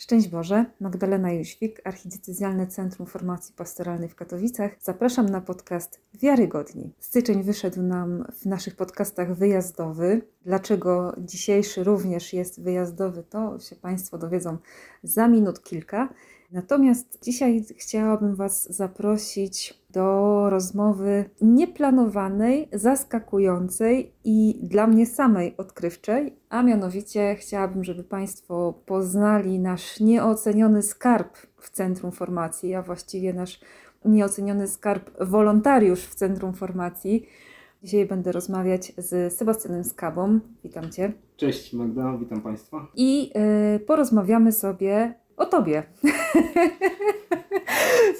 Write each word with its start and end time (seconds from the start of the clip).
Szczęść 0.00 0.28
Boże, 0.28 0.64
Magdalena 0.80 1.32
Jóźwik, 1.32 1.80
Archidiecezjalne 1.84 2.66
Centrum 2.66 3.06
Formacji 3.06 3.54
Pastoralnej 3.54 4.08
w 4.08 4.14
Katowicach. 4.14 4.72
Zapraszam 4.80 5.28
na 5.28 5.40
podcast 5.40 6.00
Wiarygodni. 6.14 6.92
Styczeń 6.98 7.42
wyszedł 7.42 7.82
nam 7.82 8.24
w 8.34 8.46
naszych 8.46 8.76
podcastach 8.76 9.34
wyjazdowy. 9.34 10.22
Dlaczego 10.44 11.14
dzisiejszy 11.18 11.84
również 11.84 12.32
jest 12.32 12.62
wyjazdowy, 12.62 13.22
to 13.22 13.58
się 13.58 13.76
Państwo 13.76 14.18
dowiedzą 14.18 14.58
za 15.02 15.28
minut 15.28 15.62
kilka. 15.62 16.08
Natomiast 16.52 17.18
dzisiaj 17.22 17.64
chciałabym 17.76 18.34
Was 18.34 18.76
zaprosić 18.76 19.74
do 19.90 20.46
rozmowy 20.50 21.24
nieplanowanej, 21.40 22.68
zaskakującej 22.72 24.12
i 24.24 24.60
dla 24.62 24.86
mnie 24.86 25.06
samej 25.06 25.56
odkrywczej, 25.56 26.36
a 26.48 26.62
mianowicie 26.62 27.34
chciałabym, 27.34 27.84
żeby 27.84 28.04
Państwo 28.04 28.74
poznali 28.86 29.58
nasz 29.58 30.00
nieoceniony 30.00 30.82
skarb 30.82 31.36
w 31.60 31.70
Centrum 31.70 32.12
Formacji, 32.12 32.74
a 32.74 32.82
właściwie 32.82 33.32
nasz 33.32 33.60
nieoceniony 34.04 34.68
skarb 34.68 35.10
wolontariusz 35.24 36.00
w 36.00 36.14
Centrum 36.14 36.54
Formacji. 36.54 37.26
Dzisiaj 37.82 38.06
będę 38.06 38.32
rozmawiać 38.32 38.92
z 38.96 39.32
Sebastianem 39.32 39.84
Skabą. 39.84 40.40
Witam 40.64 40.90
Cię. 40.90 41.12
Cześć 41.36 41.72
Magda, 41.72 42.16
witam 42.20 42.40
Państwa. 42.40 42.86
I 42.96 43.32
y, 43.76 43.80
porozmawiamy 43.80 44.52
sobie 44.52 45.14
o 45.38 45.46
Tobie. 45.46 45.82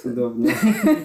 Cudownie. 0.02 0.54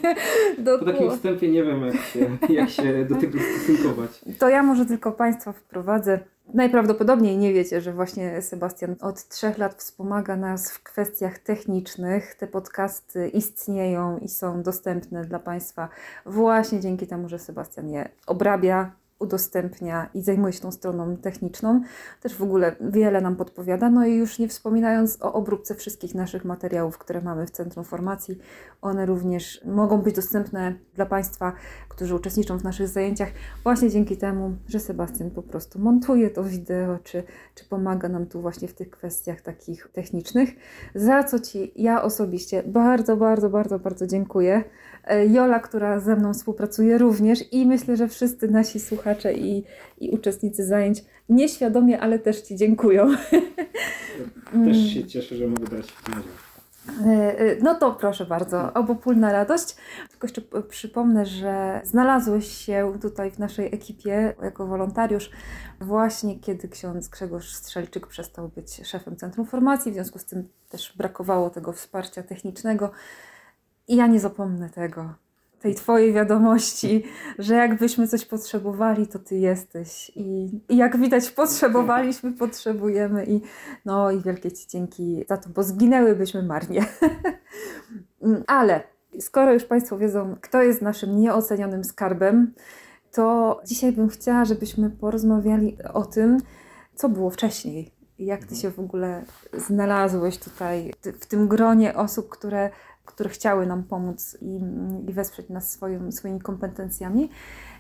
Po 0.80 0.86
takim 0.86 1.12
wstępie 1.12 1.52
nie 1.52 1.64
wiem, 1.64 1.86
jak 1.86 1.96
się, 1.96 2.38
jak 2.50 2.70
się 2.70 3.06
do 3.06 3.16
tego 3.16 3.40
stosunkować. 3.40 4.22
To 4.40 4.50
ja 4.50 4.64
może 4.64 4.86
tylko 4.86 5.12
Państwa 5.12 5.52
wprowadzę. 5.52 6.20
Najprawdopodobniej 6.54 7.38
nie 7.38 7.54
wiecie, 7.54 7.82
że 7.82 7.94
właśnie 7.94 8.42
Sebastian 8.42 8.96
od 9.02 9.28
trzech 9.28 9.58
lat 9.58 9.76
wspomaga 9.76 10.36
nas 10.36 10.72
w 10.72 10.84
kwestiach 10.84 11.40
technicznych. 11.40 12.36
Te 12.36 12.48
podcasty 12.48 13.28
istnieją 13.28 14.18
i 14.18 14.28
są 14.30 14.64
dostępne 14.64 15.26
dla 15.26 15.40
Państwa 15.40 15.90
właśnie 16.26 16.80
dzięki 16.80 17.08
temu, 17.08 17.30
że 17.30 17.40
Sebastian 17.40 17.90
je 17.90 18.10
obrabia, 18.28 18.92
udostępnia 19.24 20.10
i 20.14 20.22
zajmuje 20.22 20.54
się 20.54 20.60
tą 20.60 20.72
stroną 20.72 21.18
techniczną. 21.18 21.82
Też 22.22 22.36
w 22.36 22.44
ogóle 22.44 22.76
wiele 22.82 23.22
nam 23.22 23.36
podpowiada. 23.36 23.90
No 23.90 24.06
i 24.06 24.16
już 24.16 24.40
nie 24.40 24.48
wspominając 24.48 25.22
o 25.22 25.34
obróbce 25.34 25.76
wszystkich 25.76 26.16
naszych 26.16 26.46
materiałów, 26.46 26.98
które 26.98 27.22
mamy 27.22 27.48
w 27.48 27.52
Centrum 27.52 27.86
Formacji, 27.86 28.38
one 28.82 29.06
również 29.06 29.62
mogą 29.66 29.98
być 29.98 30.16
dostępne 30.16 30.76
dla 30.96 31.06
Państwa, 31.06 31.54
którzy 31.90 32.16
uczestniczą 32.16 32.58
w 32.58 32.64
naszych 32.64 32.88
zajęciach, 32.88 33.30
właśnie 33.64 33.90
dzięki 33.90 34.18
temu, 34.18 34.56
że 34.68 34.80
Sebastian 34.80 35.32
po 35.32 35.44
prostu 35.44 35.80
montuje 35.80 36.30
to 36.30 36.44
wideo, 36.44 37.00
czy, 37.04 37.24
czy 37.56 37.66
pomaga 37.66 38.10
nam 38.10 38.26
tu 38.26 38.42
właśnie 38.42 38.68
w 38.68 38.74
tych 38.74 38.90
kwestiach 38.90 39.42
takich 39.42 39.88
technicznych. 39.94 40.50
Za 40.96 41.24
co 41.24 41.40
Ci 41.40 41.72
ja 41.76 42.04
osobiście 42.04 42.64
bardzo, 42.64 43.18
bardzo, 43.18 43.50
bardzo, 43.50 43.80
bardzo 43.80 44.08
dziękuję. 44.08 44.64
E, 45.08 45.28
Jola, 45.28 45.60
która 45.60 46.00
ze 46.00 46.16
mną 46.16 46.34
współpracuje 46.34 46.98
również 46.98 47.54
i 47.54 47.66
myślę, 47.66 47.98
że 47.98 48.08
wszyscy 48.08 48.48
nasi 48.48 48.80
słuchacze 48.80 49.34
i, 49.34 49.64
i 49.98 50.10
uczestnicy 50.10 50.66
zajęć 50.66 51.04
nieświadomie, 51.30 52.00
ale 52.00 52.20
też 52.20 52.42
Ci 52.42 52.56
dziękują. 52.56 53.08
Też 54.66 54.78
się 54.94 55.08
cieszę, 55.08 55.36
że 55.36 55.48
mogę 55.48 55.68
dać 55.68 55.94
udział. 56.10 56.24
E, 57.06 57.40
e, 57.40 57.56
No 57.62 57.76
to 57.76 57.92
proszę 57.92 58.26
bardzo, 58.26 58.74
obopólna 58.74 59.32
radość. 59.32 59.76
Tylko 60.10 60.28
jeszcze 60.28 60.42
przypomnę, 60.70 61.26
że 61.26 61.82
znalazłeś 61.84 62.48
się 62.48 62.94
tutaj 63.02 63.32
w 63.32 63.40
naszej 63.40 63.76
ekipie 63.76 64.34
jako 64.44 64.68
wolontariusz 64.68 65.32
właśnie 65.82 66.40
kiedy 66.40 66.68
ksiądz 66.68 67.08
Grzegorz 67.08 67.54
Strzelczyk 67.54 68.08
przestał 68.08 68.50
być 68.50 68.88
szefem 68.88 69.16
Centrum 69.16 69.46
Formacji, 69.46 69.92
w 69.92 69.96
związku 69.96 70.20
z 70.20 70.26
tym 70.26 70.50
też 70.70 70.94
brakowało 70.98 71.50
tego 71.50 71.74
wsparcia 71.74 72.24
technicznego. 72.24 72.92
I 73.88 73.96
ja 73.96 74.08
nie 74.08 74.20
zapomnę 74.20 74.70
tego, 74.70 75.14
tej 75.64 75.76
Twojej 75.76 76.14
wiadomości, 76.14 77.04
że 77.40 77.56
jakbyśmy 77.56 78.08
coś 78.08 78.26
potrzebowali, 78.26 79.08
to 79.08 79.20
Ty 79.20 79.38
jesteś. 79.38 80.12
I, 80.16 80.60
i 80.70 80.78
jak 80.78 80.98
widać, 80.98 81.32
potrzebowaliśmy, 81.32 82.32
potrzebujemy 82.32 83.26
i 83.26 83.42
no 83.86 84.12
i 84.12 84.22
wielkie 84.22 84.52
Ci 84.52 84.68
dzięki 84.68 85.26
za 85.30 85.38
to, 85.38 85.50
bo 85.50 85.64
zginęłybyśmy 85.64 86.44
marnie. 86.44 86.86
Ale 88.48 88.84
skoro 89.20 89.54
już 89.54 89.66
Państwo 89.66 89.98
wiedzą, 89.98 90.36
kto 90.42 90.62
jest 90.62 90.82
naszym 90.82 91.20
nieocenionym 91.20 91.84
skarbem, 91.84 92.54
to 93.12 93.62
dzisiaj 93.66 93.92
bym 93.92 94.10
chciała, 94.10 94.46
żebyśmy 94.46 94.90
porozmawiali 94.90 95.78
o 95.94 96.06
tym, 96.06 96.38
co 96.96 97.10
było 97.10 97.30
wcześniej. 97.30 97.92
Jak 98.20 98.46
Ty 98.46 98.56
się 98.56 98.72
w 98.72 98.80
ogóle 98.80 99.24
znalazłeś 99.54 100.38
tutaj 100.38 100.94
w 101.20 101.26
tym 101.26 101.48
gronie 101.48 101.96
osób, 101.96 102.30
które, 102.30 102.70
które 103.06 103.30
chciały 103.30 103.68
nam 103.68 103.84
pomóc 103.84 104.38
i, 104.42 104.62
i 105.08 105.14
wesprzeć 105.14 105.50
nas 105.50 105.72
swoim, 105.72 106.12
swoimi 106.12 106.40
kompetencjami. 106.42 107.30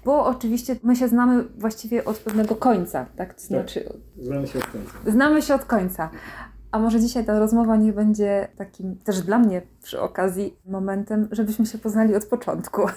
Bo 0.05 0.25
oczywiście 0.25 0.75
my 0.83 0.95
się 0.95 1.07
znamy 1.07 1.43
właściwie 1.57 2.05
od 2.05 2.17
pewnego 2.17 2.55
końca, 2.55 3.05
tak? 3.15 3.33
To 3.33 3.41
znaczy, 3.41 3.93
Znamy 4.21 4.47
się 4.47 4.59
od 4.59 4.65
końca. 4.65 5.11
Znamy 5.11 5.41
się 5.41 5.55
od 5.55 5.65
końca. 5.65 6.09
A 6.71 6.79
może 6.79 6.99
dzisiaj 6.99 7.25
ta 7.25 7.39
rozmowa 7.39 7.75
nie 7.75 7.93
będzie 7.93 8.47
takim, 8.57 8.95
też 8.95 9.21
dla 9.21 9.39
mnie 9.39 9.61
przy 9.81 10.01
okazji, 10.01 10.57
momentem, 10.65 11.27
żebyśmy 11.31 11.65
się 11.65 11.77
poznali 11.77 12.15
od 12.15 12.25
początku. 12.25 12.81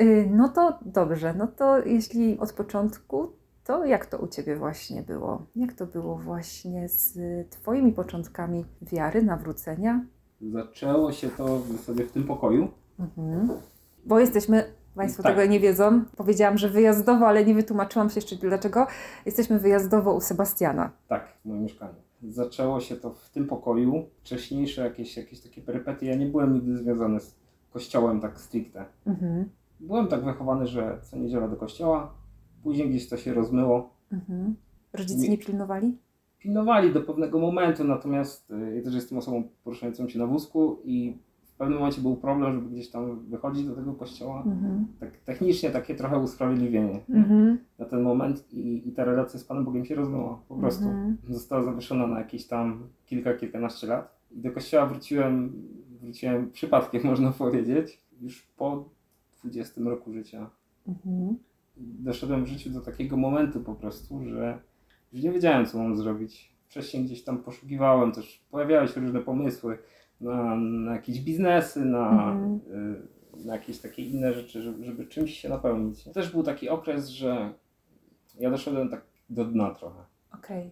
Y, 0.00 0.28
no 0.30 0.48
to 0.48 0.78
dobrze, 0.82 1.34
no 1.34 1.46
to 1.46 1.78
jeśli 1.78 2.38
od 2.38 2.52
początku, 2.52 3.32
to 3.64 3.84
jak 3.84 4.06
to 4.06 4.18
u 4.18 4.28
Ciebie 4.28 4.56
właśnie 4.56 5.02
było? 5.02 5.46
Jak 5.56 5.72
to 5.72 5.86
było 5.86 6.16
właśnie 6.18 6.88
z 6.88 7.18
Twoimi 7.50 7.92
początkami 7.92 8.64
wiary, 8.82 9.22
nawrócenia? 9.22 10.04
Zaczęło 10.40 11.12
się 11.12 11.28
to 11.28 11.60
sobie 11.84 12.04
w 12.04 12.12
tym 12.12 12.24
pokoju. 12.24 12.68
Mhm. 13.00 13.48
Bo 14.06 14.20
jesteśmy, 14.20 14.64
Państwo 14.94 15.22
Tak. 15.22 15.36
tego 15.36 15.50
nie 15.52 15.60
wiedzą, 15.60 16.02
powiedziałam, 16.16 16.58
że 16.58 16.68
wyjazdowo, 16.68 17.26
ale 17.26 17.44
nie 17.44 17.54
wytłumaczyłam 17.54 18.10
się 18.10 18.14
jeszcze 18.20 18.36
dlaczego. 18.36 18.86
Jesteśmy 19.26 19.58
wyjazdowo 19.58 20.14
u 20.14 20.20
Sebastiana. 20.20 20.90
Tak, 21.08 21.28
w 21.44 21.48
moim 21.48 21.62
mieszkaniu. 21.62 21.94
Zaczęło 22.22 22.80
się 22.80 22.96
to 22.96 23.10
w 23.10 23.30
tym 23.30 23.46
pokoju. 23.46 24.04
Wcześniejsze 24.20 24.82
jakieś, 24.82 25.16
jakieś 25.16 25.40
takie 25.40 25.62
perypetie. 25.62 26.06
Ja 26.06 26.16
nie 26.16 26.26
byłem 26.26 26.54
nigdy 26.54 26.76
związany 26.76 27.20
z 27.20 27.34
kościołem 27.70 28.20
tak 28.20 28.40
stricte. 28.40 28.84
Mhm. 29.06 29.50
Byłem 29.80 30.06
tak 30.08 30.24
wychowany, 30.24 30.66
że 30.66 30.98
co 31.02 31.16
niedziela 31.16 31.48
do 31.48 31.56
kościoła. 31.56 32.14
Później 32.62 32.90
gdzieś 32.90 33.08
to 33.08 33.16
się 33.16 33.34
rozmyło. 33.34 33.90
Mhm. 34.12 34.56
Rodzice 34.92 35.22
Nie- 35.22 35.28
nie 35.28 35.38
pilnowali? 35.38 35.98
Pilnowali 36.50 36.92
do 36.92 37.02
pewnego 37.02 37.38
momentu, 37.38 37.84
natomiast 37.84 38.50
y, 38.50 38.74
ja 38.76 38.82
też 38.82 38.94
jestem 38.94 39.18
osobą 39.18 39.42
poruszającą 39.64 40.08
się 40.08 40.18
na 40.18 40.26
wózku 40.26 40.78
i 40.84 41.18
w 41.44 41.58
pewnym 41.58 41.78
momencie 41.78 42.00
był 42.00 42.16
problem, 42.16 42.54
żeby 42.54 42.70
gdzieś 42.70 42.90
tam 42.90 43.26
wychodzić 43.26 43.66
do 43.66 43.74
tego 43.74 43.92
kościoła. 43.94 44.42
Mhm. 44.46 44.86
Tak 45.00 45.16
technicznie 45.18 45.70
takie 45.70 45.94
trochę 45.94 46.18
usprawiedliwienie 46.18 47.00
Mhm. 47.08 47.58
na 47.78 47.84
ten 47.84 48.02
moment 48.02 48.52
i, 48.52 48.88
i 48.88 48.92
ta 48.92 49.04
relacja 49.04 49.40
z 49.40 49.44
Panem 49.44 49.64
Bogiem 49.64 49.84
się 49.84 49.94
rozmyła 49.94 50.42
po 50.48 50.54
prostu. 50.56 50.84
Mhm. 50.84 51.16
Została 51.28 51.62
zawieszona 51.62 52.06
na 52.06 52.18
jakieś 52.18 52.46
tam 52.46 52.88
kilka, 53.04 53.34
kilkanaście 53.34 53.86
lat. 53.86 54.16
I 54.30 54.40
do 54.40 54.50
kościoła 54.50 54.86
wróciłem, 54.86 55.52
wróciłem 56.00 56.50
przypadkiem 56.50 57.02
można 57.10 57.30
powiedzieć, 57.32 58.00
już 58.20 58.42
po 58.56 58.88
20 59.44 59.80
roku 59.80 60.12
życia. 60.12 60.50
Mhm. 60.88 61.36
doszedłem 61.76 62.44
w 62.44 62.48
życiu 62.48 62.70
do 62.70 62.80
takiego 62.80 63.16
momentu 63.16 63.60
po 63.60 63.74
prostu, 63.74 64.24
że 64.24 64.58
nie 65.12 65.32
wiedziałem, 65.32 65.66
co 65.66 65.78
mam 65.78 65.96
zrobić. 65.96 66.56
Wcześniej 66.68 67.04
gdzieś 67.04 67.24
tam 67.24 67.38
poszukiwałem, 67.38 68.12
też 68.12 68.44
pojawiały 68.50 68.88
się 68.88 69.00
różne 69.00 69.20
pomysły 69.20 69.78
na, 70.20 70.56
na 70.56 70.92
jakieś 70.94 71.20
biznesy, 71.20 71.84
na, 71.84 72.32
Mhm. 72.32 72.60
y, 73.36 73.46
na 73.46 73.54
jakieś 73.54 73.78
takie 73.78 74.02
inne 74.02 74.34
rzeczy, 74.34 74.62
żeby, 74.62 74.84
żeby 74.84 75.06
czymś 75.06 75.34
się 75.38 75.48
napełnić. 75.48 76.04
Też 76.04 76.32
był 76.32 76.42
taki 76.42 76.68
okres, 76.68 77.08
że 77.08 77.52
ja 78.40 78.50
doszedłem 78.50 78.88
tak 78.88 79.04
do 79.30 79.44
dna 79.44 79.74
trochę. 79.74 80.00
Okej. 80.34 80.70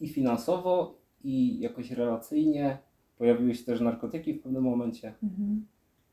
I 0.00 0.08
finansowo, 0.08 0.98
i 1.24 1.60
jakoś 1.60 1.90
relacyjnie. 1.90 2.78
Pojawiły 3.18 3.54
się 3.54 3.64
też 3.64 3.80
narkotyki 3.80 4.34
w 4.34 4.42
pewnym 4.42 4.62
momencie. 4.62 5.14
Mhm. 5.22 5.66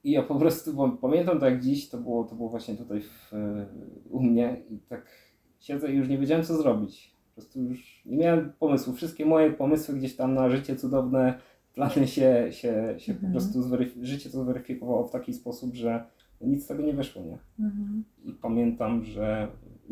I 0.03 0.11
ja 0.11 0.23
po 0.23 0.35
prostu 0.35 0.97
pamiętam 1.01 1.39
tak 1.39 1.51
jak 1.51 1.61
dziś, 1.61 1.89
to 1.89 1.97
było, 1.97 2.23
to 2.23 2.35
było 2.35 2.49
właśnie 2.49 2.75
tutaj 2.75 3.01
w, 3.01 3.31
u 4.09 4.23
mnie 4.23 4.61
i 4.69 4.79
tak 4.79 5.05
siedzę 5.59 5.91
i 5.93 5.95
już 5.95 6.07
nie 6.09 6.17
wiedziałem 6.17 6.43
co 6.43 6.57
zrobić. 6.57 7.15
Po 7.39 7.43
prostu 7.43 7.61
już 7.63 8.01
nie 8.05 8.17
miałem 8.17 8.53
pomysłu. 8.59 8.93
Wszystkie 8.93 9.25
moje 9.25 9.51
pomysły 9.51 9.95
gdzieś 9.95 10.15
tam 10.15 10.33
na 10.33 10.49
życie 10.49 10.75
cudowne, 10.75 11.39
plany 11.73 12.07
się, 12.07 12.47
się, 12.51 12.95
się 12.97 13.13
po 13.13 13.25
Mhm. 13.25 13.31
prostu 13.33 13.61
zweryf- 13.61 14.03
życie 14.03 14.29
to 14.29 14.43
zweryfikowało 14.43 15.07
w 15.07 15.11
taki 15.11 15.33
sposób, 15.33 15.75
że 15.75 16.03
nic 16.41 16.63
z 16.63 16.67
tego 16.67 16.83
nie 16.83 16.93
wyszło, 16.93 17.21
nie? 17.23 17.37
Mhm. 17.65 18.03
I 18.25 18.31
pamiętam, 18.33 19.03
że 19.03 19.47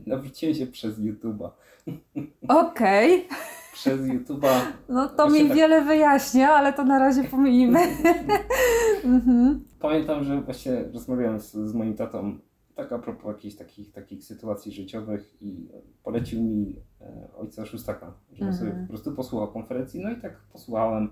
nawróciłem 0.07 0.55
się 0.55 0.67
przez 0.67 0.99
YouTube'a. 0.99 1.49
Okej, 2.47 3.27
Przez 3.73 4.01
YouTube'a 4.01 4.59
no 4.89 5.09
to 5.09 5.29
mi 5.29 5.47
tak. 5.47 5.57
wiele 5.57 5.81
wyjaśnia, 5.81 6.49
ale 6.49 6.73
to 6.73 6.83
na 6.83 6.99
razie 6.99 7.23
pomijmy. 7.23 7.79
mhm. 9.03 9.63
Pamiętam, 9.79 10.23
że 10.23 10.41
właśnie 10.41 10.83
rozmawiałem 10.93 11.39
z, 11.39 11.51
z 11.53 11.73
moim 11.73 11.93
tatą 11.93 12.37
tak 12.77 12.91
a 12.91 12.99
propos 12.99 13.27
jakichś 13.27 13.55
takich, 13.55 13.91
takich 13.91 14.23
sytuacji 14.23 14.71
życiowych 14.71 15.37
i 15.41 15.69
polecił 16.03 16.43
mi 16.43 16.75
e, 17.01 17.27
ojca 17.37 17.65
Szóstaka, 17.65 18.13
żebym 18.33 18.53
sobie 18.53 18.69
Mhm. 18.69 18.87
po 18.87 18.89
prostu 18.93 19.11
posłuchał 19.11 19.47
konferencji, 19.53 19.99
no 20.03 20.11
i 20.11 20.15
tak 20.21 20.37
posłuchałem. 20.53 21.09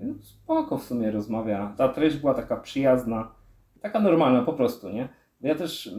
No, 0.00 0.14
spoko 0.22 0.78
w 0.78 0.82
sumie 0.84 1.10
rozmawia. 1.10 1.74
Ta 1.76 1.88
treść 1.88 2.16
była 2.16 2.34
taka 2.34 2.56
przyjazna, 2.56 3.34
taka 3.80 4.00
normalna 4.00 4.42
po 4.42 4.52
prostu, 4.52 4.88
nie? 4.88 5.08
Ja 5.40 5.54
też 5.54 5.94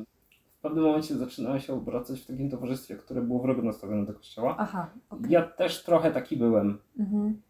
w 0.58 0.62
pewnym 0.62 0.84
momencie 0.84 1.16
zaczynałem 1.16 1.60
się 1.60 1.74
obracać 1.74 2.20
w 2.22 2.26
takim 2.28 2.50
towarzystwie, 2.50 2.96
które 2.96 3.22
było 3.22 3.40
wrogo 3.42 3.62
nastawione 3.62 4.06
do 4.06 4.14
kościoła. 4.14 4.56
Aha, 4.60 4.90
okej. 5.10 5.32
Ja 5.32 5.42
też 5.44 5.84
trochę 5.84 6.12
taki 6.12 6.38
byłem, 6.38 6.78
Mhm. 7.00 7.42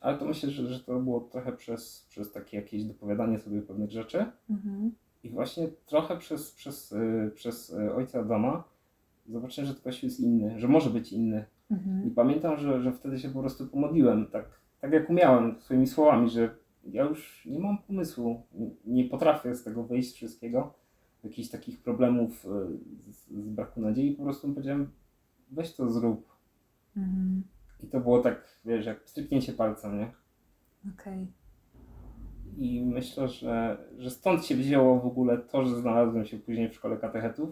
ale 0.00 0.18
to 0.18 0.24
myślę, 0.24 0.50
że, 0.50 0.66
że 0.66 0.80
to 0.80 0.98
było 1.00 1.20
trochę 1.20 1.52
przez, 1.52 2.06
przez 2.08 2.32
takie 2.32 2.56
jakieś 2.56 2.84
dopowiadanie 2.84 3.38
sobie 3.38 3.62
pewnych 3.62 3.90
rzeczy. 3.90 4.26
Mhm. 4.50 4.92
I 5.24 5.30
właśnie 5.30 5.68
trochę 5.86 6.16
przez, 6.16 6.52
przez, 6.52 6.92
y, 6.92 7.30
przez 7.34 7.70
y, 7.70 7.94
ojca 7.94 8.20
Adama 8.20 8.64
zobaczyłem, 9.28 9.68
że 9.68 9.74
to 9.74 9.82
kościół 9.82 10.06
jest 10.06 10.20
inny, 10.20 10.60
że 10.60 10.68
może 10.68 10.90
być 10.90 11.12
inny. 11.12 11.44
I 11.70 11.74
Mhm. 11.74 12.10
pamiętam, 12.10 12.56
że, 12.56 12.80
że 12.82 12.92
wtedy 12.92 13.18
się 13.18 13.28
po 13.30 13.40
prostu 13.40 13.66
pomodliłem, 13.66 14.26
tak, 14.26 14.44
tak 14.80 14.92
jak 14.92 15.10
umiałem, 15.10 15.60
swoimi 15.60 15.86
słowami, 15.86 16.30
że 16.30 16.54
ja 16.84 17.04
już 17.04 17.46
nie 17.50 17.60
mam 17.60 17.78
pomysłu, 17.78 18.42
nie- 18.84 19.04
potrafię 19.04 19.54
z 19.54 19.64
tego 19.64 19.84
wyjść 19.84 20.14
wszystkiego, 20.14 20.74
jakichś 21.24 21.48
takich 21.48 21.82
problemów 21.82 22.44
y, 22.44 22.48
z, 23.12 23.26
z 23.30 23.48
braku 23.48 23.80
nadziei, 23.80 24.12
po 24.14 24.22
prostu 24.22 24.48
powiedziałem, 24.54 24.90
weź 25.50 25.74
to 25.74 25.90
zrób. 25.90 26.28
Mhm. 26.96 27.42
I 27.82 27.86
to 27.86 28.00
było 28.00 28.20
tak, 28.22 28.58
wiesz, 28.64 28.86
jak 28.86 29.08
stryknięcie 29.08 29.52
palcem, 29.52 29.98
nie? 29.98 30.10
Okej. 30.94 31.26
I 32.58 32.84
myślę, 32.84 33.28
że, 33.28 33.78
że 33.98 34.10
stąd 34.10 34.46
się 34.46 34.54
wzięło 34.54 35.00
w 35.00 35.06
ogóle 35.06 35.38
to, 35.38 35.64
że 35.64 35.76
znalazłem 35.80 36.24
się 36.26 36.38
później 36.38 36.68
w 36.68 36.74
szkole 36.74 36.96
katechetów, 36.96 37.50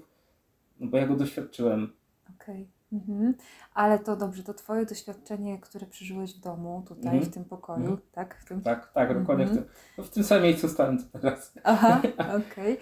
no 0.81 0.87
bo 0.87 0.97
ja 0.97 1.07
go 1.07 1.17
doświadczyłem. 1.17 1.93
Okej. 2.41 2.69
Mhm. 2.93 3.35
Ale 3.75 3.99
to 3.99 4.17
dobrze, 4.17 4.43
to 4.43 4.55
twoje 4.55 4.87
doświadczenie, 4.87 5.59
które 5.61 5.87
przeżyłeś 5.87 6.35
w 6.35 6.41
domu, 6.41 6.83
tutaj, 6.89 7.13
Mhm. 7.13 7.23
w 7.23 7.35
tym 7.35 7.45
pokoju, 7.45 7.81
Mhm. 7.81 7.99
tak? 8.13 8.35
W 8.41 8.45
tym... 8.49 8.61
Tak, 8.63 8.93
tak, 8.93 9.19
dokładnie 9.19 9.47
w 9.47 9.49
Mhm. 9.49 9.67
tym, 9.67 9.75
no 9.99 10.05
w 10.05 10.11
tym 10.11 10.25
samym 10.25 10.45
miejscu 10.45 10.69
stałem 10.69 10.99
co 10.99 11.19
teraz. 11.19 11.53
Aha, 11.65 12.03
okej. 12.51 12.73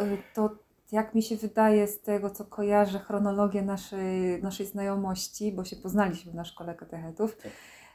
Y, 0.00 0.18
To 0.34 0.50
jak 0.92 1.14
mi 1.14 1.22
się 1.22 1.36
wydaje 1.36 1.86
z 1.86 2.00
tego, 2.00 2.30
co 2.30 2.44
kojarzę 2.44 2.98
chronologię 2.98 3.62
naszej, 3.62 4.42
naszej 4.42 4.66
znajomości, 4.66 5.52
bo 5.52 5.64
się 5.64 5.76
poznaliśmy 5.76 6.34
na 6.34 6.44
szkole 6.44 6.74
katechetów, 6.74 7.36
Tak. 7.36 7.52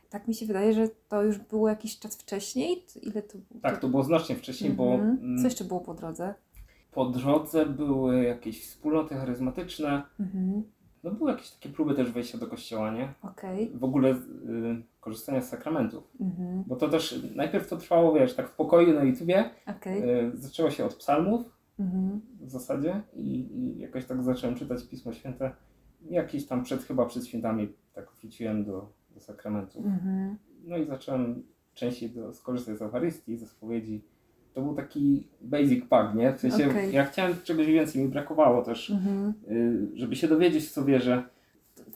Tak 0.09 0.27
mi 0.27 0.33
się 0.33 0.45
wydaje, 0.45 0.73
że 0.73 0.89
to 1.09 1.23
już 1.23 1.37
było 1.37 1.69
jakiś 1.69 1.99
czas 1.99 2.15
wcześniej. 2.17 2.83
Ile 3.01 3.21
to 3.21 3.37
Tak, 3.61 3.79
to 3.81 3.87
było 3.87 4.03
znacznie 4.03 4.35
wcześniej, 4.35 4.71
bo 4.71 4.83
Mhm. 4.93 5.17
mm, 5.21 5.37
Co 5.37 5.43
jeszcze 5.43 5.63
było 5.63 5.79
po 5.79 5.93
drodze? 5.93 6.33
po 6.91 7.05
drodze 7.05 7.65
były 7.65 8.23
jakieś 8.23 8.61
wspólnoty 8.67 9.15
charyzmatyczne, 9.15 10.03
Mhm. 10.19 10.63
no 11.03 11.11
były 11.11 11.31
jakieś 11.31 11.51
takie 11.51 11.69
próby 11.69 11.93
też 11.95 12.11
wejścia 12.11 12.37
do 12.37 12.47
kościoła, 12.47 12.91
nie? 12.91 13.13
Okej. 13.21 13.71
W 13.75 13.83
ogóle 13.83 14.09
y, 14.11 14.17
korzystania 14.99 15.41
z 15.41 15.49
sakramentów. 15.49 16.03
Mhm. 16.21 16.63
Bo 16.67 16.75
to 16.75 16.87
też 16.89 17.21
najpierw 17.35 17.67
to 17.69 17.77
trwało, 17.77 18.13
wiesz, 18.13 18.35
tak 18.35 18.49
w 18.49 18.55
pokoju 18.55 18.93
na 18.93 19.03
YouTubie. 19.03 19.49
Okej. 19.67 20.03
Y, 20.27 20.31
zaczęło 20.33 20.69
się 20.71 20.85
od 20.85 20.93
psalmów 20.95 21.41
Mhm. 21.79 22.21
w 22.41 22.49
zasadzie 22.49 23.01
i, 23.13 23.21
i 23.57 23.79
jakoś 23.79 24.05
tak 24.05 24.23
zacząłem 24.23 24.55
czytać 24.55 24.83
Pismo 24.83 25.13
Święte. 25.13 25.51
Jakieś 26.09 26.45
tam 26.47 26.63
przed, 26.63 26.83
chyba 26.83 27.05
przed 27.05 27.25
świętami 27.27 27.73
tak 27.93 28.11
wróciłem 28.21 28.65
do, 28.65 28.89
do 29.17 29.21
sakramentów. 29.23 29.85
Mhm. 29.85 30.37
No 30.63 30.77
i 30.77 30.85
zacząłem 30.85 31.43
częściej 31.73 32.09
do, 32.09 32.33
skorzystać 32.33 32.77
z 32.77 32.81
Eucharystii, 32.81 33.37
ze 33.37 33.45
spowiedzi. 33.47 34.03
To 34.53 34.61
był 34.61 34.75
taki 34.75 35.27
basic 35.41 35.85
pack, 35.85 36.15
nie? 36.15 36.33
W 36.33 36.39
sensie 36.39 36.69
Okej. 36.69 36.93
ja 36.93 37.05
chciałem 37.05 37.33
czegoś 37.43 37.65
więcej, 37.67 38.01
mi 38.03 38.07
brakowało 38.09 38.61
też, 38.63 38.89
Mhm. 38.91 39.33
y, 39.51 39.87
żeby 39.95 40.15
się 40.15 40.27
dowiedzieć 40.27 40.63
w 40.65 40.71
co 40.71 40.85
wierzę. 40.85 41.23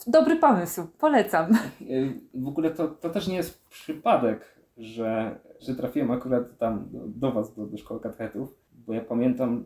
Dobry 0.07 0.35
pomysł, 0.35 0.81
polecam. 0.99 1.51
Y, 1.81 2.13
W 2.33 2.47
ogóle 2.47 2.71
to, 2.71 2.87
to 2.87 3.09
też 3.09 3.27
nie 3.27 3.35
jest 3.35 3.63
przypadek, 3.69 4.41
że, 4.77 5.39
że 5.59 5.75
trafiłem 5.75 6.11
akurat 6.11 6.57
tam 6.57 6.87
do, 6.91 6.99
do 7.07 7.31
Was, 7.31 7.55
do, 7.55 7.65
do 7.65 7.77
szkoły 7.77 7.99
katechetów, 7.99 8.55
bo 8.87 8.93
ja 8.93 9.01
pamiętam, 9.01 9.63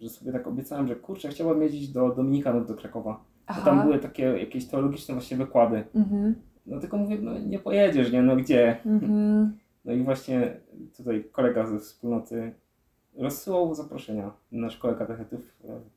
że 0.00 0.08
sobie 0.08 0.32
tak 0.32 0.46
obiecałem, 0.46 0.88
że 0.88 0.96
kurczę, 0.96 1.28
chciałbym 1.28 1.62
jeździć 1.62 1.88
do 1.88 2.08
Dominikanów 2.14 2.66
do 2.68 2.74
Krakowa. 2.74 3.24
Bo 3.56 3.64
tam 3.64 3.82
były 3.82 3.98
takie 3.98 4.22
jakieś 4.22 4.66
teologiczne 4.66 5.14
właśnie 5.14 5.36
wykłady. 5.36 5.84
Mhm. 5.94 6.34
No 6.66 6.80
tylko 6.80 6.96
mówię, 6.96 7.18
no 7.22 7.38
nie 7.38 7.58
pojedziesz, 7.58 8.12
nie? 8.12 8.22
No 8.22 8.36
gdzie? 8.36 8.84
Mhm. 8.86 9.58
No 9.84 9.92
i 9.92 10.02
właśnie 10.04 10.56
tutaj 10.96 11.24
kolega 11.32 11.66
ze 11.66 11.78
wspólnoty 11.78 12.52
rozsyłał 13.18 13.74
zaproszenia 13.74 14.32
na 14.52 14.70
szkołę 14.70 14.94
katechetów 14.94 15.40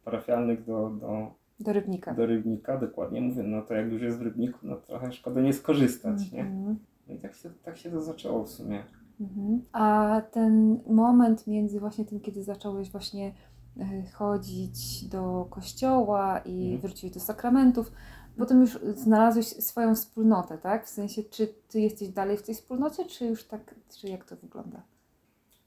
parafialnych 0.03 0.65
do, 0.65 0.89
do, 0.89 1.31
Do 1.59 1.73
rybnika. 1.73 2.13
do 2.13 2.25
Rybnika, 2.25 2.77
dokładnie. 2.77 3.21
Mówię, 3.21 3.43
no 3.43 3.61
to 3.61 3.73
jak 3.73 3.91
już 3.91 4.01
jest 4.01 4.17
w 4.19 4.21
Rybniku, 4.21 4.59
no 4.63 4.75
trochę 4.75 5.11
szkoda 5.11 5.41
nie 5.41 5.53
skorzystać, 5.53 6.31
nie? 6.31 6.41
Mhm. 6.41 6.79
No 7.07 7.13
i 7.13 7.17
tak 7.17 7.33
się, 7.35 7.49
tak 7.63 7.77
się 7.77 7.91
to 7.91 8.01
zaczęło 8.01 8.43
w 8.43 8.49
sumie. 8.49 8.83
Mhm. 9.21 9.61
A 9.71 10.21
ten 10.31 10.79
moment 10.87 11.47
między 11.47 11.79
właśnie 11.79 12.05
tym, 12.05 12.19
kiedy 12.19 12.43
zacząłeś 12.43 12.91
właśnie 12.91 13.33
e, 13.79 13.83
chodzić 14.13 15.07
do 15.09 15.47
kościoła 15.49 16.39
i 16.45 16.61
Mhm. 16.63 16.81
wróciłeś 16.81 17.13
do 17.13 17.19
sakramentów, 17.19 17.91
potem 18.37 18.61
już 18.61 18.79
znalazłeś 18.95 19.45
swoją 19.47 19.95
wspólnotę, 19.95 20.57
tak? 20.57 20.85
W 20.85 20.89
sensie, 20.89 21.23
czy 21.23 21.47
ty 21.69 21.79
jesteś 21.79 22.09
dalej 22.09 22.37
w 22.37 22.43
tej 22.43 22.55
wspólnocie, 22.55 23.05
czy 23.05 23.25
już 23.25 23.43
tak, 23.43 23.75
czy 23.89 24.07
jak 24.07 24.25
to 24.25 24.35
wygląda? 24.35 24.81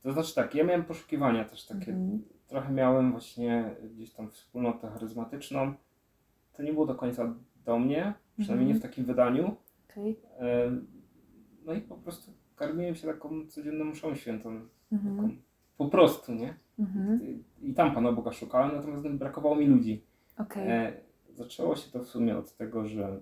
To 0.02 0.12
znaczy 0.12 0.34
tak, 0.34 0.54
ja 0.54 0.64
miałem 0.64 0.84
poszukiwania 0.84 1.44
też 1.44 1.66
takie, 1.66 1.92
Mhm. 1.92 2.22
trochę 2.46 2.72
miałem 2.72 3.12
właśnie 3.12 3.70
gdzieś 3.94 4.12
tam 4.12 4.30
wspólnotę 4.30 4.88
charyzmatyczną. 4.90 5.74
To 6.52 6.62
nie 6.62 6.72
było 6.72 6.86
do 6.86 6.94
końca 6.94 7.34
do 7.64 7.78
mnie, 7.78 8.14
przynajmniej 8.38 8.68
nie 8.68 8.74
w 8.74 8.82
takim 8.82 9.04
wydaniu. 9.04 9.56
Em, 10.38 10.86
No 11.64 11.74
i 11.74 11.80
po 11.80 11.96
prostu 11.96 12.32
karmiłem 12.56 12.94
się 12.94 13.06
taką 13.08 13.46
codzienną 13.48 13.84
mszą 13.84 14.14
świętą. 14.14 14.60
Mhm. 14.92 15.16
Taką, 15.16 15.28
po 15.78 15.88
prostu, 15.88 16.34
nie? 16.34 16.54
Mhm. 16.78 17.20
I 17.62 17.74
tam 17.74 17.94
Pana 17.94 18.12
Boga 18.12 18.32
szukałem, 18.32 18.76
natomiast 18.76 19.08
brakowało 19.08 19.56
mi 19.56 19.66
ludzi. 19.66 20.02
E, 20.60 20.92
zaczęło 21.38 21.76
się 21.76 21.90
to 21.90 21.98
w 21.98 22.06
sumie 22.08 22.36
od 22.38 22.56
tego, 22.56 22.86
że 22.86 23.20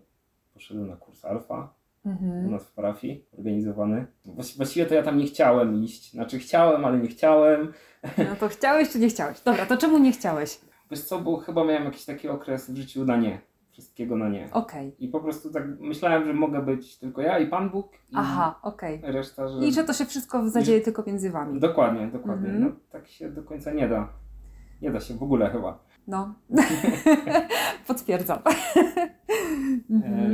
poszedłem 0.54 0.88
na 0.88 0.96
kurs 0.96 1.24
alfa 1.24 1.74
u 2.04 2.08
Mhm. 2.08 2.50
nas 2.50 2.66
w 2.66 2.72
parafii, 2.74 3.24
organizowany. 3.38 4.06
Właści- 4.26 4.56
Właściwie 4.56 4.86
to 4.86 4.94
ja 4.94 5.02
tam 5.02 5.18
nie 5.18 5.26
chciałem 5.26 5.84
iść. 5.84 6.12
Znaczy 6.12 6.38
chciałem, 6.38 6.84
ale 6.84 6.98
nie 6.98 7.08
chciałem. 7.08 7.72
No 8.18 8.36
to 8.40 8.48
chciałeś, 8.48 8.90
czy 8.90 8.98
nie 8.98 9.08
chciałeś? 9.08 9.40
Dobra, 9.40 9.66
to 9.66 9.76
czemu 9.76 9.98
nie 9.98 10.12
chciałeś? 10.12 10.60
Wiesz 10.90 11.00
co, 11.04 11.18
bo 11.18 11.36
chyba 11.36 11.64
miałem 11.64 11.84
jakiś 11.84 12.04
taki 12.04 12.28
okres 12.28 12.70
w 12.70 12.76
życiu 12.76 13.04
na 13.04 13.16
nie. 13.16 13.40
Wszystkiego 13.70 14.16
na 14.16 14.28
nie. 14.28 14.48
Okej. 14.52 14.94
I 14.98 15.08
po 15.08 15.20
prostu 15.20 15.50
tak 15.52 15.64
myślałem, 15.80 16.24
że 16.26 16.32
mogę 16.34 16.62
być 16.62 16.98
tylko 16.98 17.22
ja 17.22 17.38
i 17.38 17.46
Pan 17.46 17.70
Bóg 17.70 17.92
i 17.94 18.14
Aha, 18.14 18.58
okej. 18.62 19.00
reszta, 19.02 19.48
że... 19.48 19.66
I 19.66 19.72
że 19.72 19.84
to 19.84 19.92
się 19.92 20.04
wszystko 20.04 20.48
zadzieje 20.50 20.80
tylko 20.80 21.02
między 21.06 21.30
wami. 21.30 21.60
Dokładnie, 21.60 22.06
dokładnie. 22.06 22.48
Mhm. 22.48 22.64
No 22.64 22.80
tak 22.90 23.08
się 23.08 23.28
do 23.30 23.42
końca 23.42 23.72
nie 23.72 23.88
da. 23.88 24.08
Nie 24.82 24.90
da 24.90 25.00
się 25.00 25.14
w 25.14 25.22
ogóle 25.22 25.50
chyba. 25.50 25.78
No. 26.06 26.34
Potwierdzam. 27.88 28.38
Mhm. 29.90 30.32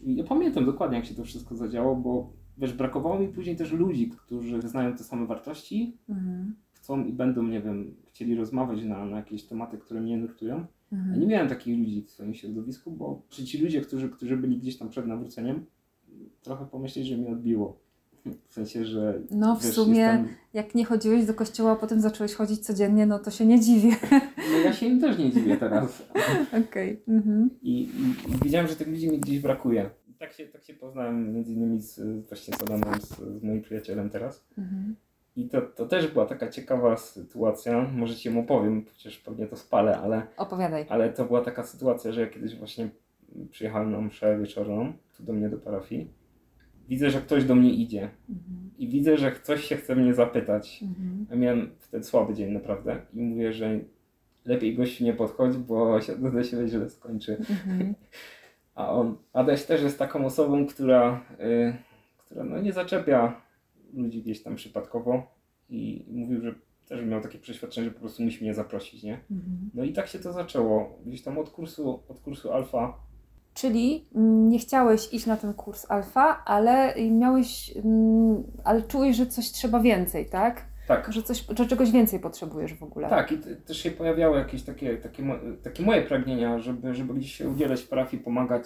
E, 0.00 0.04
I 0.06 0.16
ja 0.16 0.24
pamiętam 0.24 0.64
dokładnie, 0.64 0.96
jak 0.96 1.06
się 1.06 1.14
to 1.14 1.24
wszystko 1.24 1.56
zadziało, 1.56 1.96
bo 1.96 2.32
wiesz, 2.58 2.72
brakowało 2.72 3.18
mi 3.18 3.28
później 3.28 3.56
też 3.56 3.72
ludzi, 3.72 4.08
którzy 4.10 4.62
znają 4.62 4.92
te 4.96 5.04
same 5.04 5.26
wartości, 5.26 5.96
Mhm. 6.08 6.54
chcą 6.72 7.04
i 7.04 7.12
będą, 7.12 7.42
nie 7.42 7.60
wiem, 7.60 7.94
chcieli 8.08 8.34
rozmawiać 8.34 8.84
na, 8.84 9.04
na 9.04 9.16
jakieś 9.16 9.44
tematy, 9.44 9.78
które 9.78 10.00
mnie 10.00 10.16
nurtują. 10.18 10.54
Ja 10.92 10.98
Mhm. 10.98 11.20
nie 11.20 11.26
miałem 11.26 11.48
takich 11.48 11.78
ludzi 11.78 12.02
w 12.02 12.10
swoim 12.10 12.34
środowisku, 12.34 12.90
bo 12.90 13.22
ci 13.28 13.58
ludzie, 13.62 13.80
którzy, 13.80 14.08
którzy 14.08 14.36
byli 14.36 14.58
gdzieś 14.58 14.78
tam 14.78 14.88
przed 14.88 15.06
nawróceniem, 15.06 15.66
trochę 16.42 16.66
pomyśleli, 16.66 17.08
że 17.08 17.16
mnie 17.16 17.28
odbiło. 17.32 17.81
W 18.48 18.54
sensie, 18.54 18.84
że. 18.84 19.20
No 19.30 19.56
w 19.56 19.62
wiesz, 19.64 19.74
sumie, 19.74 19.98
jestem- 20.00 20.28
jak 20.54 20.74
nie 20.74 20.84
chodziłeś 20.84 21.26
do 21.26 21.34
kościoła, 21.34 21.70
a 21.72 21.76
potem 21.76 22.00
zacząłeś 22.00 22.34
chodzić 22.34 22.60
codziennie, 22.60 23.06
no 23.06 23.18
to 23.18 23.30
się 23.30 23.46
nie 23.46 23.60
dziwię. 23.60 23.96
No 24.52 24.58
ja 24.64 24.72
się 24.72 24.86
im 24.86 25.00
też 25.00 25.18
nie 25.18 25.30
dziwię 25.32 25.56
teraz. 25.56 26.02
Okej. 26.68 27.02
Mhm. 27.08 27.50
I, 27.62 27.90
i, 28.46 28.50
że 28.50 28.76
tych 28.76 28.88
ludzi 28.88 29.08
mi 29.10 29.18
gdzieś 29.18 29.38
brakuje. 29.40 29.90
Tak 30.18 30.32
się, 30.32 30.46
tak 30.46 30.64
się 30.64 30.74
poznałem 30.74 31.34
między 31.34 31.52
innymi 31.52 31.80
z, 31.80 32.26
właśnie 32.28 32.54
z 32.54 32.62
Adamem, 32.62 33.00
z, 33.00 33.08
z 33.40 33.42
moim 33.42 33.62
przyjacielem 33.62 34.10
teraz. 34.10 34.44
Mhm. 34.58 34.96
I 35.36 35.48
to, 35.48 35.62
to 35.62 35.86
też 35.86 36.12
była 36.12 36.26
taka 36.26 36.48
ciekawa 36.48 36.96
sytuacja, 36.96 37.90
może 37.92 38.16
Ci 38.16 38.28
ją 38.28 38.40
opowiem, 38.40 38.84
chociaż 38.92 39.18
pewnie 39.18 39.46
to 39.46 39.56
spalę, 39.56 39.98
ale, 39.98 40.22
Opowiadaj. 40.36 40.86
ale 40.88 41.12
to 41.12 41.24
była 41.24 41.40
taka 41.40 41.62
sytuacja, 41.62 42.12
że 42.12 42.20
ja 42.20 42.26
kiedyś 42.26 42.56
właśnie 42.56 42.88
przyjechałem 43.50 43.90
na 43.90 44.00
mszę 44.00 44.38
wieczorną, 44.38 44.92
tu 45.16 45.22
do 45.22 45.32
mnie 45.32 45.48
do 45.48 45.58
parafii. 45.58 46.10
Widzę, 46.88 47.10
że 47.10 47.20
ktoś 47.20 47.44
do 47.44 47.54
mnie 47.54 47.74
idzie 47.74 48.10
Mhm. 48.28 48.70
i 48.78 48.88
widzę, 48.88 49.16
że 49.16 49.32
ktoś 49.32 49.64
się 49.64 49.76
chce 49.76 49.96
mnie 49.96 50.14
zapytać. 50.14 50.82
Mhm. 50.82 51.26
Ja 51.30 51.36
miałem 51.36 51.70
wtedy 51.78 52.04
słaby 52.04 52.34
dzień 52.34 52.52
naprawdę 52.52 53.00
i 53.14 53.20
mówię, 53.20 53.52
że 53.52 53.80
lepiej 54.44 54.76
gościu 54.76 55.04
nie 55.04 55.14
podchodź, 55.14 55.56
bo 55.56 56.00
się, 56.00 56.12
to 56.32 56.42
się 56.42 56.68
źle 56.68 56.90
skończy. 56.90 57.36
Mhm. 57.50 57.94
A 58.74 58.90
on, 58.92 59.16
Adaś 59.32 59.64
też 59.64 59.82
jest 59.82 59.98
taką 59.98 60.24
osobą, 60.24 60.66
która, 60.66 61.24
y, 61.40 61.74
która 62.18 62.44
no 62.44 62.60
nie 62.60 62.72
zaczepia 62.72 63.40
ludzi 63.94 64.22
gdzieś 64.22 64.42
tam 64.42 64.56
przypadkowo 64.56 65.34
i 65.70 66.04
mówił, 66.10 66.40
że 66.40 66.54
też 66.88 67.04
miał 67.04 67.20
takie 67.20 67.38
przeświadczenie, 67.38 67.84
że 67.86 67.90
po 67.90 68.00
prostu 68.00 68.22
musi 68.22 68.44
mnie 68.44 68.54
zaprosić, 68.54 69.02
nie? 69.02 69.14
Mhm. 69.30 69.70
No 69.74 69.84
i 69.84 69.92
tak 69.92 70.06
się 70.06 70.18
to 70.18 70.32
zaczęło. 70.32 70.98
Gdzieś 71.06 71.22
tam 71.22 71.38
od 71.38 71.50
kursu, 71.50 72.02
od 72.08 72.20
kursu 72.20 72.52
alfa. 72.52 72.98
Czyli 73.54 74.06
nie 74.48 74.58
chciałeś 74.58 75.12
iść 75.14 75.26
na 75.26 75.36
ten 75.36 75.54
kurs 75.54 75.86
alfa, 75.90 76.42
ale 76.44 76.94
miałeś, 77.10 77.76
mm, 77.76 78.42
ale 78.64 78.82
czułeś, 78.82 79.16
że 79.16 79.26
coś 79.26 79.50
trzeba 79.50 79.80
więcej, 79.80 80.26
tak? 80.26 80.64
Tak, 80.88 81.12
Że, 81.12 81.22
coś, 81.22 81.44
że 81.58 81.66
czegoś 81.66 81.90
więcej 81.90 82.20
potrzebujesz 82.20 82.74
w 82.74 82.82
ogóle. 82.82 83.08
tak. 83.08 83.32
I 83.32 83.38
te- 83.38 83.56
też 83.56 83.76
się 83.78 83.90
pojawiały 83.90 84.38
jakieś 84.38 84.62
takie, 84.62 84.96
takie, 84.96 85.22
takie 85.62 85.82
moje 85.82 86.02
pragnienia, 86.02 86.58
żeby, 86.58 86.94
żeby 86.94 87.14
gdzieś 87.14 87.34
się 87.34 87.48
udzielać 87.48 87.80
w 87.82 87.88
parafii, 87.88 88.22
pomagać. 88.22 88.62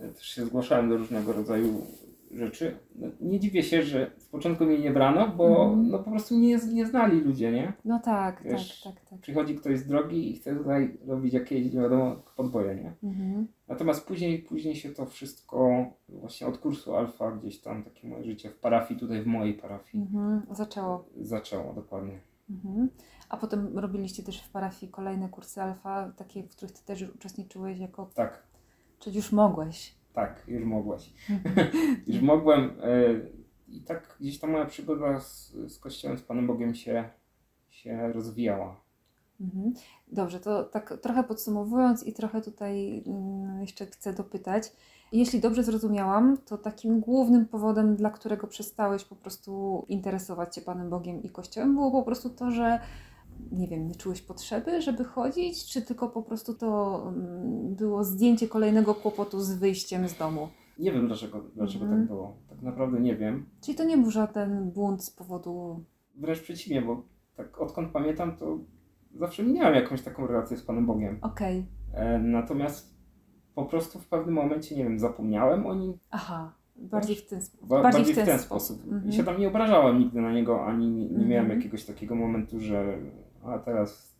E, 0.00 0.08
Też 0.08 0.26
się 0.26 0.44
zgłaszałem 0.46 0.88
do 0.88 0.96
różnego 0.96 1.32
rodzaju 1.32 1.86
rzeczy. 2.34 2.78
No, 2.94 3.08
nie 3.20 3.40
dziwię 3.40 3.62
się, 3.62 3.82
że 3.82 4.10
z 4.18 4.26
początku 4.28 4.64
mnie 4.64 4.78
nie 4.78 4.90
brano, 4.90 5.28
bo 5.28 5.64
Mhm. 5.64 5.88
no, 5.90 5.98
po 5.98 6.10
prostu 6.10 6.38
nie, 6.38 6.58
nie 6.72 6.86
znali 6.86 7.20
ludzie, 7.20 7.52
nie? 7.52 7.72
No 7.84 8.00
tak, 8.04 8.42
Wiesz, 8.44 8.82
tak, 8.82 8.94
tak, 8.94 9.04
tak. 9.10 9.18
Przychodzi 9.20 9.54
ktoś 9.54 9.78
z 9.78 9.86
drogi 9.86 10.30
i 10.30 10.34
chce 10.36 10.56
tutaj 10.56 10.98
robić 11.06 11.34
jakieś, 11.34 11.72
nie 11.72 11.80
wiadomo, 11.80 12.16
podboje, 12.36 12.74
nie? 12.74 12.92
Mhm. 13.10 13.46
Natomiast 13.68 14.06
później, 14.06 14.38
później 14.38 14.76
się 14.76 14.90
to 14.90 15.06
wszystko 15.06 15.84
właśnie 16.08 16.46
od 16.46 16.58
kursu 16.58 16.96
alfa, 16.96 17.30
gdzieś 17.32 17.60
tam 17.60 17.82
takie 17.82 18.08
moje 18.08 18.24
życie 18.24 18.50
w 18.50 18.58
parafii, 18.58 19.00
tutaj 19.00 19.22
w 19.22 19.26
mojej 19.26 19.54
parafii 19.54 20.02
Mhm. 20.04 20.42
Zaczęło. 20.50 21.04
zaczęło 21.20 21.72
dokładnie. 21.72 22.18
Mhm. 22.50 22.88
A 23.28 23.36
potem 23.36 23.78
robiliście 23.78 24.22
też 24.22 24.42
w 24.42 24.50
parafii 24.50 24.92
kolejne 24.92 25.28
kursy 25.28 25.62
alfa, 25.62 26.12
takie, 26.16 26.42
w 26.42 26.48
których 26.56 26.72
ty 26.72 26.84
też 26.84 27.02
uczestniczyłeś 27.14 27.78
jako... 27.78 28.10
Tak, 28.14 28.42
Czyli 28.98 29.16
już 29.16 29.32
mogłeś. 29.32 29.94
Tak, 30.14 30.44
już 30.48 30.64
mogłaś. 30.64 31.12
już 32.06 32.22
mogłem 32.22 32.62
e, 32.62 33.04
i 33.68 33.80
tak 33.80 34.16
gdzieś 34.20 34.38
ta 34.38 34.46
moja 34.46 34.66
przygoda 34.66 35.20
z, 35.20 35.52
z 35.52 35.78
Kościołem, 35.78 36.18
z 36.18 36.22
Panem 36.22 36.46
Bogiem 36.46 36.74
się, 36.74 37.10
się 37.70 38.12
rozwijała. 38.12 38.80
Mhm. 39.40 39.74
Dobrze, 40.08 40.40
to 40.40 40.64
tak 40.64 40.98
trochę 41.02 41.24
podsumowując 41.24 42.06
i 42.06 42.12
trochę 42.12 42.42
tutaj 42.42 43.02
mm, 43.06 43.60
jeszcze 43.60 43.86
chcę 43.86 44.12
dopytać. 44.12 44.72
Jeśli 45.12 45.40
dobrze 45.40 45.62
zrozumiałam, 45.62 46.38
to 46.44 46.58
takim 46.58 47.00
głównym 47.00 47.46
powodem, 47.46 47.96
dla 47.96 48.10
którego 48.10 48.46
przestałeś 48.46 49.04
po 49.04 49.16
prostu 49.16 49.84
interesować 49.88 50.54
się 50.54 50.60
Panem 50.60 50.90
Bogiem 50.90 51.22
i 51.22 51.30
Kościołem, 51.30 51.74
było 51.74 51.90
po 51.90 52.02
prostu 52.02 52.30
to, 52.30 52.50
że 52.50 52.80
nie 53.52 53.68
wiem, 53.68 53.88
nie 53.88 53.94
czułeś 53.94 54.22
potrzeby, 54.22 54.82
żeby 54.82 55.04
chodzić, 55.04 55.66
czy 55.72 55.82
tylko 55.82 56.08
po 56.08 56.22
prostu 56.22 56.54
to 56.54 57.02
mm, 57.08 57.74
było 57.74 58.04
zdjęcie 58.04 58.48
kolejnego 58.48 58.94
kłopotu 58.94 59.40
z 59.40 59.54
wyjściem 59.54 60.08
z 60.08 60.18
domu? 60.18 60.48
Nie 60.78 60.92
wiem 60.92 61.06
dlaczego, 61.06 61.40
dlaczego 61.54 61.84
Mhm. 61.84 62.00
tak 62.02 62.08
było. 62.08 62.36
Tak 62.48 62.62
naprawdę 62.62 63.00
nie 63.00 63.16
wiem. 63.16 63.46
Czyli 63.64 63.78
to 63.78 63.84
nie 63.84 63.96
był 63.98 64.10
żaden 64.10 64.70
błąd 64.70 65.04
z 65.04 65.10
powodu. 65.10 65.84
Wręcz 66.14 66.40
przeciwnie, 66.40 66.82
bo 66.82 67.02
tak 67.36 67.60
odkąd 67.60 67.92
pamiętam, 67.92 68.36
to 68.36 68.58
zawsze 69.14 69.42
miałem 69.42 69.74
jakąś 69.74 70.02
taką 70.02 70.26
relację 70.26 70.56
z 70.56 70.62
Panem 70.62 70.86
Bogiem. 70.86 71.18
Okej, 71.22 71.66
E, 71.94 72.18
natomiast 72.18 72.94
po 73.54 73.64
prostu 73.64 73.98
w 73.98 74.06
pewnym 74.08 74.34
momencie, 74.34 74.76
nie 74.76 74.84
wiem, 74.84 74.98
zapomniałem 74.98 75.66
o 75.66 75.74
nim 75.74 75.98
aha, 76.10 76.52
bardziej 76.76 77.16
w 77.16 77.26
ten 77.26 77.42
sposób. 77.42 77.68
Ba- 77.68 77.82
Bardziej 77.82 78.02
bardziej, 78.04 78.24
w 78.24 78.26
ten 78.26 78.38
sposób. 78.38 78.84
Mhm. 78.84 79.08
I 79.08 79.12
się 79.12 79.24
tam 79.24 79.40
nie 79.40 79.48
obrażałem 79.48 79.98
nigdy 79.98 80.20
na 80.20 80.32
niego, 80.32 80.66
ani 80.66 80.90
nie, 80.90 81.04
nie 81.08 81.26
miałem 81.26 81.44
Mhm. 81.44 81.58
jakiegoś 81.58 81.84
takiego 81.84 82.14
momentu, 82.14 82.60
że 82.60 82.98
a 83.44 83.58
teraz 83.58 84.14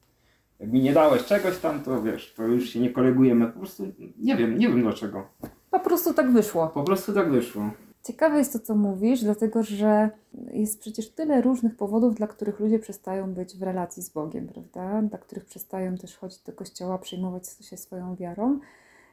jak 0.60 0.72
mi 0.72 0.80
nie 0.82 0.92
dałeś 0.92 1.24
czegoś 1.24 1.58
tam, 1.58 1.82
to 1.82 2.02
wiesz, 2.02 2.34
to 2.36 2.42
już 2.46 2.68
się 2.68 2.80
nie 2.80 2.90
kolegujemy. 2.90 3.46
Po 3.46 3.58
prostu 3.58 3.82
nie 4.18 4.36
wiem, 4.36 4.58
nie 4.58 4.68
wiem 4.68 4.82
dlaczego. 4.82 5.26
Po 5.70 5.80
prostu 5.80 6.14
tak 6.14 6.32
wyszło. 6.32 6.68
Po 6.68 6.82
prostu 6.84 7.12
tak 7.12 7.30
wyszło. 7.30 7.70
Ciekawe 8.02 8.38
jest 8.38 8.52
to, 8.52 8.58
co 8.58 8.74
mówisz, 8.76 9.20
dlatego 9.24 9.62
że 9.62 10.10
jest 10.52 10.80
przecież 10.80 11.10
tyle 11.10 11.42
różnych 11.42 11.76
powodów, 11.76 12.14
dla 12.14 12.26
których 12.26 12.60
ludzie 12.60 12.78
przestają 12.78 13.34
być 13.34 13.56
w 13.58 13.62
relacji 13.62 14.02
z 14.02 14.10
Bogiem, 14.10 14.46
prawda? 14.46 15.02
Dla 15.02 15.18
których 15.18 15.44
przestają 15.44 15.96
też 15.96 16.16
chodzić 16.16 16.42
do 16.42 16.52
kościoła, 16.52 16.98
przejmować 16.98 17.42
się 17.60 17.76
swoją 17.76 18.16
wiarą. 18.16 18.58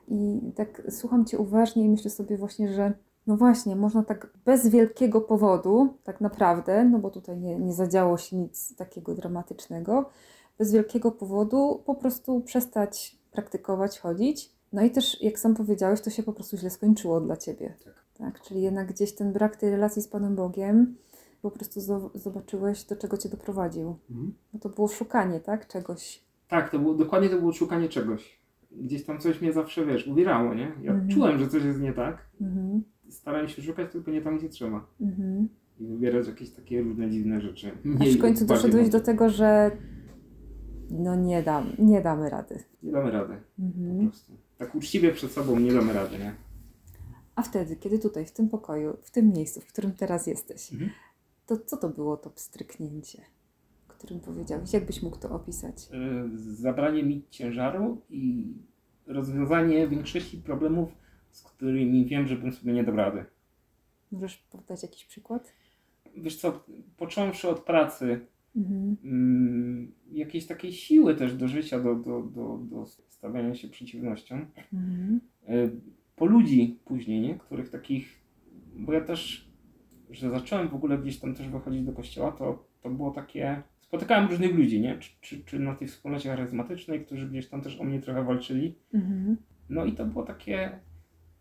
I 0.07 0.39
tak 0.55 0.81
słucham 0.89 1.25
Cię 1.25 1.37
uważnie 1.37 1.85
i 1.85 1.89
myślę 1.89 2.11
sobie 2.11 2.37
właśnie, 2.37 2.73
że 2.73 2.93
no 3.27 3.37
właśnie, 3.37 3.75
można 3.75 4.03
tak 4.03 4.27
bez 4.45 4.67
wielkiego 4.67 5.21
powodu, 5.21 5.93
tak 6.03 6.21
naprawdę, 6.21 6.85
no 6.85 6.99
bo 6.99 7.09
tutaj 7.09 7.37
nie, 7.39 7.59
nie 7.59 7.73
zadziało 7.73 8.17
się 8.17 8.35
nic 8.37 8.75
takiego 8.75 9.15
dramatycznego, 9.15 10.09
bez 10.57 10.71
wielkiego 10.73 11.11
powodu 11.11 11.81
po 11.85 11.95
prostu 11.95 12.41
przestać 12.41 13.15
praktykować, 13.31 13.99
chodzić. 13.99 14.51
No 14.73 14.81
i 14.83 14.91
też, 14.91 15.21
jak 15.21 15.39
sam 15.39 15.55
powiedziałeś, 15.55 16.01
to 16.01 16.09
się 16.09 16.23
po 16.23 16.33
prostu 16.33 16.57
źle 16.57 16.69
skończyło 16.69 17.21
dla 17.21 17.37
Ciebie. 17.37 17.73
Tak. 17.85 17.93
Tak, 18.17 18.41
czyli 18.41 18.61
jednak 18.61 18.87
gdzieś 18.87 19.13
ten 19.15 19.33
brak 19.33 19.55
tej 19.55 19.71
relacji 19.71 20.01
z 20.01 20.07
Panem 20.07 20.35
Bogiem, 20.35 20.95
po 21.41 21.51
prostu 21.51 21.79
zo- 21.79 22.09
zobaczyłeś, 22.15 22.83
do 22.83 22.95
czego 22.95 23.17
Cię 23.17 23.29
doprowadził. 23.29 23.95
No 24.53 24.59
to 24.59 24.69
było 24.69 24.87
szukanie, 24.87 25.39
tak? 25.39 25.67
Czegoś. 25.67 26.23
Tak, 26.47 26.69
to 26.69 26.79
było, 26.79 26.93
dokładnie 26.93 27.29
to 27.29 27.37
było 27.39 27.51
szukanie 27.53 27.89
czegoś. 27.89 28.39
Gdzieś 28.71 29.05
tam 29.05 29.19
coś 29.19 29.41
mnie 29.41 29.53
zawsze, 29.53 29.85
wiesz, 29.85 30.07
uwierało, 30.07 30.53
nie? 30.53 30.71
Ja 30.81 30.91
Mhm. 30.91 31.09
czułem, 31.09 31.39
że 31.39 31.47
coś 31.47 31.63
jest 31.63 31.79
nie 31.79 31.93
tak. 31.93 32.17
Mhm, 32.41 32.83
Starałem 33.11 33.47
się 33.47 33.61
szukać 33.61 33.91
tylko 33.91 34.11
nie 34.11 34.21
tam, 34.21 34.37
gdzie 34.37 34.49
trzeba. 34.49 34.87
mhm. 35.01 35.49
I 35.79 35.85
wybierać 35.87 36.27
jakieś 36.27 36.49
takie 36.49 36.81
różne 36.81 37.09
dziwne 37.09 37.41
rzeczy. 37.41 37.67
Aż 37.71 37.83
Mniej 37.85 38.13
w 38.13 38.21
końcu 38.21 38.45
doszedłeś 38.45 38.89
do 38.89 38.99
tego, 38.99 39.29
że 39.29 39.71
no 40.89 41.15
nie 41.15 41.43
dam, 41.43 41.65
nie 41.79 42.01
damy 42.01 42.29
rady. 42.29 42.63
Nie 42.83 42.91
damy 42.91 43.11
rady, 43.11 43.33
po 43.57 43.63
Mhm. 43.63 44.09
prostu. 44.09 44.31
Tak 44.57 44.75
uczciwie 44.75 45.11
przed 45.11 45.31
sobą 45.31 45.59
nie 45.59 45.73
damy 45.73 45.93
rady, 45.93 46.17
nie? 46.19 46.33
A 47.35 47.41
wtedy, 47.41 47.75
kiedy 47.75 47.99
tutaj, 47.99 48.25
w 48.25 48.31
tym 48.31 48.49
pokoju, 48.49 48.97
w 49.01 49.11
tym 49.11 49.29
miejscu, 49.33 49.61
w 49.61 49.65
którym 49.67 49.91
teraz 49.91 50.27
jesteś, 50.27 50.71
Mhm. 50.73 50.91
to 51.47 51.57
co 51.57 51.77
to 51.77 51.89
było 51.89 52.17
to 52.17 52.29
pstryknięcie, 52.29 53.21
o 53.89 53.93
którym 53.93 54.19
powiedziałeś? 54.19 54.73
Jak 54.73 54.85
byś 54.85 55.03
mógł 55.03 55.17
to 55.17 55.29
opisać? 55.31 55.89
y, 56.33 56.37
zabranie 56.55 57.03
mi 57.03 57.23
ciężaru 57.29 58.01
i 58.09 58.53
rozwiązanie 59.07 59.87
większości 59.87 60.37
problemów, 60.37 60.89
z 61.31 61.43
którymi 61.43 62.05
wiem, 62.05 62.27
że 62.27 62.35
bym 62.35 62.51
sobie 62.51 62.73
nie 62.73 62.83
dał 62.83 62.95
rady. 62.95 63.25
Możesz 64.11 64.37
podać 64.37 64.83
jakiś 64.83 65.05
przykład? 65.05 65.53
Wiesz 66.17 66.35
co, 66.35 66.63
począwszy 66.97 67.49
od 67.49 67.59
pracy, 67.59 68.25
Mhm. 68.55 68.97
mm, 69.03 69.91
jakiejś 70.11 70.45
takiej 70.47 70.73
siły 70.73 71.15
też 71.15 71.35
do 71.35 71.47
życia, 71.47 71.79
do, 71.79 71.95
do, 71.95 72.21
do, 72.21 72.57
do 72.57 72.85
stawiania 72.85 73.55
się 73.55 73.67
przeciwnościom, 73.67 74.45
Mhm. 74.73 75.21
y, 75.49 75.71
po 76.15 76.25
ludzi 76.25 76.79
później, 76.85 77.21
nie? 77.21 77.35
Których 77.35 77.69
takich, 77.69 78.21
bo 78.75 78.93
ja 78.93 79.01
też, 79.01 79.49
że 80.09 80.29
zacząłem 80.29 80.67
w 80.67 80.75
ogóle 80.75 80.97
gdzieś 80.97 81.19
tam 81.19 81.35
też 81.35 81.47
wychodzić 81.49 81.83
do 81.83 81.93
kościoła, 81.93 82.31
to, 82.31 82.65
to 82.81 82.89
było 82.89 83.11
takie, 83.11 83.61
spotykałem 83.81 84.29
różnych 84.29 84.55
ludzi, 84.55 84.81
nie? 84.81 84.97
Czy, 84.99 85.11
czy, 85.21 85.43
czy 85.43 85.59
na 85.59 85.75
tej 85.75 85.87
wspólnocie 85.87 86.29
charyzmatycznej, 86.29 87.05
którzy 87.05 87.29
gdzieś 87.29 87.47
tam 87.47 87.61
też 87.61 87.79
o 87.79 87.83
mnie 87.83 87.99
trochę 88.01 88.23
walczyli, 88.23 88.75
Mhm. 88.93 89.37
No 89.69 89.85
i 89.85 89.91
to 89.93 90.05
było 90.05 90.23
takie, 90.23 90.79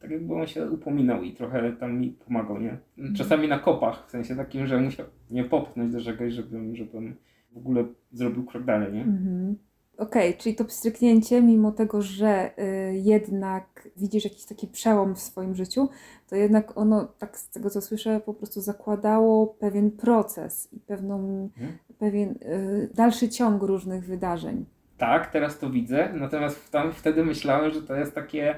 tak 0.01 0.11
jakby 0.11 0.35
on 0.35 0.47
się 0.47 0.71
upominał 0.71 1.23
i 1.23 1.33
trochę 1.33 1.73
tam 1.73 1.99
mi 1.99 2.11
pomagał, 2.11 2.61
nie? 2.61 2.79
Czasami 3.17 3.49
na 3.49 3.59
kopach, 3.59 4.07
w 4.07 4.11
sensie 4.11 4.37
takim, 4.37 4.67
że 4.67 4.81
musiał 4.81 5.07
mnie 5.31 5.45
popchnąć 5.45 5.93
do 5.93 6.01
czegoś, 6.01 6.33
żebym, 6.33 6.77
żebym 6.77 7.17
w 7.53 7.57
ogóle 7.57 7.85
zrobił 8.13 8.45
krok 8.45 8.65
dalej, 8.65 8.93
nie? 8.93 9.03
Mhm. 9.03 9.57
Okej, 9.99 10.35
czyli 10.35 10.55
to 10.55 10.65
pstryknięcie, 10.65 11.43
mimo 11.43 11.73
tego, 11.73 12.03
że 12.03 12.51
y, 12.59 12.97
jednak 12.97 13.89
widzisz 13.97 14.25
jakiś 14.25 14.45
taki 14.45 14.67
przełom 14.67 15.15
w 15.15 15.19
swoim 15.21 15.55
życiu, 15.55 15.89
to 16.29 16.37
jednak 16.37 16.79
ono, 16.79 17.05
tak 17.19 17.37
z 17.39 17.51
tego 17.51 17.71
co 17.71 17.81
słyszę, 17.81 18.21
po 18.27 18.35
prostu 18.35 18.61
zakładało 18.61 19.47
pewien 19.47 19.91
proces 19.91 20.69
i 20.73 20.81
pewną, 20.81 21.19
Mhm. 21.57 21.79
pewien 21.99 22.31
y, 22.31 22.91
dalszy 22.95 23.29
ciąg 23.29 23.63
różnych 23.63 24.05
wydarzeń. 24.05 24.65
Tak, 24.99 25.33
teraz 25.33 25.59
to 25.59 25.71
widzę, 25.71 26.13
natomiast 26.15 26.71
tam 26.71 26.93
wtedy 26.93 27.25
myślałem, 27.25 27.71
że 27.71 27.83
to 27.83 27.95
jest 27.95 28.15
takie 28.15 28.55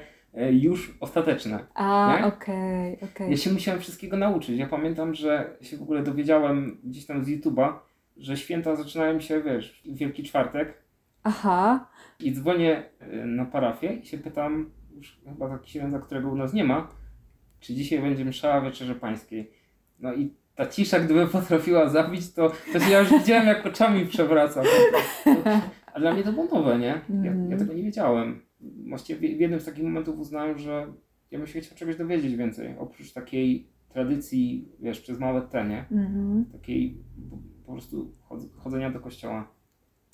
już 0.51 0.97
ostateczne. 1.01 1.59
A, 1.75 2.19
okej, 2.27 2.99
okej. 3.03 3.31
Ja 3.31 3.37
się 3.37 3.53
musiałem 3.53 3.81
wszystkiego 3.81 4.17
nauczyć. 4.17 4.59
Ja 4.59 4.67
pamiętam, 4.67 5.15
że 5.15 5.57
się 5.61 5.77
w 5.77 5.83
ogóle 5.83 6.03
dowiedziałem 6.03 6.81
gdzieś 6.85 7.07
tam 7.07 7.25
z 7.25 7.29
YouTube'a, 7.29 7.73
że 8.17 8.37
święta 8.37 8.77
zaczynają 8.77 9.21
się, 9.21 9.43
wiesz, 9.43 9.83
w 9.85 9.97
Wielki 9.97 10.23
Czwartek, 10.23 10.83
Aha, 11.25 11.89
I 12.21 12.33
dzwonię 12.33 12.83
y, 13.03 13.27
na 13.27 13.45
parafię 13.45 13.93
i 13.95 14.07
się 14.07 14.19
pytam, 14.19 14.71
już 14.97 15.21
chyba 15.25 15.49
taki 15.49 15.65
księdza, 15.67 15.99
którego 15.99 16.29
u 16.31 16.37
nas 16.37 16.53
nie 16.53 16.65
ma, 16.65 16.89
czy 17.61 17.75
dzisiaj 17.75 18.01
będzie 18.01 18.25
msza 18.25 18.61
wieczerzy 18.61 18.95
pańskiej. 18.95 19.51
No 19.99 20.15
i 20.15 20.35
ta 20.55 20.67
cisza, 20.67 21.01
gdyby 21.01 21.27
potrafiła 21.27 21.89
zabić, 21.89 22.35
to, 22.35 22.53
ja 22.91 23.01
już 23.01 23.11
widziałem, 23.11 23.47
jak 23.47 23.67
oczami 23.67 24.07
przewraca. 24.07 24.63
A 25.95 26.01
dla 26.01 26.13
mnie 26.15 26.23
to 26.23 26.33
było 26.33 26.45
nowe, 26.45 26.79
nie? 26.79 26.87
Ja, 26.87 27.25
ja 27.25 27.31
Mhm. 27.33 27.59
tego 27.59 27.73
nie 27.73 27.83
wiedziałem. 27.83 28.41
Właściwie 28.89 29.37
w 29.37 29.41
jednym 29.41 29.61
z 29.61 29.65
takich 29.65 29.85
momentów 29.85 30.19
uznałem, 30.19 30.59
że 30.59 30.93
ja 31.31 31.39
bym 31.39 31.47
się 31.47 31.61
chciał 31.61 31.79
czegoś 31.79 31.97
dowiedzieć 31.97 32.37
więcej. 32.37 32.75
Oprócz 32.79 33.13
takiej 33.13 33.67
tradycji, 33.89 34.69
wiesz, 34.81 35.01
przez 35.01 35.19
małe 35.19 35.43
T, 35.43 35.69
nie? 35.69 35.87
mhm. 35.91 36.45
Takiej 36.53 36.97
po, 37.67 37.73
prostu 37.73 38.13
chod- 38.29 38.57
chodzenia 38.57 38.91
do 38.91 39.01
kościoła. 39.01 39.49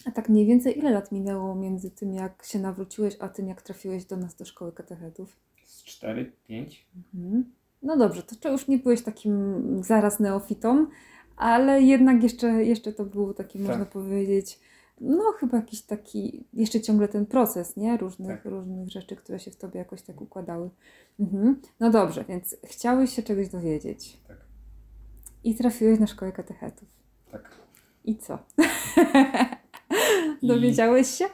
A 0.05 0.11
tak 0.11 0.28
mniej 0.28 0.47
więcej 0.47 0.78
ile 0.78 0.90
lat 0.90 1.12
minęło 1.12 1.55
między 1.55 1.90
tym, 1.90 2.14
jak 2.14 2.45
się 2.45 2.59
nawróciłeś, 2.59 3.17
a 3.21 3.28
tym, 3.28 3.49
jak 3.49 3.62
trafiłeś 3.62 4.05
do 4.05 4.17
nas 4.17 4.37
do 4.37 4.45
szkoły 4.45 4.73
katechetów? 4.73 5.37
Z 5.64 5.85
4, 5.85 6.33
5. 6.47 6.87
Mhm. 7.14 7.45
No 7.83 7.97
dobrze, 7.97 8.23
to 8.23 8.37
czy 8.37 8.49
już 8.49 8.69
nie 8.69 8.78
byłeś 8.78 9.02
takim 9.02 9.35
zaraz 9.83 10.21
neofitą, 10.21 10.87
ale 11.37 11.83
jednak 11.83 12.23
jeszcze, 12.23 12.64
jeszcze 12.64 12.93
to 12.93 13.05
był 13.05 13.35
taki, 13.35 13.59
Tak. 13.59 13.69
można 13.69 13.85
powiedzieć, 13.85 14.61
no 15.00 15.23
chyba 15.38 15.57
jakiś 15.57 15.83
taki, 15.83 16.45
jeszcze 16.52 16.81
ciągle 16.81 17.09
ten 17.09 17.26
proces, 17.26 17.76
nie? 17.76 17.97
Różnych, 17.97 18.43
Tak. 18.43 18.52
różnych 18.52 18.88
rzeczy, 18.90 19.17
które 19.17 19.38
się 19.38 19.50
w 19.50 19.57
tobie 19.57 19.78
jakoś 19.78 20.02
tak 20.02 20.21
układały. 20.21 20.71
Mhm. 21.21 21.61
No 21.81 21.90
dobrze, 21.90 22.25
więc 22.28 22.57
chciałeś 22.64 23.11
się 23.12 23.23
czegoś 23.23 23.49
dowiedzieć 23.49 24.19
Tak, 24.28 24.37
i 25.45 25.55
trafiłeś 25.55 26.00
na 26.00 26.07
szkołę 26.07 26.33
katechetów. 26.33 26.88
tak. 27.33 27.50
I 28.05 28.17
co? 28.17 28.38
I- 30.43 30.47
Dowiedziałeś 30.47 31.07
się? 31.09 31.25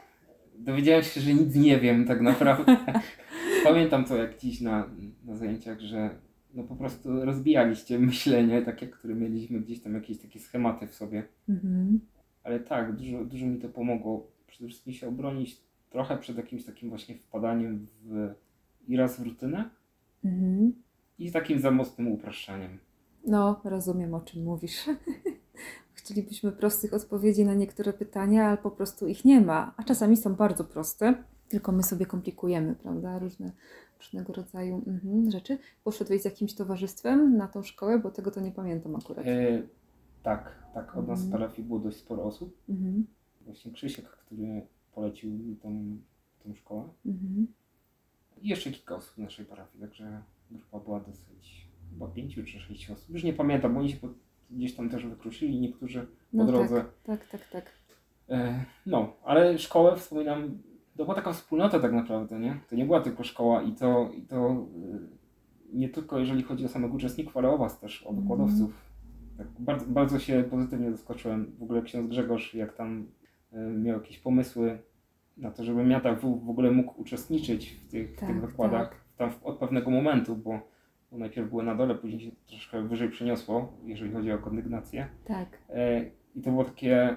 Dowiedziałem 0.57 1.03
się, 1.03 1.21
że 1.21 1.33
nic 1.33 1.55
nie 1.55 1.79
wiem 1.79 2.05
tak 2.05 2.21
naprawdę. 2.21 2.77
Pamiętam 3.63 4.05
to 4.05 4.15
jak 4.15 4.37
dziś 4.39 4.61
na, 4.61 4.89
na 5.25 5.35
zajęciach, 5.35 5.79
że 5.79 6.09
no 6.53 6.63
po 6.63 6.75
prostu 6.75 7.25
rozbijaliście 7.25 7.99
myślenie 7.99 8.61
takie, 8.61 8.87
które 8.87 9.15
mieliśmy 9.15 9.59
gdzieś 9.59 9.81
tam 9.81 9.93
jakieś 9.93 10.17
takie 10.19 10.39
schematy 10.39 10.87
w 10.87 10.93
sobie. 10.95 11.23
Mhm. 11.49 11.99
Ale 12.45 12.59
tak, 12.59 12.95
dużo, 12.95 13.25
dużo 13.25 13.45
mi 13.45 13.59
to 13.59 13.69
pomogło. 13.69 14.27
Przede 14.47 14.67
wszystkim 14.67 14.93
się 14.93 15.07
obronić 15.07 15.57
trochę 15.89 16.17
przed 16.17 16.37
jakimś 16.37 16.65
takim 16.65 16.89
właśnie 16.89 17.15
wpadaniem 17.15 17.87
w 18.03 18.33
i 18.87 18.97
raz 18.97 19.19
w 19.19 19.23
rutynę 19.23 19.69
Mhm. 20.25 20.73
i 21.19 21.31
takim 21.31 21.59
za 21.59 21.71
mocnym 21.71 22.07
upraszczaniem. 22.07 22.77
No, 23.27 23.61
rozumiem 23.63 24.13
o 24.13 24.21
czym 24.21 24.43
mówisz. 24.43 24.85
Chcielibyśmy 25.93 26.51
prostych 26.51 26.93
odpowiedzi 26.93 27.45
na 27.45 27.53
niektóre 27.53 27.93
pytania, 27.93 28.47
ale 28.47 28.57
po 28.57 28.71
prostu 28.71 29.07
ich 29.07 29.25
nie 29.25 29.41
ma. 29.41 29.73
A 29.77 29.83
czasami 29.83 30.17
są 30.17 30.35
bardzo 30.35 30.63
proste, 30.63 31.23
tylko 31.49 31.71
my 31.71 31.83
sobie 31.83 32.05
komplikujemy, 32.05 32.75
prawda? 32.75 33.19
Różne, 33.19 33.51
różnego 33.99 34.33
rodzaju 34.33 34.81
mhm, 34.87 35.31
rzeczy. 35.31 35.57
Poszedłeś 35.83 36.21
z 36.21 36.25
jakimś 36.25 36.53
towarzystwem 36.53 37.37
na 37.37 37.47
tą 37.47 37.63
szkołę, 37.63 37.99
bo 37.99 38.11
tego 38.11 38.31
to 38.31 38.41
nie 38.41 38.51
pamiętam 38.51 38.95
akurat. 38.95 39.27
E, 39.27 39.61
tak, 40.25 40.63
tak, 40.73 40.97
od 40.97 41.07
nas 41.07 41.21
w 41.21 41.25
Mhm. 41.25 41.41
parafii 41.41 41.67
było 41.67 41.79
dość 41.79 41.97
sporo 41.97 42.23
osób. 42.23 42.57
Mhm, 42.69 43.07
Właśnie 43.41 43.71
Krzysiek, 43.71 44.05
który 44.09 44.67
polecił 44.95 45.31
mi 45.31 45.55
tą, 45.55 45.97
tą 46.43 46.55
szkołę. 46.55 46.83
mhm. 47.05 47.47
I 48.41 48.47
jeszcze 48.47 48.71
kilka 48.71 48.95
osób 48.95 49.15
w 49.15 49.17
naszej 49.17 49.45
parafii, 49.45 49.81
także 49.83 50.21
grupa 50.51 50.79
była 50.79 50.99
dosyć, 50.99 51.67
chyba 51.93 52.07
pięciu 52.07 52.43
czy 52.43 52.59
sześciu 52.59 52.93
osób. 52.93 53.09
Już 53.09 53.23
nie 53.23 53.33
pamiętam, 53.33 53.73
bo 53.73 53.79
oni 53.79 53.89
się 53.89 53.97
gdzieś 54.51 54.75
tam 54.75 54.89
też 54.89 55.05
wykruszyli, 55.05 55.59
niektórzy 55.59 56.01
po 56.01 56.07
No 56.33 56.45
drodze. 56.45 56.75
tak, 56.75 56.87
tak, 57.03 57.27
tak, 57.29 57.47
tak. 57.49 57.65
E, 58.29 58.65
no, 58.85 59.13
ale 59.23 59.57
szkołę 59.59 59.95
wspominam, 59.97 60.57
to 60.97 61.03
była 61.03 61.15
taka 61.15 61.33
wspólnota 61.33 61.79
tak 61.79 61.93
naprawdę, 61.93 62.39
nie? 62.39 62.59
To 62.69 62.75
nie 62.75 62.85
była 62.85 63.01
tylko 63.01 63.23
szkoła 63.23 63.61
i 63.63 63.71
to, 63.75 64.11
i 64.17 64.21
to 64.21 64.37
e, 64.37 64.65
nie 65.73 65.89
tylko 65.89 66.19
jeżeli 66.19 66.43
chodzi 66.43 66.65
o 66.65 66.67
samych 66.67 66.93
uczestników, 66.93 67.37
ale 67.37 67.49
o 67.49 67.57
was 67.57 67.79
też, 67.79 68.03
o 68.07 68.09
Mhm. 68.09 68.27
Tak, 69.37 69.47
bardzo, 69.59 69.85
bardzo 69.85 70.19
się 70.19 70.43
pozytywnie 70.49 70.91
zaskoczyłem. 70.91 71.55
W 71.59 71.63
ogóle 71.63 71.81
ksiądz 71.81 72.09
Grzegorz, 72.09 72.53
jak 72.53 72.73
tam 72.73 73.07
e, 73.53 73.57
miał 73.57 73.99
jakieś 73.99 74.19
pomysły 74.19 74.79
na 75.37 75.51
to, 75.51 75.63
żebym 75.63 75.91
ja 75.91 75.99
tak 75.99 76.19
w, 76.19 76.45
w 76.45 76.49
ogóle 76.49 76.71
mógł 76.71 77.01
uczestniczyć 77.01 77.69
w 77.69 77.91
tych, 77.91 78.15
Tak, 78.15 78.29
tych 78.29 78.41
wykładach 78.41 78.89
tak. 78.89 78.99
tam 79.17 79.31
w, 79.31 79.43
od 79.43 79.57
pewnego 79.57 79.91
momentu, 79.91 80.35
bo, 80.35 80.59
bo 81.11 81.17
najpierw 81.17 81.49
były 81.49 81.63
na 81.63 81.75
dole, 81.75 81.95
później 81.95 82.19
się 82.21 82.31
troszkę 82.47 82.87
wyżej 82.87 83.09
przeniosło, 83.09 83.77
jeżeli 83.85 84.11
chodzi 84.13 84.31
o 84.31 84.37
kondygnację. 84.37 85.07
Tak. 85.25 85.57
E, 85.69 86.01
I 86.35 86.41
to 86.41 86.51
było 86.51 86.63
takie, 86.63 87.15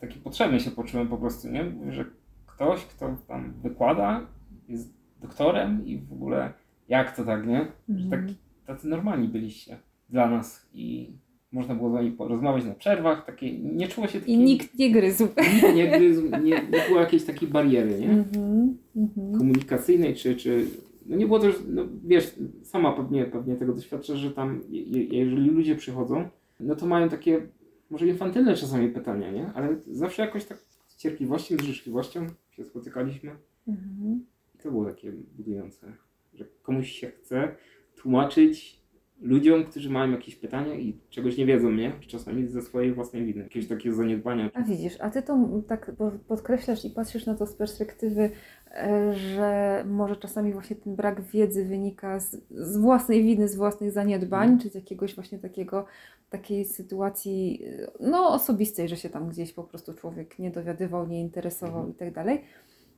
takie 0.00 0.20
potrzebne 0.20 0.60
się 0.60 0.70
poczułem 0.70 1.08
po 1.08 1.16
prostu, 1.16 1.48
nie? 1.48 1.92
Że 1.92 2.04
ktoś, 2.46 2.84
kto 2.84 3.16
tam 3.28 3.52
wykłada, 3.62 4.26
jest 4.68 4.94
doktorem 5.20 5.86
i 5.86 5.98
w 5.98 6.12
ogóle 6.12 6.52
jak 6.88 7.16
to 7.16 7.24
tak, 7.24 7.46
nie? 7.46 7.66
Że 7.88 8.10
tak, 8.10 8.20
tacy 8.66 8.88
normalni 8.88 9.28
byliście 9.28 9.78
dla 10.08 10.30
nas 10.30 10.68
i 10.72 11.12
można 11.56 11.74
było 11.74 11.90
z 11.98 12.02
nimi 12.02 12.16
porozmawiać 12.16 12.64
na 12.64 12.74
przerwach, 12.74 13.26
takie, 13.26 13.58
nie 13.58 13.88
czuło 13.88 14.06
się 14.06 14.18
I 14.18 14.20
takiej, 14.20 14.38
nikt 14.38 14.78
nie 14.78 14.90
gryzł. 14.90 15.24
nikt 15.54 15.74
nie 15.76 15.88
gryzł, 15.98 16.22
nie, 16.26 16.40
nie 16.72 16.82
było 16.88 17.00
jakiejś 17.00 17.24
takiej 17.24 17.48
bariery, 17.48 17.98
nie? 18.00 18.10
Mhm, 18.10 18.76
mhm. 18.96 19.38
komunikacyjnej, 19.38 20.14
czy, 20.14 20.36
czy 20.36 20.66
no 21.06 21.16
nie 21.16 21.26
było 21.26 21.38
też, 21.38 21.54
no 21.68 21.82
wiesz, 22.04 22.34
sama 22.62 22.92
pewnie, 22.92 23.24
pewnie 23.24 23.56
tego 23.56 23.72
doświadczasz, 23.72 24.18
że 24.18 24.30
tam, 24.30 24.60
je- 24.70 25.04
jeżeli 25.04 25.50
ludzie 25.50 25.76
przychodzą, 25.76 26.28
no 26.60 26.76
to 26.76 26.86
mają 26.86 27.08
takie, 27.08 27.46
może 27.90 28.06
infantylne 28.06 28.54
czasami 28.54 28.88
pytania, 28.88 29.30
nie? 29.30 29.52
Ale 29.54 29.76
zawsze 29.90 30.22
jakoś 30.22 30.44
tak 30.44 30.58
z 30.86 30.96
cierpliwością, 30.96 31.56
z 31.56 31.60
życzliwością 31.60 32.26
się 32.50 32.64
spotykaliśmy. 32.64 33.30
Mhm. 33.68 34.24
I 34.54 34.58
to 34.58 34.70
było 34.70 34.84
takie 34.84 35.12
budujące, 35.36 35.92
że 36.34 36.44
komuś 36.62 36.90
się 36.92 37.06
chce 37.10 37.54
tłumaczyć 37.96 38.80
ludziom, 39.20 39.64
którzy 39.64 39.90
mają 39.90 40.10
jakieś 40.12 40.36
pytania 40.36 40.74
i 40.74 40.96
czegoś 41.10 41.36
nie 41.38 41.46
wiedzą, 41.46 41.70
nie? 41.72 41.92
Czasami 42.06 42.46
ze 42.46 42.62
swojej 42.62 42.92
własnej 42.92 43.24
winy, 43.24 43.42
jakieś 43.42 43.68
takie 43.68 43.92
zaniedbania. 43.92 44.50
A 44.54 44.62
widzisz, 44.62 44.96
a 45.00 45.10
ty 45.10 45.22
to 45.22 45.48
tak 45.68 45.92
po- 45.98 46.10
podkreślasz 46.28 46.84
i 46.84 46.90
patrzysz 46.90 47.26
na 47.26 47.34
to 47.34 47.46
z 47.46 47.54
perspektywy, 47.54 48.30
e, 48.70 49.14
że 49.14 49.84
może 49.88 50.16
czasami 50.16 50.52
właśnie 50.52 50.76
ten 50.76 50.96
brak 50.96 51.20
wiedzy 51.22 51.64
wynika 51.64 52.20
z, 52.20 52.36
z 52.50 52.76
własnej 52.76 53.22
winy, 53.22 53.48
z 53.48 53.56
własnych 53.56 53.90
zaniedbań, 53.92 54.42
Mhm. 54.42 54.58
czy 54.60 54.70
z 54.70 54.74
jakiegoś 54.74 55.14
właśnie 55.14 55.38
takiego, 55.38 55.86
takiej 56.30 56.64
sytuacji 56.64 57.62
e, 57.66 57.90
no, 58.00 58.28
osobistej, 58.28 58.88
że 58.88 58.96
się 58.96 59.08
tam 59.08 59.28
gdzieś 59.28 59.52
po 59.52 59.64
prostu 59.64 59.94
człowiek 59.94 60.38
nie 60.38 60.50
dowiadywał, 60.50 61.08
nie 61.08 61.20
interesował 61.20 61.76
Mhm. 61.78 61.90
i 61.94 61.94
tak 61.98 62.12
dalej. 62.14 62.40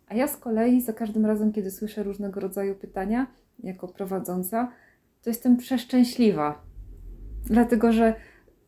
A 0.08 0.14
ja 0.14 0.28
z 0.28 0.36
kolei 0.36 0.80
za 0.80 0.92
każdym 0.92 1.26
razem, 1.26 1.52
kiedy 1.52 1.70
słyszę 1.70 2.02
różnego 2.02 2.40
rodzaju 2.40 2.74
pytania, 2.74 3.26
jako 3.62 3.88
prowadząca, 3.88 4.72
to 5.28 5.30
jestem 5.30 5.56
przeszczęśliwa. 5.56 6.62
Dlatego, 7.44 7.92
że 7.92 8.14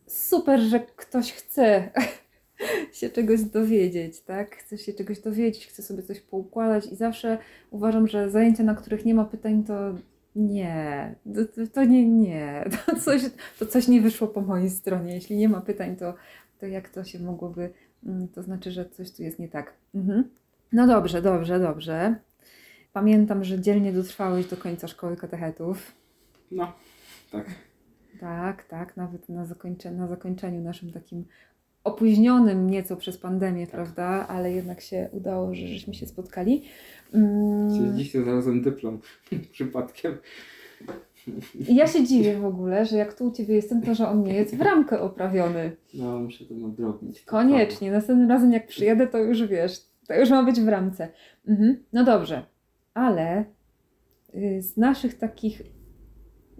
super, 0.07 0.61
że 0.61 0.81
ktoś 0.81 1.33
chce 1.33 1.91
się 2.99 3.11
czegoś 3.11 3.43
dowiedzieć, 3.43 4.21
tak? 4.21 4.57
Chce 4.57 4.79
się 4.79 4.93
czegoś 4.93 5.21
dowiedzieć, 5.21 5.67
chce 5.67 5.83
sobie 5.83 6.03
coś 6.03 6.21
poukładać 6.21 6.87
i 6.93 6.97
zawsze 6.97 7.39
uważam, 7.71 8.09
że 8.09 8.31
zajęcia, 8.31 8.65
na 8.65 8.75
których 8.75 9.05
nie 9.05 9.15
ma 9.15 9.25
pytań, 9.25 9.65
to 9.65 9.95
nie, 10.37 11.15
to, 11.35 11.67
to, 11.73 11.85
nie, 11.85 12.09
nie, 12.09 12.65
to 12.87 12.97
coś, 12.97 13.23
to 13.59 13.67
coś 13.67 13.89
nie 13.89 14.01
wyszło 14.01 14.29
po 14.29 14.41
mojej 14.41 14.71
stronie. 14.71 15.15
Jeśli 15.15 15.37
nie 15.37 15.49
ma 15.49 15.61
pytań, 15.61 15.97
to, 15.97 16.15
to 16.59 16.67
jak 16.67 16.89
to 16.89 17.05
się 17.05 17.19
mogłoby, 17.19 17.71
mm, 18.07 18.29
to 18.29 18.43
znaczy, 18.43 18.71
że 18.71 18.89
coś 18.89 19.13
tu 19.13 19.23
jest 19.23 19.39
nie 19.39 19.49
tak. 19.49 19.73
Mhm. 19.95 20.31
No 20.73 20.87
dobrze, 20.87 21.23
dobrze, 21.23 21.61
dobrze. 21.61 22.15
Pamiętam, 22.93 23.45
że 23.45 23.61
dzielnie 23.61 23.93
dotrwałeś 23.93 24.47
do 24.47 24.57
końca 24.57 24.89
szkoły 24.89 25.17
katechetów. 25.17 26.00
No, 26.51 26.73
tak. 27.33 27.47
Tak, 28.21 28.65
tak, 28.65 28.97
nawet 28.97 29.29
na, 29.29 29.45
zakończe, 29.45 29.91
na 29.91 30.07
zakończeniu 30.07 30.61
naszym 30.61 30.93
takim 30.93 31.25
opóźnionym 31.85 32.71
nieco 32.71 32.97
przez 32.97 33.19
pandemię, 33.19 33.67
Tak. 33.67 33.75
prawda? 33.75 34.27
Ale 34.29 34.53
jednak 34.53 34.81
się 34.81 35.09
udało, 35.13 35.55
że 35.55 35.67
żeśmy 35.67 35.95
się 35.95 36.07
spotkali. 36.07 36.63
Mm, 37.15 37.97
Dziś 37.99 38.13
to 38.13 38.23
znalazłem 38.23 38.63
dyplom 38.63 39.01
przypadkiem. 39.53 40.17
I 41.69 41.75
ja 41.75 41.87
się 41.87 42.05
dziwię 42.05 42.39
w 42.39 42.45
ogóle, 42.45 42.87
że 42.87 42.97
jak 42.97 43.15
tu 43.15 43.25
u 43.27 43.31
Ciebie 43.31 43.55
jestem, 43.55 43.83
to 43.83 43.95
że 43.95 44.09
on 44.09 44.23
nie 44.23 44.35
jest 44.35 44.57
w 44.57 44.61
ramkę 44.61 45.01
oprawiony. 45.01 45.77
No, 45.95 46.19
muszę 46.19 46.45
to 46.45 46.55
nadrobić. 46.55 47.21
Koniecznie, 47.23 47.91
następnym 47.93 48.29
razem 48.29 48.53
jak 48.53 48.67
przyjedę, 48.67 49.07
to 49.07 49.19
już 49.19 49.47
wiesz, 49.47 49.81
to 50.09 50.15
już 50.15 50.31
ma 50.31 50.43
być 50.43 50.61
w 50.61 50.69
ramce. 50.69 51.09
Mhm. 51.49 51.85
No 51.93 52.05
dobrze, 52.05 52.43
ale 52.95 53.45
y, 54.35 54.63
z 54.63 54.77
naszych 54.77 55.19
takich, 55.19 55.63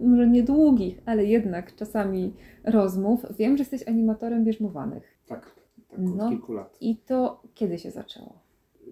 może 0.01 0.27
niedługich, 0.27 1.01
ale 1.05 1.25
jednak 1.25 1.75
czasami 1.75 2.33
rozmów, 2.63 3.25
wiem, 3.39 3.57
że 3.57 3.61
jesteś 3.61 3.87
animatorem 3.87 4.43
bierzmowanych. 4.43 5.03
Tak, 5.27 5.55
tak 5.89 5.99
No. 5.99 6.23
od 6.25 6.29
kilku 6.31 6.53
lat. 6.53 6.77
I 6.81 6.97
to 6.97 7.41
kiedy 7.53 7.79
się 7.79 7.91
zaczęło? 7.91 8.39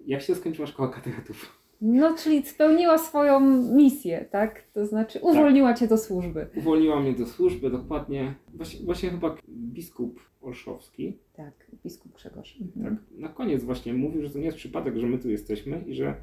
Jak 0.06 0.22
się 0.22 0.34
skończyła 0.34 0.66
szkoła 0.66 0.88
katechetów? 0.88 1.60
No, 1.82 2.14
czyli 2.18 2.42
spełniła 2.46 2.98
swoją 2.98 3.40
misję, 3.74 4.24
tak? 4.30 4.62
To 4.72 4.86
znaczy 4.86 5.18
uwolniła 5.22 5.74
Cię 5.74 5.88
do 5.88 5.98
służby. 5.98 6.46
Uwolniła 6.56 7.00
mnie 7.00 7.12
do 7.12 7.26
służby, 7.26 7.70
dokładnie. 7.70 8.34
Właśnie, 8.54 8.84
właśnie 8.84 9.10
chyba 9.10 9.36
biskup 9.48 10.20
Olszowski, 10.42 11.18
Tak, 11.36 11.52
biskup 11.84 12.14
Grzegorz. 12.14 12.58
tak, 12.58 12.76
Mhm. 12.76 12.96
na 13.18 13.28
koniec 13.28 13.64
właśnie 13.64 13.94
mówił, 13.94 14.22
że 14.22 14.30
to 14.30 14.38
nie 14.38 14.44
jest 14.44 14.56
przypadek, 14.56 14.96
że 14.96 15.06
my 15.06 15.18
tu 15.18 15.30
jesteśmy 15.30 15.84
i 15.86 15.94
że 15.94 16.14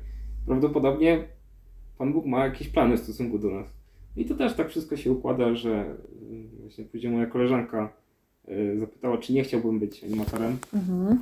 prawdopodobnie 0.46 1.24
Pan 1.98 2.14
Bóg 2.14 2.26
ma 2.26 2.46
jakieś 2.46 2.70
plany 2.70 2.98
w 2.98 3.00
stosunku 3.00 3.40
do 3.40 3.50
nas. 3.52 3.68
I 4.18 4.26
to 4.26 4.36
też 4.36 4.54
tak 4.54 4.70
wszystko 4.70 4.98
się 4.98 5.12
układa, 5.12 5.56
że 5.56 5.96
y, 6.32 6.62
właśnie 6.62 6.86
później 6.86 7.12
moja 7.14 7.26
koleżanka 7.26 7.94
y, 8.50 8.80
zapytała, 8.80 9.18
czy 9.18 9.34
nie 9.34 9.44
chciałbym 9.44 9.80
być 9.80 10.04
animatorem, 10.04 10.58
Mhm. 10.74 11.20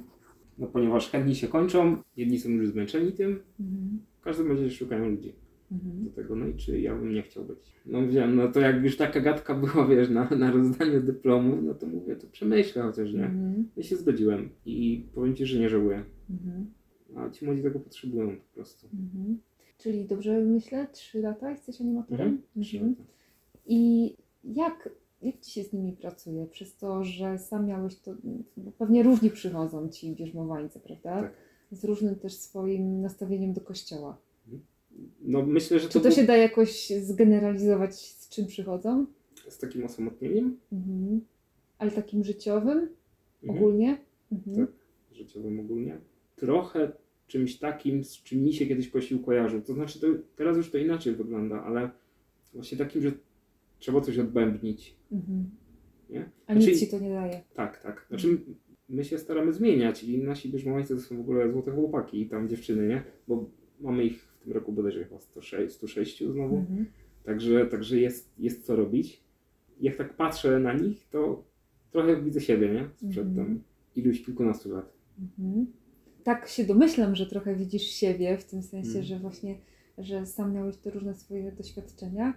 no 0.58 0.67
ponieważ 0.67 1.10
chętni 1.10 1.36
się 1.36 1.47
kończą, 1.47 1.97
jedni 2.17 2.39
są 2.39 2.49
już 2.49 2.69
zmęczeni 2.69 3.12
tym, 3.12 3.39
Mhm. 3.60 3.99
każdy 4.21 4.43
będzie 4.43 4.71
szukają 4.71 5.10
ludzi. 5.10 5.34
Mhm. 5.71 6.03
do 6.03 6.10
tego, 6.12 6.36
no 6.36 6.47
i 6.47 6.53
czy 6.55 6.79
ja 6.79 6.95
bym 6.95 7.13
nie 7.13 7.21
chciał 7.21 7.45
być. 7.45 7.58
No 7.86 8.08
wiem, 8.08 8.36
no 8.36 8.47
to 8.51 8.60
jak 8.60 8.84
już 8.84 8.97
taka 8.97 9.19
gadka 9.21 9.55
była, 9.55 9.88
wiesz, 9.95 10.10
na, 10.10 10.29
na 10.29 10.51
rozdaniu 10.51 11.01
dyplomu, 11.01 11.62
no 11.62 11.73
to 11.73 11.88
mówię, 11.88 12.15
to 12.15 12.27
przemyślę 12.27 12.81
chociaż, 12.81 13.13
nie? 13.13 13.25
Mhm. 13.25 13.67
Ja 13.77 13.84
się 13.84 13.95
zgodziłem 13.95 14.49
i 14.65 15.05
powiem 15.15 15.36
Ci, 15.36 15.45
że 15.45 15.60
nie 15.60 15.69
żałuję. 15.69 16.03
Mhm. 16.29 16.65
A 17.15 17.29
ci 17.29 17.45
młodzi 17.45 17.62
tego 17.63 17.79
potrzebują 17.79 18.27
po 18.38 18.55
prostu. 18.55 18.88
Mhm. 18.93 19.38
Czyli 19.77 20.05
dobrze 20.05 20.39
myślę, 20.39 20.88
trzy 20.91 21.21
lata 21.21 21.51
jesteś 21.51 21.81
animatorem? 21.81 22.27
Mhm. 22.27 22.41
lata. 22.55 22.95
I 23.67 24.13
jak, 24.43 24.89
Jak 25.21 25.39
Ci 25.39 25.51
się 25.51 25.63
z 25.63 25.73
nimi 25.73 25.93
pracuje? 25.93 26.45
Przez 26.45 26.77
to, 26.77 27.03
że 27.03 27.39
sam 27.39 27.65
miałeś 27.67 27.95
to, 27.95 28.15
pewnie 28.77 29.03
różni 29.03 29.29
przychodzą 29.29 29.89
Ci 29.89 30.15
bierzmowańcy, 30.15 30.79
prawda? 30.79 31.21
Tak. 31.21 31.33
Z 31.71 31.83
różnym 31.83 32.15
też 32.15 32.33
swoim 32.33 33.01
nastawieniem 33.01 33.53
do 33.53 33.61
kościoła. 33.61 34.17
No 35.21 35.45
myślę, 35.45 35.79
że 35.79 35.88
Czy 35.88 35.93
to, 35.93 35.99
to 35.99 36.09
było 36.09 36.15
się 36.15 36.23
da 36.23 36.38
jakoś 36.38 36.89
zgeneralizować, 37.01 37.95
z 37.95 38.29
czym 38.29 38.45
przychodzą? 38.45 39.05
z 39.49 39.57
takim 39.57 39.85
osamotnieniem 39.85 40.57
Mhm. 40.71 41.21
Ale 41.77 41.91
takim 41.91 42.23
życiowym 42.23 42.89
mhm. 43.43 43.57
ogólnie? 43.57 43.97
Mhm. 44.31 44.67
Tak. 44.67 44.75
życiowym 45.11 45.59
ogólnie. 45.59 45.97
Trochę 46.35 46.91
czymś 47.27 47.57
takim, 47.57 48.03
z 48.03 48.23
czym 48.23 48.43
mi 48.43 48.53
się 48.53 48.65
kiedyś 48.65 48.89
Kościół 48.89 49.19
kojarzył. 49.19 49.61
To 49.61 49.73
znaczy, 49.73 49.99
to, 49.99 50.07
teraz 50.35 50.57
już 50.57 50.71
to 50.71 50.77
inaczej 50.77 51.15
wygląda, 51.15 51.63
ale 51.63 51.89
właśnie 52.53 52.77
takim, 52.77 53.01
że 53.01 53.11
trzeba 53.79 54.01
coś 54.01 54.17
odbębnić. 54.19 54.95
Mhm. 55.11 55.49
Nie? 56.09 56.29
A 56.47 56.53
Znaczy- 56.53 56.67
nic 56.71 56.79
Ci 56.79 56.88
to 56.88 56.99
nie 56.99 57.09
daje. 57.09 57.41
Tak, 57.53 57.81
tak. 57.83 58.05
Znaczy, 58.09 58.38
my 58.89 59.03
się 59.03 59.17
staramy 59.17 59.53
zmieniać 59.53 60.03
i 60.03 60.17
nasi 60.17 60.49
bierzmowańcy 60.49 60.95
to 60.95 61.01
są 61.01 61.17
w 61.17 61.19
ogóle 61.19 61.51
złote 61.51 61.71
chłopaki 61.71 62.21
i 62.21 62.25
tam 62.29 62.49
dziewczyny, 62.49 62.88
nie? 62.88 63.03
Bo 63.27 63.49
mamy 63.79 64.03
ich 64.05 64.21
w 64.23 64.38
tym 64.43 64.53
roku 64.53 64.71
bodajże 64.71 65.03
chyba 65.05 65.19
106, 65.19 65.75
106 65.75 66.23
znowu. 66.23 66.57
Mhm. 66.57 66.85
Także, 67.23 67.65
także 67.65 67.99
jest, 67.99 68.29
jest 68.39 68.65
co 68.65 68.75
robić. 68.75 69.23
Jak 69.81 69.95
tak 69.95 70.13
patrzę 70.15 70.59
na 70.59 70.73
nich, 70.73 71.07
to 71.09 71.43
trochę 71.91 72.21
widzę 72.21 72.41
siebie, 72.41 72.69
nie? 72.69 72.89
Sprzed 72.95 73.27
Mhm. 73.27 73.35
tam 73.47 73.59
iluś 73.95 74.23
kilkunastu 74.25 74.71
lat. 74.71 74.93
Mhm. 75.39 75.65
Tak 76.25 76.47
się 76.47 76.63
domyślam, 76.63 77.15
że 77.15 77.25
trochę 77.25 77.55
widzisz 77.55 77.83
siebie, 77.83 78.38
w 78.38 78.45
tym 78.45 78.63
sensie, 78.63 78.88
Mhm. 78.88 79.05
że 79.05 79.19
właśnie, 79.19 79.57
że 79.97 80.25
sam 80.25 80.53
miałeś 80.53 80.77
te 80.77 80.89
różne 80.91 81.15
swoje 81.15 81.51
doświadczenia. 81.51 82.33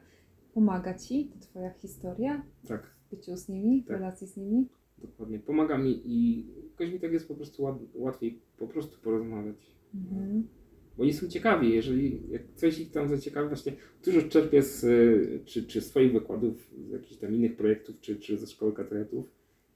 Pomaga 0.55 0.95
Ci 0.99 1.25
to 1.25 1.39
Twoja 1.41 1.71
historia 1.71 2.43
Tak, 2.67 2.87
w 3.07 3.11
byciu 3.11 3.37
z 3.37 3.49
nimi, 3.49 3.83
w 3.83 3.87
Tak. 3.87 3.97
relacji 3.97 4.27
z 4.27 4.37
nimi? 4.37 4.67
dokładnie. 4.99 5.39
Pomaga 5.39 5.79
mi 5.79 6.03
i 6.05 6.47
jakoś 6.71 6.93
mi 6.93 7.01
tak 7.01 7.13
jest 7.13 7.29
po 7.29 7.35
prostu 7.35 7.63
łat, 7.63 7.77
łatwiej 7.95 8.39
po 8.59 8.67
prostu 8.67 8.99
porozmawiać. 9.03 9.57
Mhm. 9.95 10.49
Bo 10.97 11.03
oni 11.03 11.13
są 11.13 11.29
ciekawi, 11.29 11.75
jeżeli 11.75 12.23
coś 12.55 12.79
ich 12.79 12.91
tam 12.91 13.09
zaciekawi, 13.09 13.49
właśnie 13.49 13.73
dużo 14.05 14.23
czerpię 14.23 14.63
z 14.63 14.85
y, 14.85 15.41
czy, 15.45 15.63
czy 15.67 15.81
swoich 15.81 16.13
wykładów, 16.13 16.71
z 16.89 16.91
jakichś 16.91 17.17
tam 17.21 17.35
innych 17.35 17.57
projektów, 17.57 18.01
czy, 18.01 18.17
czy 18.17 18.37
ze 18.39 18.47
szkoły 18.47 18.73
katechetów, 18.73 19.31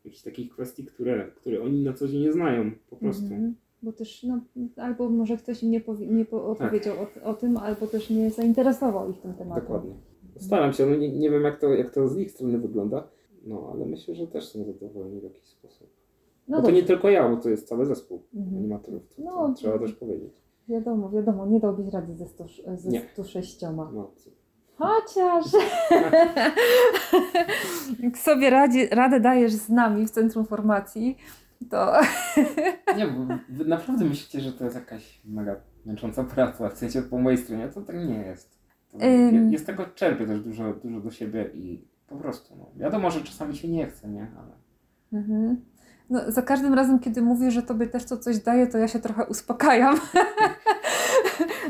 jakichś 0.05 0.23
takich 0.23 0.51
kwestii, 0.51 0.85
które, 0.85 1.31
które 1.37 1.63
oni 1.63 1.83
na 1.83 1.93
co 1.93 2.09
dzień 2.09 2.21
nie 2.21 2.33
znają 2.33 2.71
po 2.91 2.97
prostu. 2.97 3.25
Mhm. 3.25 3.55
Bo 3.83 3.93
też, 3.93 4.23
no, 4.23 4.41
albo 4.77 5.09
może 5.09 5.37
ktoś 5.37 5.63
im 5.63 5.71
nie, 5.71 5.81
powie, 5.81 6.07
nie 6.07 6.25
Tak. 6.25 6.35
opowiedział 6.35 6.95
o, 6.99 7.29
o 7.31 7.35
tym, 7.35 7.57
albo 7.57 7.87
też 7.87 8.11
nie 8.11 8.31
zainteresował 8.31 9.11
ich 9.11 9.21
tym 9.21 9.35
tematem. 9.35 9.63
Dokładnie. 9.65 9.95
Staram 10.37 10.73
się, 10.73 10.87
no 10.87 10.97
nie, 10.97 11.13
nie 11.13 11.31
wiem 11.31 11.43
jak 11.43 11.61
to, 11.61 11.69
jak 11.69 11.91
to 11.95 12.09
z 12.09 12.19
ich 12.19 12.31
strony 12.31 12.59
wygląda, 12.59 13.09
no 13.45 13.71
ale 13.75 13.87
myślę, 13.87 14.15
że 14.15 14.27
też 14.27 14.49
są 14.49 14.65
zadowoleni 14.65 15.21
w 15.21 15.25
jakiś 15.25 15.45
sposób. 15.45 15.89
No 16.49 16.63
to 16.63 16.71
nie 16.71 16.83
tylko 16.83 17.11
ja, 17.11 17.29
bo 17.29 17.37
to 17.37 17.51
jest 17.51 17.69
cały 17.69 17.87
zespół 17.87 18.23
Mhm. 18.35 18.57
animatorów, 18.57 19.09
to, 19.09 19.17
to 19.17 19.23
No, 19.23 19.55
trzeba 19.55 19.79
też 19.79 19.93
powiedzieć. 19.93 20.43
Wiadomo, 20.69 21.11
wiadomo, 21.11 21.47
nie 21.47 21.61
dałbyś 21.61 21.93
rady 21.93 22.15
ze, 22.15 22.27
sto, 22.27 22.45
ze 22.77 22.91
Nie. 22.91 23.03
106. 23.13 23.61
No, 23.63 24.11
Chociaż 24.77 25.45
sobie 28.17 28.51
radzi, 28.51 28.87
radę 28.91 29.21
dajesz 29.21 29.53
z 29.53 29.69
nami 29.69 30.07
w 30.07 30.11
Centrum 30.11 30.45
Formacji, 30.47 31.17
to 31.65 32.01
Nie, 32.97 33.07
bo 33.07 33.35
wy 33.49 33.65
naprawdę 33.65 34.05
myślicie, 34.05 34.41
że 34.41 34.53
to 34.53 34.65
jest 34.65 34.77
jakaś 34.77 35.21
mega 35.25 35.57
męcząca 35.87 36.25
praca, 36.25 36.69
w 36.69 36.79
sensie 36.79 37.03
po 37.03 37.19
mojej 37.19 37.39
stronie, 37.39 37.69
to 37.69 37.83
tak 37.83 37.97
nie 37.97 38.19
jest. 38.19 38.59
To 38.91 38.99
Ym. 39.07 39.53
ja, 39.53 39.59
z 39.59 39.65
tego 39.65 39.87
czerpię 39.87 40.27
też 40.27 40.41
dużo, 40.41 40.73
dużo 40.73 41.01
do 41.01 41.11
siebie 41.11 41.51
i 41.55 41.85
po 42.07 42.17
prostu, 42.17 42.57
no. 42.57 42.71
Wiadomo, 42.77 43.11
że 43.11 43.21
czasami 43.21 43.57
się 43.57 43.69
nie 43.69 43.87
chce, 43.87 44.09
nie? 44.09 44.27
Ale 44.39 44.63
Mhm. 45.13 45.65
No, 46.11 46.21
za 46.33 46.43
każdym 46.43 46.75
razem, 46.75 46.99
kiedy 46.99 47.23
mówisz, 47.23 47.55
że 47.55 47.63
tobie 47.63 47.87
też 47.87 48.05
to 48.05 48.17
coś 48.17 48.39
daje, 48.39 48.67
to 48.67 48.79
ja 48.79 48.89
się 48.89 48.99
trochę 48.99 49.25
uspokajam, 49.25 49.97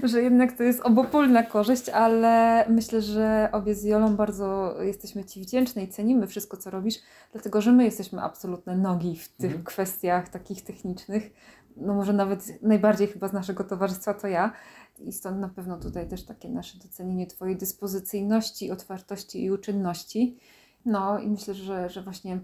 że 0.09 0.23
jednak 0.23 0.53
to 0.53 0.63
jest 0.63 0.81
obopólna 0.81 1.43
korzyść, 1.43 1.89
ale 1.89 2.65
myślę, 2.69 3.03
że 3.03 3.49
obie 3.53 3.75
z 3.75 3.85
Jolą 3.85 4.17
bardzo 4.17 4.77
jesteśmy 4.83 5.25
Ci 5.25 5.41
wdzięczne 5.41 5.83
i 5.83 5.89
cenimy 5.89 6.27
wszystko, 6.27 6.57
co 6.57 6.71
robisz, 6.71 6.95
dlatego 7.33 7.61
że 7.61 7.73
my 7.73 7.85
jesteśmy 7.85 8.23
absolutne 8.23 8.77
nogi 8.77 9.17
w 9.17 9.29
tych 9.29 9.45
Mhm. 9.51 9.65
kwestiach 9.65 10.29
takich 10.29 10.65
technicznych. 10.65 11.31
No 11.77 11.95
może 11.95 12.13
nawet 12.13 12.63
najbardziej 12.63 13.07
chyba 13.09 13.29
z 13.29 13.33
naszego 13.33 13.65
towarzystwa 13.65 14.15
to 14.15 14.29
ja. 14.29 14.53
I 14.99 15.13
stąd 15.13 15.41
na 15.41 15.49
pewno 15.49 15.77
tutaj 15.79 16.09
też 16.09 16.25
takie 16.25 16.49
nasze 16.49 16.79
docenienie 16.79 17.27
Twojej 17.27 17.57
dyspozycyjności, 17.57 18.71
otwartości 18.71 19.45
i 19.45 19.51
uczynności. 19.51 20.39
No 20.85 21.19
i 21.19 21.29
myślę, 21.29 21.55
że, 21.55 21.91
że 21.91 22.03
właśnie 22.03 22.39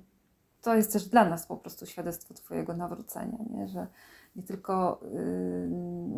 to 0.62 0.74
jest 0.74 0.92
też 0.92 1.08
dla 1.08 1.28
nas 1.28 1.46
po 1.46 1.56
prostu 1.56 1.86
świadectwo 1.86 2.34
Twojego 2.34 2.74
nawrócenia, 2.74 3.38
nie? 3.50 3.68
że 3.68 3.86
nie 4.36 4.42
tylko 4.42 5.00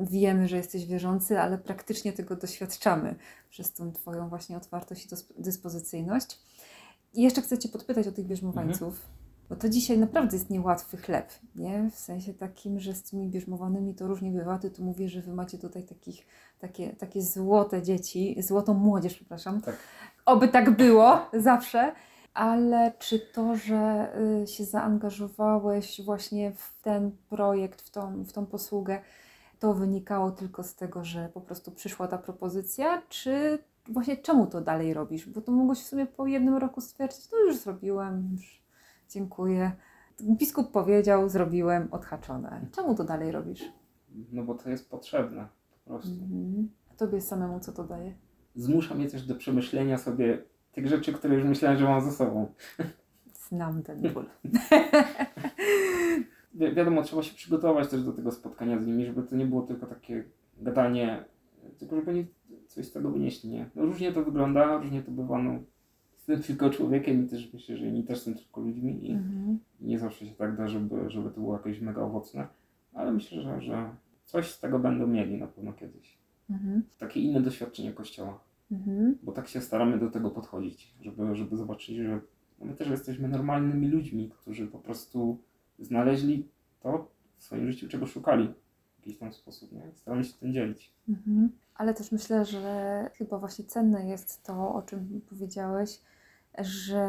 wiemy, 0.02 0.48
że 0.48 0.56
jesteś 0.56 0.86
wierzący, 0.86 1.40
ale 1.40 1.58
praktycznie 1.58 2.12
tego 2.12 2.36
doświadczamy 2.36 3.14
przez 3.50 3.72
tą 3.72 3.92
Twoją 3.92 4.28
właśnie 4.28 4.56
otwartość 4.56 5.06
i 5.06 5.08
dysp- 5.08 5.32
dyspozycyjność. 5.38 6.38
I 7.14 7.22
jeszcze 7.22 7.42
chcę 7.42 7.58
Cię 7.58 7.68
podpytać 7.68 8.06
o 8.06 8.12
tych 8.12 8.26
bierzmowańców, 8.26 9.06
bo 9.48 9.56
to 9.56 9.68
dzisiaj 9.68 9.98
naprawdę 9.98 10.36
jest 10.36 10.50
niełatwy 10.50 10.96
chleb, 10.96 11.32
nie? 11.54 11.90
W 11.90 11.98
sensie 11.98 12.34
takim, 12.34 12.80
że 12.80 12.94
z 12.94 13.02
tymi 13.02 13.28
bierzmowanymi 13.28 13.94
to 13.94 14.06
różnie 14.06 14.30
bywa. 14.30 14.58
Ty 14.58 14.70
tu 14.70 14.84
mówisz, 14.84 15.12
że 15.12 15.22
Wy 15.22 15.34
macie 15.34 15.58
tutaj 15.58 15.84
takich, 15.84 16.26
takie, 16.58 16.90
takie 16.90 17.22
złote 17.22 17.82
dzieci, 17.82 18.36
złotą 18.42 18.74
młodzież, 18.74 19.14
przepraszam. 19.14 19.60
Tak. 19.60 19.76
Oby 20.26 20.48
tak 20.48 20.76
było 20.76 21.18
zawsze. 21.32 21.92
Ale 22.34 22.92
czy 22.98 23.18
to, 23.18 23.56
że 23.56 24.12
y, 24.42 24.46
się 24.46 24.64
zaangażowałeś 24.64 26.00
właśnie 26.04 26.52
w 26.52 26.82
ten 26.82 27.10
projekt, 27.28 27.82
w 27.82 27.90
tą, 27.90 28.24
w 28.24 28.32
tą 28.32 28.46
posługę, 28.46 29.00
to 29.58 29.74
wynikało 29.74 30.30
tylko 30.30 30.62
z 30.62 30.74
tego, 30.74 31.04
że 31.04 31.28
po 31.34 31.40
prostu 31.40 31.70
przyszła 31.70 32.08
ta 32.08 32.18
propozycja, 32.18 33.02
czy 33.08 33.58
właśnie 33.88 34.16
czemu 34.16 34.46
to 34.46 34.60
dalej 34.60 34.94
robisz? 34.94 35.28
Bo 35.28 35.40
to 35.40 35.52
mogłeś 35.52 35.78
w 35.78 35.86
sumie 35.86 36.06
po 36.06 36.26
jednym 36.26 36.56
roku 36.56 36.80
stwierdzić, 36.80 37.30
no 37.32 37.38
już 37.38 37.56
zrobiłem, 37.56 38.28
już 38.32 38.62
dziękuję. 39.08 39.72
Biskup 40.22 40.70
powiedział, 40.70 41.28
zrobiłem, 41.28 41.88
odhaczone. 41.90 42.66
Czemu 42.72 42.94
to 42.94 43.04
dalej 43.04 43.32
robisz? 43.32 43.72
no 44.32 44.42
bo 44.42 44.54
to 44.54 44.70
jest 44.70 44.90
potrzebne, 44.90 45.48
po 45.84 45.90
prostu. 45.90 46.12
Mhm. 46.12 46.70
A 46.92 46.94
tobie 46.94 47.20
samemu 47.20 47.60
co 47.60 47.72
to 47.72 47.84
daje? 47.84 48.14
Zmusza 48.54 48.94
mnie 48.94 49.08
też 49.08 49.26
do 49.26 49.34
przemyślenia 49.34 49.98
sobie 49.98 50.44
tych 50.72 50.86
rzeczy, 50.88 51.12
które 51.12 51.34
już 51.34 51.44
myślałem, 51.44 51.78
że 51.78 51.84
mam 51.84 52.00
ze 52.00 52.12
sobą. 52.12 52.52
Znam 53.34 53.82
ten 53.82 54.00
ból. 54.12 54.24
Wi- 56.54 56.74
wiadomo, 56.74 57.02
trzeba 57.02 57.22
się 57.22 57.34
przygotować 57.34 57.88
też 57.88 58.02
do 58.04 58.12
tego 58.12 58.32
spotkania 58.32 58.78
z 58.78 58.86
nimi, 58.86 59.06
żeby 59.06 59.22
to 59.22 59.36
nie 59.36 59.46
było 59.46 59.62
tylko 59.62 59.86
takie 59.86 60.24
gadanie, 60.58 61.24
tylko 61.78 61.96
żeby 61.96 62.10
oni 62.10 62.26
coś 62.66 62.86
z 62.86 62.92
tego 62.92 63.10
wynieśli, 63.10 63.50
nie? 63.50 63.70
No 63.74 63.82
różnie 63.82 64.12
to 64.12 64.24
wygląda, 64.24 64.76
różnie 64.78 65.02
to 65.02 65.10
bywa, 65.10 65.38
no. 65.42 65.58
Jestem 66.12 66.42
tylko 66.56 66.70
człowiekiem 66.70 67.24
i 67.24 67.28
też 67.28 67.52
myślę, 67.52 67.76
że 67.76 67.86
inni 67.86 68.04
też 68.04 68.20
są 68.20 68.34
tylko 68.34 68.60
ludźmi 68.60 69.06
i 69.08 69.12
Mhm. 69.12 69.58
nie 69.80 69.98
zawsze 69.98 70.26
się 70.26 70.34
tak 70.34 70.56
da, 70.56 70.68
żeby, 70.68 71.10
żeby 71.10 71.30
to 71.30 71.40
było 71.40 71.56
jakieś 71.56 71.80
mega 71.80 72.02
owocne, 72.02 72.46
ale 72.94 73.12
myślę, 73.12 73.42
że, 73.42 73.60
że 73.62 73.90
coś 74.24 74.50
z 74.50 74.60
tego 74.60 74.78
będą 74.78 75.06
mieli 75.06 75.38
na 75.38 75.46
pewno 75.46 75.72
kiedyś. 75.72 76.18
Mhm. 76.50 76.82
Takie 76.98 77.20
inne 77.20 77.40
doświadczenie 77.40 77.92
Kościoła, 77.92 78.40
Mhm. 78.72 79.18
bo 79.22 79.32
tak 79.32 79.48
się 79.48 79.60
staramy 79.60 79.98
do 79.98 80.10
tego 80.10 80.30
podchodzić, 80.30 80.94
żeby, 81.00 81.36
żeby 81.36 81.56
zobaczyć, 81.56 81.96
że 81.96 82.20
my 82.60 82.74
też 82.74 82.88
jesteśmy 82.88 83.28
normalnymi 83.28 83.88
ludźmi, 83.88 84.30
którzy 84.30 84.66
po 84.66 84.78
prostu 84.78 85.38
znaleźli 85.78 86.48
to 86.80 87.10
w 87.36 87.44
swoim 87.44 87.72
życiu, 87.72 87.88
czego 87.88 88.06
szukali 88.06 88.54
w 88.94 89.06
jakiś 89.06 89.18
tam 89.18 89.32
sposób, 89.32 89.72
nie? 89.72 89.82
Staramy 89.94 90.24
się 90.24 90.32
tym 90.34 90.52
dzielić. 90.52 90.92
Mhm. 91.08 91.50
Ale 91.74 91.94
też 91.94 92.12
myślę, 92.12 92.44
że 92.44 93.04
chyba 93.14 93.38
właśnie 93.38 93.64
cenne 93.64 94.06
jest 94.08 94.42
to, 94.42 94.74
o 94.74 94.82
czym 94.82 95.20
powiedziałeś, 95.28 96.00
że 96.58 97.08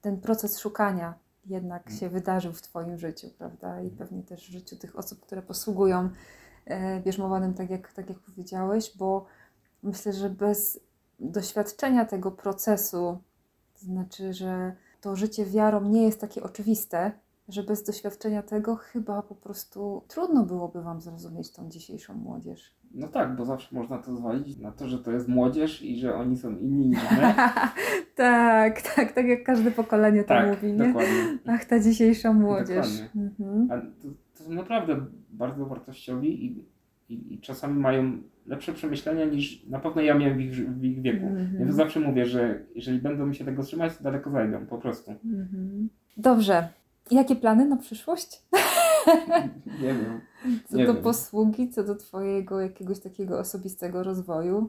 ten 0.00 0.20
proces 0.20 0.58
szukania 0.58 1.14
jednak 1.46 1.82
Mhm. 1.82 1.98
się 2.00 2.08
wydarzył 2.08 2.52
w 2.52 2.62
Twoim 2.62 2.98
życiu, 2.98 3.28
prawda? 3.38 3.82
I 3.82 3.90
pewnie 3.90 4.22
też 4.22 4.48
w 4.48 4.52
życiu 4.52 4.76
tych 4.76 4.98
osób, 4.98 5.20
które 5.20 5.42
posługują 5.42 6.10
e, 6.64 7.00
bierzmowanym, 7.00 7.54
tak 7.54 7.70
jak, 7.70 7.92
tak 7.92 8.08
jak 8.08 8.18
powiedziałeś, 8.18 8.92
bo 8.96 9.26
myślę, 9.82 10.12
że 10.12 10.30
bez 10.30 10.80
doświadczenia 11.20 12.04
tego 12.04 12.30
procesu, 12.30 13.18
to 13.80 13.86
znaczy, 13.86 14.32
że 14.32 14.76
to 15.00 15.16
życie 15.16 15.46
wiarą 15.46 15.84
nie 15.84 16.02
jest 16.02 16.20
takie 16.20 16.42
oczywiste, 16.42 17.12
że 17.48 17.62
bez 17.62 17.84
doświadczenia 17.84 18.42
tego 18.42 18.76
chyba 18.76 19.22
po 19.22 19.34
prostu 19.34 20.02
trudno 20.08 20.46
byłoby 20.46 20.82
Wam 20.82 21.00
zrozumieć 21.00 21.50
tą 21.50 21.68
dzisiejszą 21.68 22.14
młodzież. 22.14 22.74
No 22.94 23.08
tak, 23.08 23.36
bo 23.36 23.44
zawsze 23.44 23.76
można 23.76 23.98
to 23.98 24.16
zwalić 24.16 24.58
na 24.58 24.72
to, 24.72 24.88
że 24.88 24.98
to 24.98 25.12
jest 25.12 25.28
młodzież 25.28 25.82
i 25.82 25.98
że 25.98 26.14
oni 26.14 26.36
są 26.36 26.56
inni 26.56 26.86
niż 26.86 27.10
my. 27.10 27.34
tak, 28.14 28.82
tak, 28.82 29.12
tak 29.12 29.26
jak 29.26 29.44
każde 29.44 29.70
pokolenie 29.70 30.22
to 30.22 30.28
tak, 30.28 30.50
mówi, 30.50 30.72
nie? 30.72 30.86
dokładnie. 30.86 31.38
Ach, 31.46 31.64
ta 31.64 31.80
dzisiejsza 31.80 32.32
młodzież. 32.32 33.00
Dokładnie. 33.00 33.30
Mhm. 33.40 33.68
A 33.70 34.02
to, 34.02 34.08
to 34.38 34.44
są 34.44 34.52
naprawdę 34.52 35.06
bardzo 35.30 35.66
wartościowi 35.66 36.44
i, 36.46 36.64
i, 37.14 37.34
i 37.34 37.38
czasami 37.40 37.80
mają 37.80 38.18
lepsze 38.46 38.72
przemyślenia 38.72 39.24
niż 39.24 39.66
na 39.66 39.78
pewno 39.78 40.02
ja 40.02 40.14
miałem 40.14 40.36
w 40.38 40.40
ich, 40.40 40.52
w 40.78 40.84
ich 40.84 41.02
wieku. 41.02 41.26
Mhm. 41.26 41.66
Ja 41.66 41.72
zawsze 41.72 42.00
mówię, 42.00 42.26
że 42.26 42.60
jeżeli 42.74 42.98
będą 42.98 43.26
mi 43.26 43.34
się 43.34 43.44
tego 43.44 43.62
trzymać, 43.62 43.96
to 43.96 44.04
daleko 44.04 44.30
zajdą, 44.30 44.66
po 44.66 44.78
prostu. 44.78 45.10
Mhm. 45.24 45.88
Dobrze. 46.16 46.68
Jakie 47.10 47.36
plany 47.36 47.68
na 47.68 47.76
przyszłość? 47.76 48.42
Nie 49.82 49.94
wiem. 49.94 50.20
Co 50.66 50.76
Nie 50.76 50.86
do 50.86 50.94
wiem. 50.94 51.02
posługi, 51.02 51.68
co 51.70 51.84
do 51.84 51.94
Twojego 51.96 52.60
jakiegoś 52.60 53.00
takiego 53.00 53.38
osobistego 53.38 54.02
rozwoju, 54.02 54.68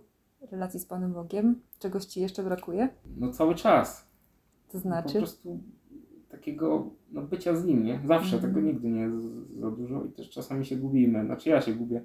relacji 0.51 0.79
z 0.79 0.86
Panem 0.86 1.13
Bogiem? 1.13 1.62
Czegoś 1.79 2.05
Ci 2.05 2.21
jeszcze 2.21 2.43
brakuje? 2.43 2.89
No 3.17 3.31
cały 3.31 3.55
czas. 3.55 4.08
To 4.67 4.71
Po 4.73 4.79
znaczy? 4.79 5.17
prostu 5.17 5.60
takiego 6.29 6.89
no, 7.12 7.21
bycia 7.21 7.55
z 7.55 7.65
nim, 7.65 7.84
nie? 7.84 7.99
Zawsze, 8.05 8.36
Mhm. 8.36 8.53
tego 8.53 8.67
nigdy 8.67 8.89
nie 8.89 9.01
jest 9.01 9.15
za 9.60 9.71
dużo 9.71 10.05
i 10.05 10.10
też 10.12 10.29
czasami 10.29 10.65
się 10.65 10.75
gubimy. 10.75 11.25
Znaczy 11.25 11.49
ja 11.49 11.62
się 11.62 11.73
gubię 11.73 12.01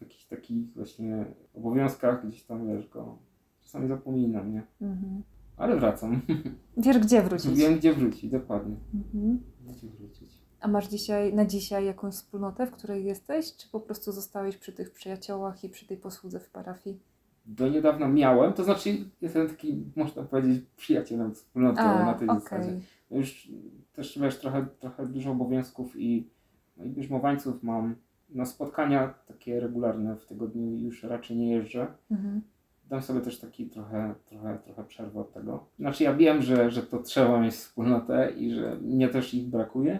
w 0.00 0.02
jakichś 0.02 0.24
takich 0.24 0.74
właśnie 0.74 1.24
obowiązkach, 1.54 2.26
gdzieś 2.26 2.42
tam, 2.42 2.66
wiesz, 2.66 2.88
go 2.88 3.18
czasami 3.60 3.88
zapominam, 3.88 4.52
nie? 4.52 4.62
Mhm. 4.80 5.22
Ale 5.56 5.76
wracam. 5.76 6.20
Wiesz, 6.76 6.98
gdzie 6.98 7.22
wrócić? 7.22 7.58
Wiem, 7.58 7.76
gdzie 7.76 7.92
wrócić, 7.92 8.30
dokładnie. 8.30 8.76
Mhm. 8.94 9.40
Gdzie 9.60 9.88
wrócić. 9.88 10.40
A 10.60 10.68
masz 10.68 10.88
dzisiaj, 10.88 11.34
na 11.34 11.44
dzisiaj 11.44 11.84
jakąś 11.84 12.14
wspólnotę, 12.14 12.66
w 12.66 12.70
której 12.70 13.04
jesteś? 13.04 13.56
Czy 13.56 13.70
po 13.70 13.80
prostu 13.80 14.12
zostałeś 14.12 14.56
przy 14.56 14.72
tych 14.72 14.92
przyjaciołach 14.92 15.64
i 15.64 15.68
przy 15.68 15.86
tej 15.86 15.96
posłudze 15.96 16.40
w 16.40 16.50
parafii? 16.50 17.00
Do 17.46 17.68
niedawna 17.68 18.08
miałem, 18.08 18.52
to 18.52 18.64
znaczy 18.64 18.90
jestem 19.20 19.48
taki, 19.48 19.84
można 19.96 20.22
powiedzieć, 20.22 20.64
przyjacielem 20.76 21.34
wspólnoty 21.34 21.82
na 21.82 22.14
tej 22.14 22.28
okej. 22.28 22.40
zasadzie. 22.40 22.80
Już 23.10 23.52
też 23.92 24.18
wiesz, 24.18 24.38
trochę, 24.38 24.66
trochę 24.80 25.06
dużo 25.06 25.30
obowiązków 25.30 25.96
i, 25.96 26.30
no 26.76 26.84
i 26.84 26.90
bierzmowańców 26.90 27.62
mam. 27.62 27.94
Na 28.34 28.46
spotkania 28.46 29.14
takie 29.28 29.60
regularne 29.60 30.16
w 30.16 30.26
tygodniu 30.26 30.76
już 30.76 31.02
raczej 31.02 31.36
nie 31.36 31.50
jeżdżę. 31.50 31.86
Mhm. 32.10 32.40
Dam 32.88 33.02
sobie 33.02 33.20
też 33.20 33.38
taki 33.38 33.66
trochę, 33.66 34.14
trochę, 34.26 34.58
trochę 34.64 34.84
przerwę 34.84 35.20
od 35.20 35.32
tego. 35.32 35.66
Znaczy 35.78 36.04
ja 36.04 36.14
wiem, 36.14 36.42
że, 36.42 36.70
że 36.70 36.82
to 36.82 37.02
trzeba 37.02 37.40
mieć 37.40 37.54
wspólnotę 37.54 38.30
i 38.30 38.54
że 38.54 38.76
mnie 38.76 39.08
też 39.08 39.34
ich 39.34 39.46
brakuje, 39.48 39.98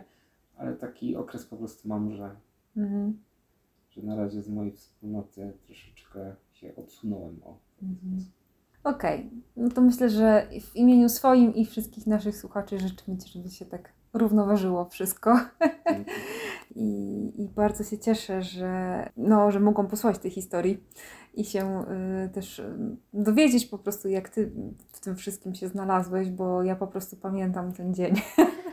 ale 0.56 0.76
taki 0.76 1.16
okres 1.16 1.46
po 1.46 1.56
prostu 1.56 1.88
mam, 1.88 2.12
że, 2.12 2.30
Mhm. 2.76 3.18
że 3.90 4.02
na 4.02 4.16
razie 4.16 4.42
z 4.42 4.48
mojej 4.48 4.72
wspólnoty 4.72 5.52
troszeczkę 5.66 6.34
się 6.52 6.76
odsunąłem. 6.76 7.40
O. 7.44 7.58
Mhm. 7.82 8.24
Okej, 8.84 9.30
no 9.56 9.68
to 9.68 9.80
myślę, 9.80 10.10
że 10.10 10.46
w 10.60 10.76
imieniu 10.76 11.08
swoim 11.08 11.54
i 11.54 11.64
wszystkich 11.66 12.06
naszych 12.06 12.36
słuchaczy 12.36 12.78
życzymy 12.78 13.18
Ci, 13.18 13.28
żeby 13.32 13.50
się 13.50 13.64
tak 13.66 13.92
równoważyło 14.12 14.84
wszystko. 14.84 15.40
Dzięki. 15.90 16.10
I, 16.74 17.32
I 17.42 17.48
bardzo 17.48 17.84
się 17.84 17.98
cieszę, 17.98 18.42
że, 18.42 19.08
no, 19.16 19.50
że 19.50 19.60
mogą 19.60 19.86
posłuchać 19.86 20.18
tej 20.18 20.30
historii 20.30 20.84
i 21.34 21.44
się 21.44 21.84
y, 22.26 22.28
też 22.28 22.58
y, 22.58 22.96
dowiedzieć 23.12 23.66
po 23.66 23.78
prostu, 23.78 24.08
jak 24.08 24.28
Ty 24.28 24.52
w 24.92 25.00
tym 25.00 25.16
wszystkim 25.16 25.54
się 25.54 25.68
znalazłeś, 25.68 26.30
bo 26.30 26.62
ja 26.62 26.76
po 26.76 26.86
prostu 26.86 27.16
pamiętam 27.16 27.72
ten 27.72 27.94
dzień. 27.94 28.14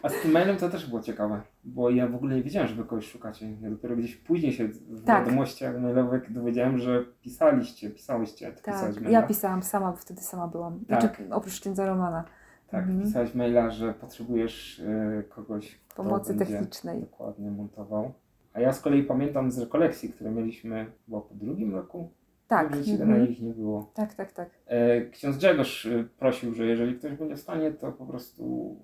A 0.03 0.09
z 0.09 0.21
tym 0.21 0.31
mailem 0.31 0.57
to 0.57 0.69
też 0.69 0.89
było 0.89 1.01
ciekawe, 1.01 1.41
bo 1.63 1.89
ja 1.89 2.07
w 2.07 2.15
ogóle 2.15 2.35
nie 2.35 2.43
wiedziałem, 2.43 2.67
że 2.67 2.75
wy 2.75 2.83
kogoś 2.83 3.11
szukacie. 3.11 3.51
Ja 3.61 3.69
dopiero 3.69 3.95
gdzieś 3.95 4.15
później 4.15 4.53
się 4.53 4.67
w 4.67 5.03
Tak. 5.05 5.25
wiadomościach 5.25 5.81
mailowych 5.81 6.33
dowiedziałem, 6.33 6.77
że 6.77 7.05
pisaliście, 7.21 7.89
pisałyście. 7.89 8.51
Tak, 8.51 9.01
ja 9.09 9.23
pisałam 9.23 9.63
sama, 9.63 9.91
bo 9.91 9.97
wtedy 9.97 10.21
sama 10.21 10.47
byłam. 10.47 10.79
Tak. 10.79 11.01
Znaczy, 11.01 11.33
oprócz 11.33 11.59
księdza 11.59 11.85
Romana, 11.85 12.23
Tak, 12.67 12.83
Mhm. 12.85 13.01
pisałeś 13.01 13.35
maila, 13.35 13.69
że 13.69 13.93
potrzebujesz 13.93 14.79
y, 14.79 15.23
kogoś, 15.29 15.79
kto 15.87 16.03
pomocy 16.03 16.33
będzie 16.33 16.53
technicznej. 16.53 17.01
dokładnie 17.01 17.51
montował. 17.51 18.13
A 18.53 18.59
ja 18.59 18.73
z 18.73 18.81
kolei 18.81 19.03
pamiętam 19.03 19.51
z 19.51 19.59
rekolekcji, 19.59 20.09
które 20.09 20.31
mieliśmy 20.31 20.85
chyba 21.05 21.21
po 21.21 21.35
drugim 21.35 21.75
roku, 21.75 22.09
Tak, 22.47 22.75
że 22.75 22.91
mhm. 22.91 23.09
na 23.09 23.17
ich 23.17 23.41
nie 23.41 23.53
było. 23.53 23.91
tak, 23.93 24.13
tak, 24.13 24.31
tak. 24.31 24.49
E, 24.65 25.01
Ksiądz 25.09 25.37
Grzegorz 25.37 25.85
y, 25.85 26.09
prosił, 26.19 26.53
że 26.53 26.65
jeżeli 26.65 26.95
ktoś 26.99 27.13
będzie 27.13 27.35
w 27.35 27.39
stanie, 27.39 27.71
to 27.71 27.91
po 27.91 28.05
prostu 28.05 28.75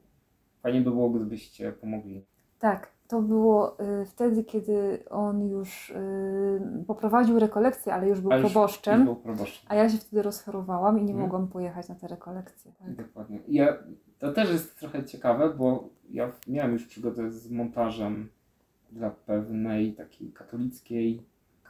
fajnie 0.61 0.81
by 0.81 0.89
było, 0.91 1.09
gdybyście 1.09 1.71
pomogli. 1.71 2.25
Tak, 2.59 2.91
to 3.13 3.21
było 3.21 3.77
y, 4.01 4.05
wtedy, 4.05 4.43
kiedy 4.43 5.03
on 5.09 5.49
już 5.49 5.89
y, 5.89 6.83
poprowadził 6.87 7.39
rekolekcję, 7.39 7.93
ale 7.93 8.07
już 8.07 8.21
był 8.21 8.31
już- 8.31 8.41
proboszczem, 8.41 9.05
był 9.05 9.15
proboszczem. 9.15 9.65
a 9.69 9.75
ja 9.75 9.89
się 9.89 9.97
wtedy 9.97 10.21
rozchorowałam 10.21 10.99
i 10.99 11.03
nie 11.03 11.11
Mhm. 11.11 11.19
mogłam 11.19 11.47
pojechać 11.47 11.89
na 11.89 11.95
te 11.95 12.07
rekolekcje. 12.07 12.71
Tak. 12.79 12.95
Dokładnie. 13.07 13.39
Ja, 13.47 13.77
to 14.19 14.31
też 14.31 14.49
jest 14.51 14.79
trochę 14.79 15.03
ciekawe, 15.03 15.49
bo 15.57 15.89
ja 16.09 16.31
miałem 16.47 16.73
już 16.73 16.85
przygodę 16.85 17.31
z 17.31 17.51
montażem 17.51 18.29
dla 18.91 19.09
pewnej 19.09 19.93
takiej 19.93 20.31
katolickiej, 20.31 21.21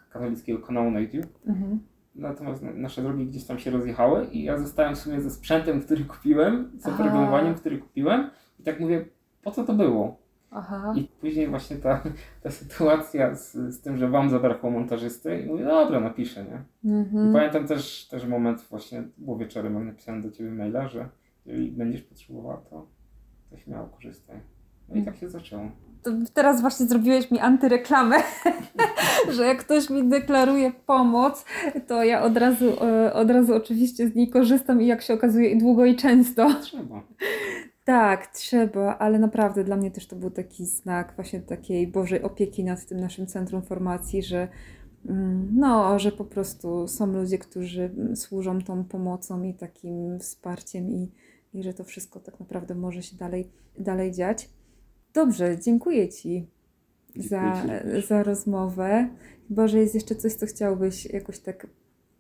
katolickiego 0.10 0.60
kanału 0.68 0.92
na 0.92 1.00
YouTube. 1.00 1.40
Mhm. 1.48 1.80
Natomiast 2.16 2.64
na- 2.64 2.74
nasze 2.74 3.02
drogi 3.02 3.26
gdzieś 3.26 3.46
tam 3.46 3.60
się 3.60 3.72
rozjechały 3.72 4.26
i 4.26 4.44
ja 4.44 4.58
zostałem 4.58 4.96
w 4.96 5.00
sumie 5.00 5.22
ze 5.22 5.30
sprzętem, 5.32 5.82
który 5.82 6.06
kupiłem, 6.06 6.72
z 6.78 6.88
oprogramowaniem, 6.88 7.56
który 7.56 7.78
kupiłem 7.78 8.30
i 8.60 8.64
tak 8.64 8.80
mówię, 8.80 9.06
po 9.44 9.52
co 9.52 9.64
to 9.64 9.74
było? 9.74 10.23
Aha. 10.56 10.94
I 10.98 11.04
później 11.22 11.48
właśnie 11.48 11.76
ta, 11.76 12.04
ta 12.44 12.52
sytuacja 12.52 13.36
z, 13.36 13.54
z 13.54 13.82
tym, 13.82 13.98
że 13.98 14.10
wam 14.10 14.30
zabrakło 14.30 14.72
montażysty 14.72 15.40
i 15.40 15.46
mówię, 15.46 15.66
dobra, 15.66 16.00
napiszę, 16.00 16.44
nie? 16.44 16.64
I 16.92 16.94
Mhm. 16.94 17.34
pamiętam 17.34 17.68
też, 17.68 18.08
też 18.08 18.26
moment 18.26 18.62
właśnie, 18.70 19.04
było 19.18 19.38
wieczorem, 19.38 19.76
jak 19.76 19.84
napisałem 19.86 20.22
do 20.22 20.32
Ciebie 20.32 20.52
maila, 20.52 20.88
że 20.88 21.10
jeżeli 21.46 21.72
będziesz 21.72 22.02
potrzebowała, 22.02 22.58
to, 22.70 22.88
to 23.50 23.58
śmiało 23.58 23.88
korzystaj. 23.88 24.40
No 24.90 24.96
i 24.96 25.04
tak 25.04 25.16
się 25.16 25.30
zaczęło. 25.30 25.72
To 26.04 26.12
teraz 26.34 26.62
właśnie 26.62 26.86
zrobiłeś 26.86 27.32
mi 27.32 27.40
antyreklamę, 27.40 28.16
że 29.36 29.46
jak 29.46 29.58
ktoś 29.58 29.90
mi 29.90 30.10
deklaruje 30.10 30.72
pomoc, 30.86 31.46
to 31.88 32.04
ja 32.04 32.22
od 32.24 32.38
razu, 32.38 32.84
e, 32.84 33.14
od 33.14 33.30
razu 33.30 33.56
oczywiście 33.56 34.08
z 34.08 34.16
niej 34.16 34.30
korzystam 34.30 34.82
i 34.82 34.88
jak 34.88 35.02
się 35.02 35.14
okazuje 35.14 35.50
i 35.50 35.58
długo 35.58 35.86
i 35.86 35.96
często. 35.96 36.54
Trzeba. 36.62 37.02
Tak, 37.84 38.28
trzeba, 38.28 38.98
ale 38.98 39.20
naprawdę 39.20 39.64
dla 39.64 39.78
mnie 39.78 39.92
też 39.92 40.08
to 40.08 40.16
był 40.16 40.32
taki 40.32 40.66
znak 40.66 41.14
właśnie 41.16 41.42
takiej 41.42 41.88
Bożej 41.88 42.22
opieki 42.22 42.64
nad 42.64 42.86
tym 42.86 43.00
naszym 43.00 43.28
centrum 43.28 43.62
formacji, 43.62 44.24
że 44.24 44.48
mm, 45.06 45.50
no, 45.56 46.00
że 46.00 46.12
po 46.12 46.26
prostu 46.26 46.88
są 46.88 47.14
ludzie, 47.14 47.38
którzy 47.38 47.84
mm, 47.84 48.16
służą 48.16 48.62
tą 48.62 48.84
pomocą 48.84 49.44
i 49.44 49.54
takim 49.54 50.20
wsparciem 50.20 50.92
i, 50.92 51.12
i 51.54 51.64
że 51.64 51.74
to 51.74 51.84
wszystko 51.84 52.20
tak 52.20 52.40
naprawdę 52.40 52.76
może 52.76 53.04
się 53.04 53.18
dalej, 53.18 53.52
dalej 53.80 54.12
dziać. 54.12 54.50
Dobrze, 55.14 55.58
dziękuję 55.60 56.10
Ci 56.10 56.48
za, 57.16 57.54
Dziękuję 57.54 57.80
Ci 57.80 57.84
również. 57.84 58.08
za 58.08 58.24
rozmowę. 58.24 59.10
Chyba, 59.48 59.68
że 59.68 59.80
jest 59.80 59.96
jeszcze 59.96 60.16
coś, 60.16 60.34
co 60.34 60.46
chciałbyś 60.46 61.06
jakoś 61.06 61.40
tak 61.40 61.68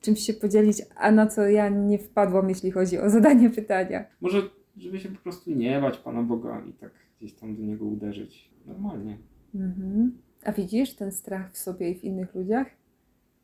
czymś 0.01 0.19
się 0.19 0.33
podzielić, 0.33 0.81
a 0.95 1.11
na 1.11 1.27
co 1.27 1.47
ja 1.47 1.69
nie 1.69 1.99
wpadłam, 1.99 2.49
jeśli 2.49 2.71
chodzi 2.71 2.99
o 2.99 3.09
zadanie 3.09 3.49
pytania. 3.59 4.05
Może, 4.21 4.41
żeby 4.77 4.99
się 4.99 5.09
po 5.09 5.19
prostu 5.21 5.51
nie 5.51 5.81
bać 5.81 5.97
Pana 5.97 6.23
Boga 6.23 6.65
i 6.69 6.73
tak 6.73 6.91
gdzieś 7.19 7.33
tam 7.33 7.55
do 7.55 7.61
Niego 7.61 7.85
uderzyć. 7.85 8.51
Normalnie. 8.65 9.17
Mhm. 9.55 10.17
A 10.43 10.51
widzisz 10.51 10.93
ten 10.95 11.11
strach 11.11 11.51
w 11.53 11.57
sobie 11.57 11.89
i 11.91 11.95
w 11.99 12.03
innych 12.03 12.35
ludziach? 12.35 12.67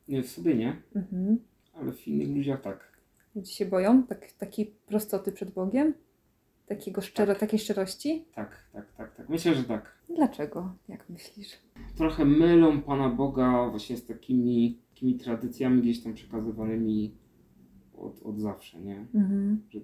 Nie, 0.08 0.22
w 0.22 0.28
sobie 0.28 0.54
nie, 0.54 0.76
Mhm. 0.96 1.38
ale 1.74 1.92
w 1.92 2.08
innych 2.08 2.36
ludziach 2.36 2.60
tak. 2.60 2.90
Ludzie 3.34 3.52
się 3.52 3.66
boją 3.66 4.02
tak, 4.02 4.32
takiej 4.32 4.66
prostoty 4.86 5.32
przed 5.32 5.50
Bogiem? 5.50 5.94
Takiego 6.66 7.00
szczero, 7.00 7.34
takiej 7.34 7.58
szczerości? 7.58 8.24
Tak, 8.34 8.64
tak, 8.72 8.92
tak, 8.92 9.14
tak. 9.16 9.28
Myślę, 9.28 9.54
że 9.54 9.64
tak. 9.64 9.98
Dlaczego? 10.16 10.74
Jak 10.88 11.08
myślisz? 11.10 11.48
Trochę 11.96 12.24
mylą 12.24 12.82
Pana 12.82 13.08
Boga 13.08 13.68
właśnie 13.70 13.96
z 13.96 14.06
takimi, 14.06 14.78
takimi 14.90 15.14
tradycjami 15.14 15.82
gdzieś 15.82 16.02
tam 16.02 16.14
przekazywanymi 16.14 17.14
od, 17.98 18.22
od 18.22 18.38
zawsze, 18.38 18.80
nie? 18.80 19.06
Mhm. 19.14 19.62
że 19.70 19.80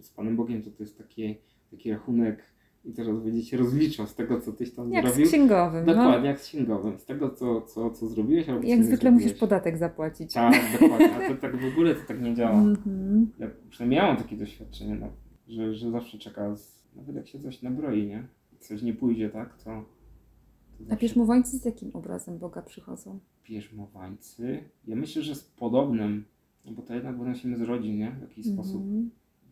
z 0.00 0.10
Panem 0.10 0.36
Bogiem 0.36 0.62
to, 0.62 0.70
to 0.70 0.82
jest 0.82 0.98
taki, 0.98 1.36
taki 1.70 1.90
rachunek 1.90 2.42
i 2.84 2.92
teraz 2.92 3.18
będzie 3.20 3.42
się 3.42 3.56
rozliczał 3.56 4.06
z 4.06 4.14
tego, 4.14 4.40
co 4.40 4.52
tyś 4.52 4.74
tam 4.74 4.92
Jak 4.92 5.06
zrobił. 5.06 5.26
z 5.26 5.28
księgowym, 5.28 5.86
no. 5.86 5.94
Dokładnie, 5.94 6.28
jak 6.28 6.40
z 6.40 6.44
księgowym. 6.48 6.98
Z 6.98 7.04
tego, 7.04 7.30
co, 7.30 7.60
co, 7.62 7.90
co 7.90 8.06
zrobiłeś 8.08 8.48
albo 8.48 8.66
Jak 8.66 8.84
zwykle 8.84 8.96
zrobiłeś. 9.00 9.24
musisz 9.24 9.38
podatek 9.40 9.78
zapłacić. 9.78 10.32
Tak, 10.32 10.54
dokładnie. 10.80 11.16
A 11.16 11.28
to 11.28 11.34
tak 11.36 11.56
w 11.56 11.72
ogóle 11.72 11.94
to 11.94 12.00
tak 12.08 12.22
nie 12.22 12.34
działa. 12.34 12.60
Mhm. 12.60 13.30
Ja 13.38 13.50
przynajmniej 13.70 14.00
miałam 14.00 14.16
takie 14.16 14.36
doświadczenie, 14.36 14.94
no, 14.94 15.08
że, 15.48 15.74
że 15.74 15.90
zawsze 15.90 16.18
czeka, 16.18 16.56
z, 16.56 16.84
nawet 16.96 17.16
jak 17.16 17.28
się 17.28 17.38
coś 17.38 17.62
nabroi, 17.62 18.06
nie? 18.06 18.26
Coś 18.60 18.82
nie 18.82 18.94
pójdzie, 18.94 19.30
tak? 19.30 19.56
To, 19.56 19.64
to 19.64 19.70
A 19.70 20.84
zawsze 20.84 20.96
bierzmowańcy 21.02 21.58
z 21.58 21.64
jakim 21.64 21.90
obrazem 21.92 22.38
Boga 22.38 22.62
przychodzą? 22.62 23.18
bierzmowańcy. 23.44 24.58
Ja 24.86 24.96
myślę, 24.96 25.22
że 25.22 25.34
z 25.34 25.44
podobnym, 25.44 26.24
no 26.64 26.72
bo 26.72 26.82
to 26.82 26.94
jednak 26.94 27.18
wynosimy 27.18 27.56
z 27.56 27.60
rodzin, 27.62 27.98
nie? 27.98 28.10
W 28.18 28.22
jakiś 28.22 28.46
sposób. 28.46 28.82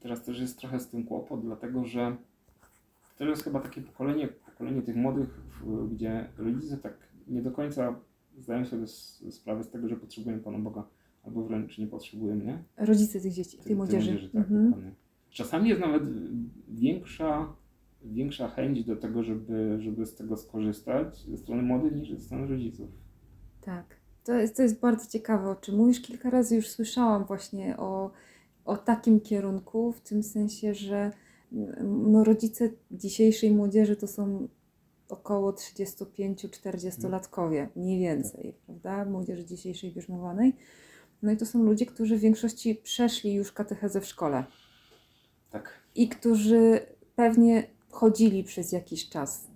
Teraz 0.01 0.25
też 0.25 0.41
jest 0.41 0.59
trochę 0.59 0.81
z 0.81 0.89
tym 0.89 1.05
kłopot, 1.05 1.41
dlatego 1.45 1.85
że 1.85 2.17
to 3.19 3.25
jest 3.25 3.45
chyba 3.45 3.61
takie 3.61 3.81
pokolenie, 3.81 4.29
pokolenie 4.29 4.83
tych 4.83 4.97
młodych, 4.97 5.41
gdzie 5.91 6.29
rodzice 6.39 6.77
tak 6.77 6.95
nie 7.29 7.43
do 7.43 7.51
końca 7.51 7.95
zdają 8.39 8.65
sobie 8.67 8.87
sprawę 9.31 9.65
z 9.65 9.71
tego, 9.71 9.89
że 9.89 9.97
potrzebują 9.97 10.41
Pana 10.41 10.59
Boga, 10.59 10.85
albo 11.25 11.43
wręcz 11.45 11.79
nie 11.79 11.87
potrzebują, 11.87 12.35
nie? 12.37 12.63
Rodzice 12.77 13.21
tych 13.21 13.33
dzieci, 13.33 13.57
tej 13.57 13.67
Tej 13.67 13.77
młodzieży. 13.77 14.31
tak, 14.33 14.35
Mhm. 14.51 14.95
Czasami 15.31 15.69
jest 15.69 15.81
nawet 15.81 16.03
większa, 16.69 17.53
większa 18.05 18.49
chęć 18.49 18.85
do 18.85 18.97
tego, 18.97 19.23
żeby, 19.23 19.77
żeby 19.81 20.07
z 20.07 20.15
tego 20.15 20.37
skorzystać 20.37 21.19
ze 21.25 21.37
strony 21.37 21.63
młodych 21.63 21.97
niż 21.97 22.11
ze 22.11 22.21
strony 22.21 22.47
rodziców. 22.47 22.89
Tak. 23.61 23.97
To 24.25 24.35
jest, 24.35 24.57
to 24.57 24.63
jest 24.63 24.81
bardzo 24.81 25.11
ciekawe, 25.11 25.51
o 25.51 25.57
czym 25.57 25.77
mówisz. 25.77 26.01
Kilka 26.03 26.31
razy 26.31 26.57
już 26.57 26.69
słyszałam 26.69 27.25
właśnie 27.25 27.77
o, 27.77 28.11
o 28.69 28.77
takim 28.77 29.21
kierunku, 29.21 29.93
w 29.93 30.01
tym 30.01 30.23
sensie, 30.23 30.75
że 30.75 31.11
mm, 31.53 32.13
no, 32.13 32.25
rodzice 32.25 32.71
dzisiejszej 32.91 33.51
młodzieży 33.51 33.97
to 33.97 34.07
są 34.07 34.49
około 35.09 35.53
35-40-latkowie, 35.53 37.69
mniej 37.77 38.01
więcej, 38.01 38.55
prawda? 38.67 39.05
Młodzieży 39.05 39.45
dzisiejszej 39.45 39.93
bierzmowanej. 39.93 40.57
No 41.23 41.33
i 41.33 41.37
to 41.37 41.47
są 41.47 41.63
ludzie, 41.63 41.87
którzy 41.87 42.17
w 42.17 42.21
większości 42.21 42.75
przeszli 42.75 43.35
już 43.35 43.53
katechezę 43.53 44.01
w 44.01 44.07
szkole 44.07 44.45
Tak. 45.51 45.73
i 45.95 46.09
którzy 46.09 46.81
pewnie 47.17 47.67
chodzili 47.91 48.45
przez 48.45 48.73
jakiś 48.73 49.09
czas 49.09 49.47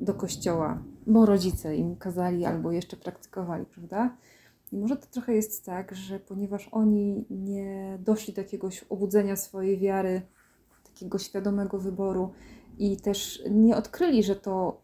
do 0.00 0.14
kościoła, 0.14 0.82
bo 1.06 1.26
rodzice 1.26 1.76
im 1.76 1.96
kazali 1.96 2.44
albo 2.44 2.72
jeszcze 2.72 2.96
praktykowali, 2.96 3.66
prawda? 3.66 4.16
I 4.72 4.76
może 4.76 4.96
to 4.96 5.06
trochę 5.06 5.34
jest 5.34 5.64
tak, 5.64 5.94
że 5.94 6.20
ponieważ 6.20 6.68
oni 6.72 7.24
nie 7.30 7.98
doszli 8.00 8.34
do 8.34 8.40
jakiegoś 8.40 8.82
obudzenia 8.82 9.36
swojej 9.36 9.78
wiary, 9.78 10.22
takiego 10.84 11.18
świadomego 11.18 11.78
wyboru 11.78 12.32
i 12.78 12.96
też 12.96 13.42
nie 13.50 13.76
odkryli, 13.76 14.22
że 14.22 14.36
to 14.36 14.80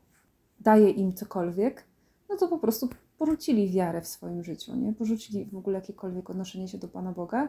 daje 0.60 0.90
im 0.90 1.14
cokolwiek, 1.14 1.84
no 2.28 2.36
to 2.36 2.48
po 2.48 2.58
prostu 2.58 2.88
porzucili 3.18 3.70
wiarę 3.70 4.02
w 4.02 4.08
swoim 4.08 4.44
życiu, 4.44 4.76
nie? 4.76 4.92
Porzucili 4.92 5.44
w 5.44 5.56
ogóle 5.56 5.78
jakiekolwiek 5.78 6.30
odnoszenie 6.30 6.68
się 6.68 6.78
do 6.78 6.88
Pana 6.88 7.12
Boga, 7.12 7.48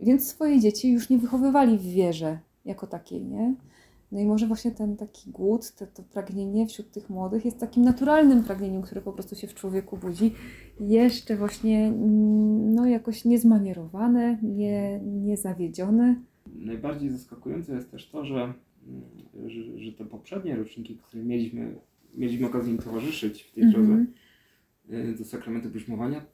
więc 0.00 0.28
swoje 0.28 0.60
dzieci 0.60 0.92
już 0.92 1.10
nie 1.10 1.18
wychowywali 1.18 1.78
w 1.78 1.82
wierze 1.82 2.38
jako 2.64 2.86
takiej, 2.86 3.24
nie? 3.24 3.54
No 4.14 4.20
i 4.20 4.26
może 4.26 4.46
właśnie 4.46 4.70
ten 4.70 4.96
taki 4.96 5.30
głód, 5.30 5.72
to, 5.72 5.86
to 5.86 6.02
pragnienie 6.02 6.66
wśród 6.66 6.90
tych 6.90 7.10
młodych 7.10 7.44
jest 7.44 7.60
takim 7.60 7.82
naturalnym 7.82 8.44
pragnieniem, 8.44 8.82
które 8.82 9.00
po 9.00 9.12
prostu 9.12 9.36
się 9.36 9.46
w 9.46 9.54
człowieku 9.54 9.96
budzi. 9.96 10.32
Jeszcze 10.80 11.36
właśnie 11.36 11.86
mm, 11.86 12.74
no 12.74 12.86
jakoś 12.86 13.24
niezmanierowane, 13.24 14.38
nie, 14.42 15.00
niezawiedzione. 15.04 16.20
Najbardziej 16.54 17.10
zaskakujące 17.10 17.74
jest 17.74 17.90
też 17.90 18.10
to, 18.10 18.24
że, 18.24 18.34
mm, 18.42 19.02
że, 19.46 19.78
że 19.78 19.92
te 19.92 20.04
poprzednie 20.04 20.56
roczniki, 20.56 20.96
które 20.96 21.24
mieliśmy, 21.24 21.74
mieliśmy 22.14 22.46
okazję 22.46 22.72
im 22.72 22.78
towarzyszyć 22.78 23.42
w 23.42 23.52
tej 23.52 23.70
drodze 23.70 23.92
Mhm. 23.92 24.14
y, 24.90 25.18
do 25.18 25.24
sakramentu 25.24 25.70
brzmowania, 25.70 26.24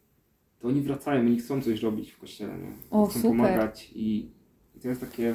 to 0.59 0.69
oni 0.69 0.81
wracają, 0.81 1.21
oni 1.21 1.39
chcą 1.39 1.63
coś 1.63 1.83
robić 1.83 2.11
w 2.11 2.19
kościele, 2.19 2.59
nie? 2.59 2.73
O, 2.91 3.07
chcą 3.07 3.21
super. 3.21 3.31
pomagać 3.31 3.93
i, 3.95 4.31
i 4.77 4.81
to 4.81 4.89
jest 4.89 5.01
takie 5.01 5.35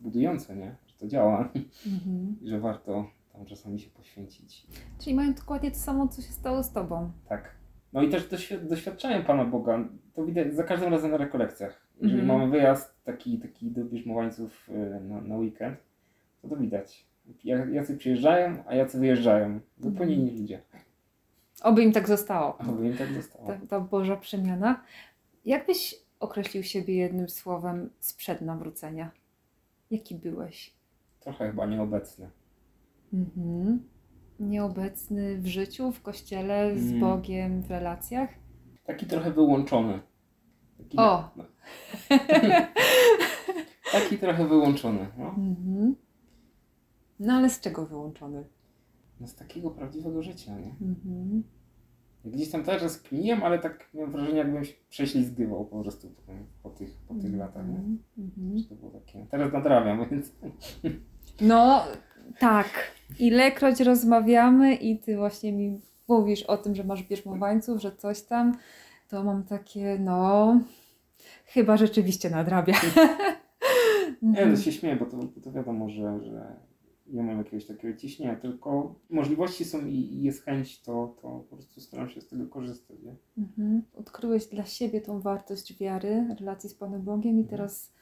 budujące, 0.00 0.56
nie? 0.56 0.87
To 0.98 1.06
działa 1.06 1.48
Mhm. 1.86 2.36
i 2.42 2.48
że 2.48 2.60
warto 2.60 3.10
tam 3.32 3.46
czasami 3.46 3.80
się 3.80 3.90
poświęcić. 3.90 4.66
Czyli 5.00 5.16
mają 5.16 5.34
dokładnie 5.34 5.70
to 5.70 5.76
samo, 5.78 6.08
co 6.08 6.22
się 6.22 6.32
stało 6.32 6.62
z 6.62 6.72
Tobą. 6.72 7.10
Tak. 7.28 7.54
No 7.92 8.02
i 8.02 8.08
też 8.10 8.28
doświ- 8.28 8.66
doświadczają 8.68 9.24
Pana 9.24 9.44
Boga. 9.44 9.88
To 10.14 10.26
widać 10.26 10.54
za 10.54 10.64
każdym 10.64 10.90
razem 10.92 11.10
na 11.10 11.16
rekolekcjach. 11.16 11.88
Jeżeli 12.00 12.20
Mhm. 12.20 12.38
mamy 12.40 12.50
wyjazd 12.52 13.04
taki, 13.04 13.38
taki 13.38 13.70
do 13.70 13.84
bierzmowańców 13.84 14.68
y, 14.68 15.00
na, 15.00 15.20
na 15.20 15.36
weekend, 15.36 15.78
to 16.42 16.48
to 16.48 16.56
widać. 16.56 17.06
Jacy 17.72 17.96
przyjeżdżają, 17.96 18.64
a 18.66 18.74
jacy 18.74 18.98
wyjeżdżają. 18.98 19.60
Zupełnie 19.78 20.14
Mhm. 20.14 20.28
inni 20.28 20.40
ludzie. 20.40 20.62
Oby 21.62 21.82
im 21.82 21.92
tak 21.92 22.08
zostało. 22.08 22.60
Aby 22.60 22.86
im 22.86 22.96
tak 22.96 23.12
zostało. 23.12 23.46
Ta, 23.46 23.56
ta 23.68 23.80
Boża 23.80 24.16
przemiana. 24.16 24.82
Jak 25.44 25.66
byś 25.66 25.94
określił 26.20 26.62
siebie 26.62 26.94
jednym 26.96 27.28
słowem 27.28 27.90
sprzed 28.00 28.40
nawrócenia? 28.40 29.10
Jaki 29.90 30.14
byłeś? 30.14 30.74
Trochę 31.28 31.50
chyba 31.50 31.66
nieobecny. 31.66 32.30
Mhm. 33.12 33.82
Nieobecny 34.40 35.38
w 35.38 35.46
życiu, 35.46 35.92
w 35.92 36.02
kościele, 36.02 36.78
z 36.78 36.88
Mm. 36.88 37.00
Bogiem, 37.00 37.62
w 37.62 37.70
relacjach? 37.70 38.30
Taki 38.84 39.06
trochę 39.06 39.32
wyłączony. 39.32 40.00
Taki, 40.78 40.98
O! 40.98 41.30
No, 41.36 41.44
taki 43.92 44.18
trochę 44.18 44.48
wyłączony. 44.48 45.06
No. 45.18 45.28
Mhm. 45.28 45.96
No 47.20 47.32
ale 47.32 47.50
z 47.50 47.60
czego 47.60 47.86
wyłączony? 47.86 48.44
no 49.20 49.26
z 49.26 49.34
takiego 49.34 49.70
prawdziwego 49.70 50.22
życia, 50.22 50.58
nie? 50.58 50.74
Mhm. 50.80 51.42
Gdzieś 52.24 52.50
tam 52.50 52.64
też 52.64 52.82
rozkminiłem, 52.82 53.42
ale 53.42 53.58
tak 53.58 53.90
miałem 53.94 54.12
wrażenie, 54.12 54.38
jakbym 54.38 54.64
się 54.64 54.74
prześlizgywał 54.88 55.66
po 55.66 55.82
prostu 55.82 56.10
po, 56.10 56.32
po 56.62 56.70
tych, 56.70 56.96
po 57.08 57.14
tych 57.14 57.34
latach, 57.36 57.68
nie? 57.68 57.76
Mhm. 57.76 57.98
Mhm. 58.18 58.64
To 58.68 58.74
było 58.74 58.90
takie... 58.90 59.26
Teraz 59.30 59.52
nadrabiam, 59.52 60.08
więc... 60.10 60.32
No 61.40 61.84
tak. 62.38 62.68
Ilekroć 63.18 63.80
rozmawiamy 63.80 64.74
i 64.74 64.98
ty 64.98 65.16
właśnie 65.16 65.52
mi 65.52 65.80
mówisz 66.08 66.42
o 66.42 66.56
tym, 66.56 66.74
że 66.74 66.84
masz 66.84 67.02
bierzmowańców, 67.02 67.82
że 67.82 67.96
coś 67.96 68.22
tam, 68.22 68.56
to 69.08 69.24
mam 69.24 69.44
takie, 69.44 69.98
no, 70.00 70.60
chyba 71.44 71.76
rzeczywiście 71.76 72.30
nadrabia. 72.30 72.74
Nie, 74.22 74.28
Mhm. 74.28 74.50
no 74.52 74.56
się 74.56 74.72
śmieję, 74.72 74.96
bo 74.96 75.06
to, 75.06 75.18
to 75.42 75.52
wiadomo, 75.52 75.88
że, 75.88 76.20
że 76.24 76.56
nie 77.06 77.22
mam 77.22 77.38
jakiegoś 77.38 77.66
takiego 77.66 77.98
ciśnienia, 77.98 78.36
tylko 78.36 78.94
możliwości 79.10 79.64
są 79.64 79.86
i, 79.86 79.94
i 79.94 80.22
jest 80.22 80.44
chęć, 80.44 80.80
to, 80.82 81.16
to 81.22 81.44
po 81.50 81.56
prostu 81.56 81.80
staram 81.80 82.08
się 82.08 82.20
z 82.20 82.28
tego 82.28 82.46
korzystać, 82.46 82.96
nie? 83.02 83.16
Mhm. 83.38 83.82
Odkryłeś 83.94 84.46
dla 84.46 84.64
siebie 84.64 85.00
tą 85.00 85.20
wartość 85.20 85.78
wiary, 85.78 86.36
relacji 86.40 86.70
z 86.70 86.74
Panem 86.74 87.02
Bogiem 87.02 87.40
i 87.40 87.44
teraz 87.44 87.92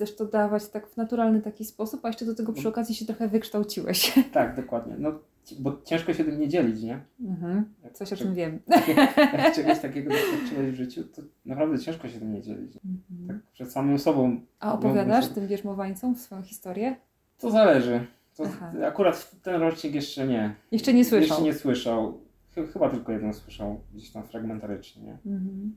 chcesz 0.00 0.16
to 0.16 0.24
dawać 0.26 0.68
tak 0.68 0.86
w 0.86 0.96
naturalny 0.96 1.40
taki 1.42 1.64
sposób, 1.64 2.04
a 2.04 2.08
jeszcze 2.08 2.24
do 2.24 2.34
tego 2.34 2.52
przy 2.52 2.68
okazji 2.68 2.94
się 2.94 3.06
trochę 3.06 3.28
wykształciłeś. 3.28 4.18
Tak, 4.32 4.56
dokładnie. 4.56 4.94
No, 4.98 5.12
bo 5.58 5.80
ciężko 5.84 6.14
się 6.14 6.24
tym 6.24 6.40
nie 6.40 6.48
dzielić, 6.48 6.82
nie? 6.82 7.00
Mhm. 7.20 7.64
Jak, 7.84 7.92
Coś 7.92 8.12
o 8.12 8.16
czy- 8.16 8.24
tym 8.24 8.34
wiem. 8.34 8.58
Jak 9.38 9.54
czegoś 9.54 9.78
takiego 9.78 10.10
doświadczyłeś 10.10 10.70
w 10.70 10.74
życiu, 10.74 11.04
to 11.04 11.22
naprawdę 11.46 11.78
ciężko 11.78 12.08
się 12.08 12.18
tym 12.18 12.32
nie 12.34 12.42
dzielić. 12.42 12.72
Mhm. 12.84 13.28
Tak 13.40 13.52
przed 13.52 13.72
samym 13.72 13.98
sobą 13.98 14.40
A 14.60 14.72
opowiadasz 14.74 15.28
tym 15.28 15.46
bierzmowańcom 15.48 16.16
swoją 16.16 16.42
historię? 16.42 16.96
To 17.38 17.50
zależy. 17.50 18.06
To 18.36 18.44
Aha. 18.46 18.72
akurat 18.86 19.30
ten 19.42 19.60
rocznik 19.60 19.94
jeszcze 19.94 20.26
nie. 20.26 20.54
Jeszcze 20.72 20.92
nie 20.94 21.04
słyszał. 21.04 21.28
Jeszcze 21.28 21.42
nie 21.42 21.54
słyszał. 21.54 22.20
Ch- 22.54 22.72
Chyba 22.72 22.90
tylko 22.90 23.12
jeden 23.12 23.34
słyszał, 23.34 23.80
gdzieś 23.94 24.10
tam 24.10 24.22
fragmentarycznie, 24.22 25.02
nie? 25.02 25.12
Mhm. 25.26 25.76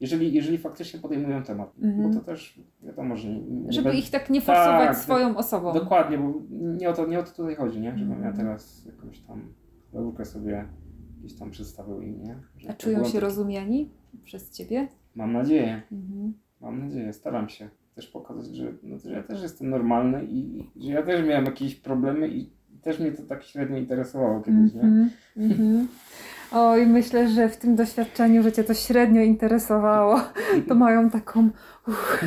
Jeżeli, 0.00 0.32
jeżeli 0.34 0.58
faktycznie 0.58 1.00
podejmują 1.00 1.42
temat, 1.42 1.72
Mhm. 1.82 2.10
bo 2.12 2.18
to 2.18 2.24
też 2.24 2.60
wiadomo, 2.82 3.16
że 3.16 3.28
nie, 3.28 3.40
nie 3.40 3.72
Żeby 3.72 3.94
ich 3.94 4.10
tak 4.10 4.30
nie 4.30 4.40
forsować 4.40 4.88
Tak, 4.88 4.96
swoją 4.96 5.36
osobą. 5.36 5.72
Dokładnie, 5.74 6.18
bo 6.18 6.34
nie 6.50 6.90
o 6.90 6.92
to, 6.92 7.06
nie 7.06 7.18
o 7.18 7.22
to 7.22 7.30
tutaj 7.32 7.54
chodzi, 7.54 7.80
nie? 7.80 7.90
Żebym 7.98 8.10
ja 8.10 8.16
Mhm. 8.28 8.36
teraz 8.36 8.84
jakąś 8.86 9.18
tam 9.20 9.42
naukę 9.92 10.24
sobie 10.24 10.64
gdzieś 11.20 11.38
tam 11.38 11.50
przedstawił 11.50 12.00
im, 12.02 12.22
nie? 12.24 12.36
Że 12.56 12.70
A 12.70 12.72
czują 12.72 13.04
się 13.04 13.20
rozumiani 13.20 13.90
przez 14.24 14.50
ciebie? 14.50 14.88
Mam 15.14 15.32
nadzieję, 15.32 15.82
Mhm. 15.92 16.34
mam 16.60 16.78
nadzieję, 16.84 17.12
staram 17.12 17.48
się 17.48 17.68
też 17.94 18.06
pokazać, 18.06 18.56
że, 18.56 18.72
no, 18.82 18.98
że 18.98 19.12
ja 19.12 19.22
też 19.22 19.42
jestem 19.42 19.70
normalny 19.70 20.24
i 20.24 20.58
i 20.76 20.82
że 20.86 20.92
ja 20.92 21.02
też 21.02 21.26
miałem 21.26 21.44
jakieś 21.44 21.74
problemy 21.74 22.28
i 22.28 22.50
też 22.82 23.00
mnie 23.00 23.12
to 23.12 23.22
tak 23.22 23.42
średnio 23.44 23.76
interesowało 23.76 24.40
kiedyś, 24.40 24.74
nie? 24.74 24.80
Mhm. 24.80 25.10
Mhm. 25.36 25.88
Oj, 26.52 26.86
myślę, 26.86 27.28
że 27.28 27.48
w 27.48 27.56
tym 27.56 27.76
doświadczeniu, 27.76 28.42
że 28.42 28.52
Cię 28.52 28.64
to 28.64 28.74
średnio 28.74 29.22
interesowało, 29.22 30.20
to 30.68 30.74
mają 30.74 31.10
taką. 31.10 31.50
Uff. 31.88 32.24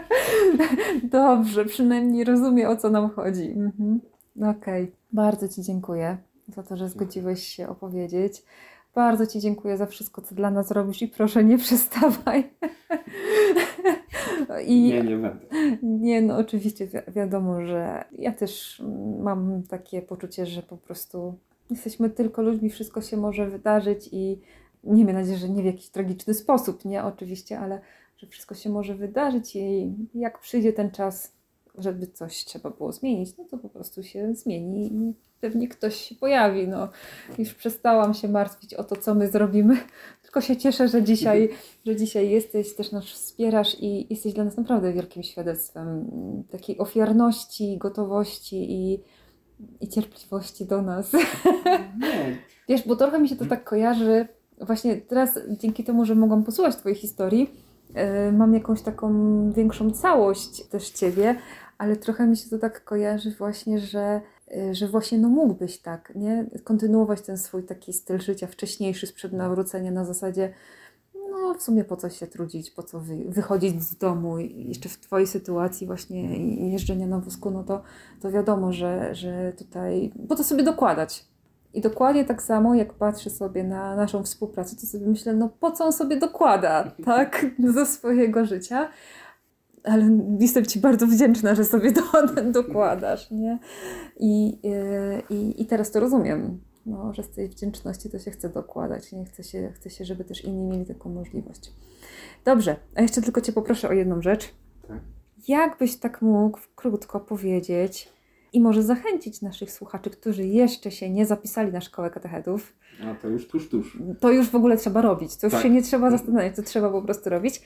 Dobrze, 1.02 1.64
przynajmniej 1.64 2.24
rozumie 2.24 2.68
o 2.68 2.76
co 2.76 2.90
nam 2.90 3.10
chodzi. 3.10 3.50
Mhm. 3.56 4.00
Okej, 4.56 4.92
bardzo 5.12 5.48
Ci 5.48 5.62
dziękuję 5.62 6.16
za 6.48 6.62
to, 6.62 6.76
że 6.76 6.88
zgodziłeś 6.88 7.42
się 7.46 7.68
opowiedzieć. 7.68 8.42
Bardzo 8.94 9.26
Ci 9.26 9.40
dziękuję 9.40 9.76
za 9.76 9.86
wszystko, 9.86 10.22
co 10.22 10.34
dla 10.34 10.50
nas 10.50 10.70
robisz 10.70 11.02
i 11.02 11.08
proszę 11.08 11.44
nie 11.44 11.58
przestawaj. 11.58 12.50
I 14.66 14.82
Nie, 14.82 15.02
nie 15.02 15.16
będę. 15.16 15.46
nie, 15.82 16.22
no 16.22 16.36
oczywiście 16.36 16.86
wi- 16.86 17.12
wiadomo, 17.12 17.66
że 17.66 18.04
ja 18.12 18.32
też 18.32 18.80
mm, 18.80 19.22
mam 19.22 19.62
takie 19.62 20.02
poczucie, 20.02 20.46
że 20.46 20.62
po 20.62 20.76
prostu 20.76 21.34
jesteśmy 21.70 22.10
tylko 22.10 22.42
ludźmi, 22.42 22.70
wszystko 22.70 23.00
się 23.02 23.16
może 23.16 23.50
wydarzyć 23.50 24.08
i 24.12 24.40
miejmy 24.84 25.12
nadzieję, 25.12 25.38
że 25.38 25.48
nie 25.48 25.62
w 25.62 25.66
jakiś 25.66 25.88
tragiczny 25.88 26.34
sposób, 26.34 26.84
nie 26.84 27.04
oczywiście, 27.04 27.58
ale 27.58 27.80
że 28.16 28.26
wszystko 28.26 28.54
się 28.54 28.70
może 28.70 28.94
wydarzyć 28.94 29.56
i 29.56 29.94
jak 30.14 30.40
przyjdzie 30.40 30.72
ten 30.72 30.90
czas, 30.90 31.32
żeby 31.78 32.06
coś 32.06 32.44
trzeba 32.44 32.70
było 32.70 32.92
zmienić, 32.92 33.36
no 33.38 33.44
to 33.44 33.58
po 33.58 33.68
prostu 33.68 34.02
się 34.02 34.34
zmieni 34.34 34.86
i 34.86 35.14
pewnie 35.40 35.68
ktoś 35.68 35.96
się 35.96 36.14
pojawi. 36.14 36.68
No, 36.68 36.88
już 37.38 37.54
przestałam 37.54 38.14
się 38.14 38.28
martwić 38.28 38.74
o 38.74 38.84
to, 38.84 38.96
co 38.96 39.14
my 39.14 39.28
zrobimy, 39.30 39.76
tylko 40.22 40.40
się 40.40 40.56
cieszę, 40.56 40.88
że 40.88 41.02
dzisiaj 41.02 41.48
że 41.86 41.96
dzisiaj 41.96 42.30
jesteś, 42.30 42.74
też 42.74 42.92
nas 42.92 43.04
wspierasz 43.04 43.76
i 43.80 44.06
jesteś 44.10 44.32
dla 44.32 44.44
nas 44.44 44.56
naprawdę 44.56 44.92
wielkim 44.92 45.22
świadectwem 45.22 46.10
takiej 46.50 46.78
ofiarności, 46.78 47.78
gotowości 47.78 48.72
i, 48.72 49.00
i 49.80 49.88
cierpliwości 49.88 50.66
do 50.66 50.82
nas. 50.82 51.12
Nie, 52.00 52.36
Wiesz, 52.68 52.88
bo 52.88 52.96
trochę 52.96 53.20
mi 53.20 53.28
się 53.28 53.36
to 53.36 53.46
tak 53.46 53.64
kojarzy, 53.64 54.28
właśnie 54.60 54.96
teraz 54.96 55.38
dzięki 55.50 55.84
temu, 55.84 56.04
że 56.04 56.14
mogłam 56.14 56.44
posłuchać 56.44 56.76
Twojej 56.76 56.98
historii, 56.98 57.50
yy, 57.94 58.32
mam 58.32 58.54
jakąś 58.54 58.82
taką 58.82 59.52
większą 59.52 59.90
całość 59.90 60.64
też 60.64 60.90
Ciebie, 60.90 61.36
ale 61.78 61.96
trochę 61.96 62.26
mi 62.26 62.36
się 62.36 62.50
to 62.50 62.58
tak 62.58 62.84
kojarzy 62.84 63.30
właśnie, 63.30 63.78
że 63.78 64.20
y, 64.56 64.74
że 64.74 64.88
właśnie 64.88 65.18
no 65.18 65.28
mógłbyś 65.28 65.78
tak, 65.78 66.12
nie? 66.14 66.46
Kontynuować 66.64 67.22
ten 67.22 67.38
swój 67.38 67.62
taki 67.62 67.92
styl 67.92 68.20
życia 68.20 68.46
wcześniejszy 68.46 69.06
sprzed 69.06 69.32
nawrócenia 69.32 69.90
na 69.90 70.04
zasadzie 70.04 70.52
no 71.42 71.54
w 71.54 71.62
sumie 71.62 71.84
po 71.84 71.96
co 71.96 72.10
się 72.10 72.26
trudzić, 72.26 72.70
po 72.70 72.82
co 72.82 73.00
wy, 73.00 73.24
wychodzić 73.28 73.82
z 73.82 73.96
domu 73.96 74.38
i 74.38 74.68
jeszcze 74.68 74.88
w 74.88 74.98
Twojej 74.98 75.26
sytuacji 75.26 75.86
właśnie 75.86 76.38
jeżdżenia 76.70 77.06
na 77.06 77.18
wózku, 77.18 77.50
no 77.50 77.64
to, 77.64 77.82
to 78.20 78.30
wiadomo, 78.30 78.72
że, 78.72 79.14
że 79.14 79.52
tutaj, 79.52 80.12
po 80.28 80.36
to 80.36 80.44
sobie 80.44 80.62
dokładać. 80.62 81.24
I 81.74 81.80
dokładnie 81.80 82.24
tak 82.24 82.42
samo, 82.42 82.74
jak 82.74 82.94
patrzę 82.94 83.30
sobie 83.30 83.64
na 83.64 83.96
naszą 83.96 84.22
współpracę, 84.22 84.76
to 84.76 84.86
sobie 84.86 85.06
myślę, 85.06 85.34
no 85.34 85.48
po 85.60 85.70
co 85.70 85.84
on 85.84 85.92
sobie 85.92 86.16
dokłada, 86.16 86.90
tak, 87.04 87.46
ze 87.74 87.86
swojego 87.86 88.44
życia. 88.44 88.88
Ale 89.84 90.18
jestem 90.40 90.66
Ci 90.66 90.78
bardzo 90.78 91.06
wdzięczna, 91.06 91.54
że 91.54 91.64
sobie 91.64 91.92
to 91.92 92.02
dokładasz, 92.52 93.30
nie? 93.30 93.58
I, 94.20 94.58
yy, 94.68 95.22
i, 95.30 95.62
I 95.62 95.66
teraz 95.66 95.90
to 95.90 96.00
rozumiem, 96.00 96.60
no, 96.86 97.12
że 97.14 97.22
z 97.22 97.30
tej 97.30 97.48
wdzięczności 97.48 98.10
to 98.10 98.18
się 98.18 98.30
chce 98.30 98.48
dokładać, 98.48 99.12
nie? 99.12 99.24
Chce 99.24 99.44
się, 99.44 99.72
chce 99.74 99.90
się, 99.90 100.04
żeby 100.04 100.24
też 100.24 100.44
inni 100.44 100.64
mieli 100.64 100.86
taką 100.86 101.10
możliwość. 101.10 101.72
Dobrze, 102.44 102.76
a 102.94 103.02
jeszcze 103.02 103.22
tylko 103.22 103.40
Cię 103.40 103.52
poproszę 103.52 103.88
o 103.88 103.92
jedną 103.92 104.22
rzecz. 104.22 104.54
Tak. 104.88 105.00
Jakbyś 105.48 105.96
tak 105.96 106.22
mógł 106.22 106.58
krótko 106.76 107.20
powiedzieć 107.20 108.08
i 108.52 108.60
może 108.60 108.82
zachęcić 108.82 109.42
naszych 109.42 109.72
słuchaczy, 109.72 110.10
którzy 110.10 110.44
jeszcze 110.46 110.90
się 110.90 111.10
nie 111.10 111.26
zapisali 111.26 111.72
na 111.72 111.80
szkołę 111.80 112.10
katechetów, 112.10 112.72
A 113.04 113.14
to 113.14 113.28
już 113.28 113.48
tuż, 113.48 113.68
tuż. 113.68 113.98
to 114.20 114.32
już 114.32 114.50
w 114.50 114.54
ogóle 114.54 114.76
trzeba 114.76 115.02
robić, 115.02 115.36
to 115.36 115.46
już 115.46 115.52
Tak. 115.54 115.62
się 115.62 115.70
nie 115.70 115.82
trzeba 115.82 116.10
zastanawiać, 116.10 116.56
to 116.56 116.62
trzeba 116.62 116.90
po 116.90 117.02
prostu 117.02 117.30
robić. 117.30 117.62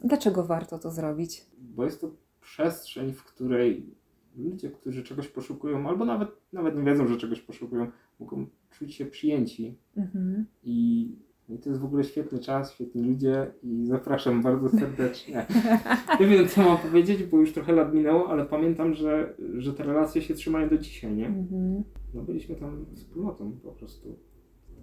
Dlaczego 0.00 0.44
warto 0.44 0.78
to 0.78 0.90
zrobić? 0.90 1.46
Bo 1.58 1.84
jest 1.84 2.00
to 2.00 2.10
przestrzeń, 2.40 3.12
w 3.12 3.24
której 3.24 3.94
ludzie, 4.36 4.70
którzy 4.70 5.02
czegoś 5.02 5.28
poszukują, 5.28 5.88
albo 5.88 6.04
nawet, 6.04 6.28
nawet 6.52 6.76
nie 6.76 6.82
wiedzą, 6.82 7.08
że 7.08 7.16
czegoś 7.16 7.40
poszukują, 7.40 7.90
mogą 8.20 8.46
czuć 8.70 8.94
się 8.94 9.06
przyjęci. 9.06 9.78
Mhm. 9.96 10.46
I, 10.64 11.08
I 11.48 11.58
to 11.58 11.68
jest 11.68 11.80
w 11.80 11.84
ogóle 11.84 12.04
świetny 12.04 12.38
czas, 12.38 12.72
świetni 12.72 13.02
ludzie 13.02 13.52
i 13.62 13.86
zapraszam 13.86 14.42
bardzo 14.42 14.68
serdecznie. 14.68 15.46
Nie 16.20 16.26
wiem, 16.26 16.48
co 16.48 16.62
mam 16.62 16.78
powiedzieć, 16.78 17.24
bo 17.24 17.38
już 17.38 17.52
trochę 17.52 17.72
lat 17.72 17.94
minęło, 17.94 18.28
ale 18.28 18.44
pamiętam, 18.44 18.94
że, 18.94 19.34
że 19.58 19.72
te 19.72 19.84
relacje 19.84 20.22
się 20.22 20.34
trzymają 20.34 20.68
do 20.68 20.78
dzisiaj, 20.78 21.12
nie? 21.12 21.26
Mhm. 21.26 21.84
No 22.14 22.22
byliśmy 22.22 22.54
tam 22.54 22.86
wspólnotą 22.94 23.52
po 23.62 23.72
prostu. 23.72 24.16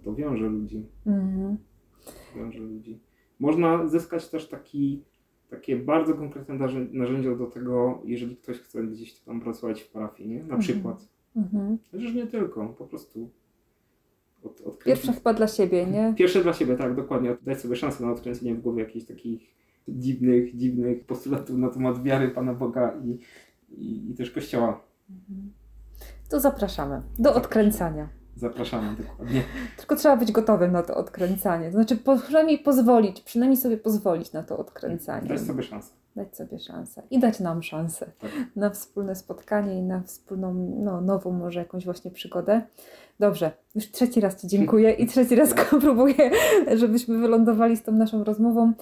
To 0.04 0.14
wiąże 0.14 0.46
ludzi. 0.48 0.86
Mhm. 1.06 1.56
wiąże 2.36 2.58
ludzi. 2.58 3.00
Można 3.38 3.86
zyskać 3.86 4.28
też 4.28 4.48
taki, 4.48 5.04
takie 5.50 5.76
bardzo 5.76 6.14
konkretne 6.14 6.54
narzę- 6.54 6.92
narzędzia 6.92 7.34
do 7.36 7.46
tego, 7.46 8.02
jeżeli 8.04 8.36
ktoś 8.36 8.58
chce 8.58 8.82
gdzieś 8.84 9.14
tam 9.14 9.40
pracować 9.40 9.80
w 9.82 9.90
parafii, 9.90 10.28
nie? 10.28 10.36
Na 10.36 10.42
Mhm. 10.42 10.60
przykład. 10.60 11.08
Mhm. 11.36 11.78
Chociaż 11.92 12.14
nie 12.14 12.26
tylko, 12.26 12.68
po 12.68 12.84
prostu 12.84 13.30
od, 14.44 14.60
odkręcić. 14.60 14.84
Pierwsza 14.84 15.12
chyba 15.12 15.34
dla 15.34 15.48
siebie, 15.48 15.86
nie? 15.86 16.14
Pierwsze 16.18 16.42
dla 16.42 16.52
siebie, 16.52 16.76
tak, 16.76 16.94
dokładnie. 16.96 17.36
Dać 17.42 17.60
sobie 17.60 17.76
szansę 17.76 18.04
na 18.04 18.12
odkręcenie 18.12 18.54
w 18.54 18.60
głowie 18.60 18.82
jakichś 18.82 19.06
takich 19.06 19.40
dziwnych, 19.88 20.56
dziwnych 20.56 21.04
postulatów 21.04 21.56
na 21.56 21.68
temat 21.68 22.02
wiary 22.02 22.28
Pana 22.28 22.54
Boga 22.54 22.94
i, 23.04 23.18
i, 23.74 24.10
i 24.10 24.14
też 24.14 24.30
Kościoła. 24.30 24.80
Mhm. 25.10 25.52
To 26.30 26.40
zapraszamy 26.40 27.02
do 27.18 27.34
odkręcania. 27.34 28.08
Zapraszamy 28.40 28.96
dokładnie. 28.96 29.42
Tylko 29.76 29.96
trzeba 29.96 30.16
być 30.16 30.32
gotowym 30.32 30.72
na 30.72 30.82
to 30.82 30.94
odkręcanie. 30.96 31.66
To 31.66 31.72
znaczy, 31.72 31.96
po- 31.96 32.16
przynajmniej 32.18 32.58
pozwolić, 32.58 33.20
przynajmniej 33.20 33.56
sobie 33.60 33.76
pozwolić 33.76 34.32
na 34.32 34.42
to 34.42 34.58
odkręcanie. 34.58 35.28
Dać 35.28 35.40
sobie 35.40 35.62
szansę. 35.62 35.92
Dać 36.16 36.36
sobie 36.36 36.58
szansę 36.58 37.02
i 37.10 37.18
dać 37.18 37.40
nam 37.40 37.62
szansę 37.62 38.06
Tak. 38.18 38.30
na 38.56 38.70
wspólne 38.70 39.14
spotkanie 39.14 39.78
i 39.78 39.82
na 39.82 40.02
wspólną, 40.02 40.54
no, 40.78 41.00
nową 41.00 41.32
może 41.32 41.58
jakąś 41.60 41.84
właśnie 41.84 42.10
przygodę. 42.10 42.62
Dobrze, 43.20 43.52
już 43.74 43.90
trzeci 43.90 44.20
raz 44.20 44.40
Ci 44.40 44.46
dziękuję 44.48 44.90
i 44.92 45.06
trzeci 45.06 45.34
raz 45.36 45.54
próbuję, 45.80 46.30
żebyśmy 46.74 47.18
wylądowali 47.18 47.76
z 47.76 47.82
tą 47.82 47.92
naszą 47.92 48.24
rozmową. 48.24 48.72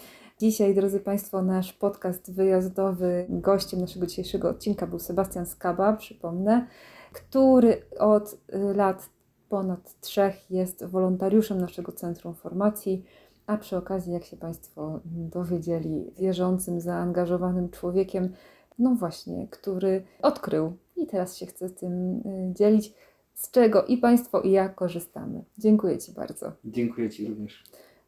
Dzisiaj, 0.40 0.74
drodzy 0.74 1.00
Państwo, 1.00 1.42
nasz 1.42 1.72
podcast 1.72 2.32
wyjazdowy, 2.34 3.26
gościem 3.28 3.80
naszego 3.80 4.06
dzisiejszego 4.06 4.48
odcinka 4.48 4.86
był 4.86 4.98
Sebastian 4.98 5.46
Skaba, 5.46 5.92
przypomnę, 5.92 6.66
który 7.12 7.82
od 7.98 8.32
y, 8.32 8.58
lat 8.74 9.08
ponad 9.48 10.00
trzech 10.00 10.50
jest 10.50 10.84
wolontariuszem 10.84 11.60
naszego 11.60 11.92
Centrum 11.92 12.34
Formacji, 12.34 13.04
a 13.46 13.56
przy 13.56 13.76
okazji, 13.76 14.12
jak 14.12 14.24
się 14.24 14.36
Państwo 14.36 15.00
dowiedzieli, 15.04 16.10
wierzącym, 16.18 16.80
zaangażowanym 16.80 17.70
człowiekiem, 17.70 18.32
no 18.78 18.94
właśnie, 18.94 19.48
który 19.50 20.02
odkrył 20.22 20.76
i 20.96 21.06
teraz 21.06 21.36
się 21.36 21.46
chce 21.46 21.70
tym 21.70 22.16
y, 22.16 22.54
dzielić, 22.54 22.94
z 23.34 23.50
czego 23.50 23.84
i 23.84 23.96
Państwo, 23.96 24.40
i 24.40 24.50
ja 24.50 24.68
korzystamy. 24.68 25.44
Dziękuję 25.58 25.98
Ci 25.98 26.12
bardzo. 26.12 26.52
Dziękuję 26.64 27.10
Ci 27.10 27.28
również. 27.28 27.64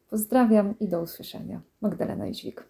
Pozdrawiam 0.09 0.79
i 0.79 0.87
do 0.87 1.01
usłyszenia. 1.01 1.61
Magdalena 1.81 2.27
Jóźwik. 2.27 2.59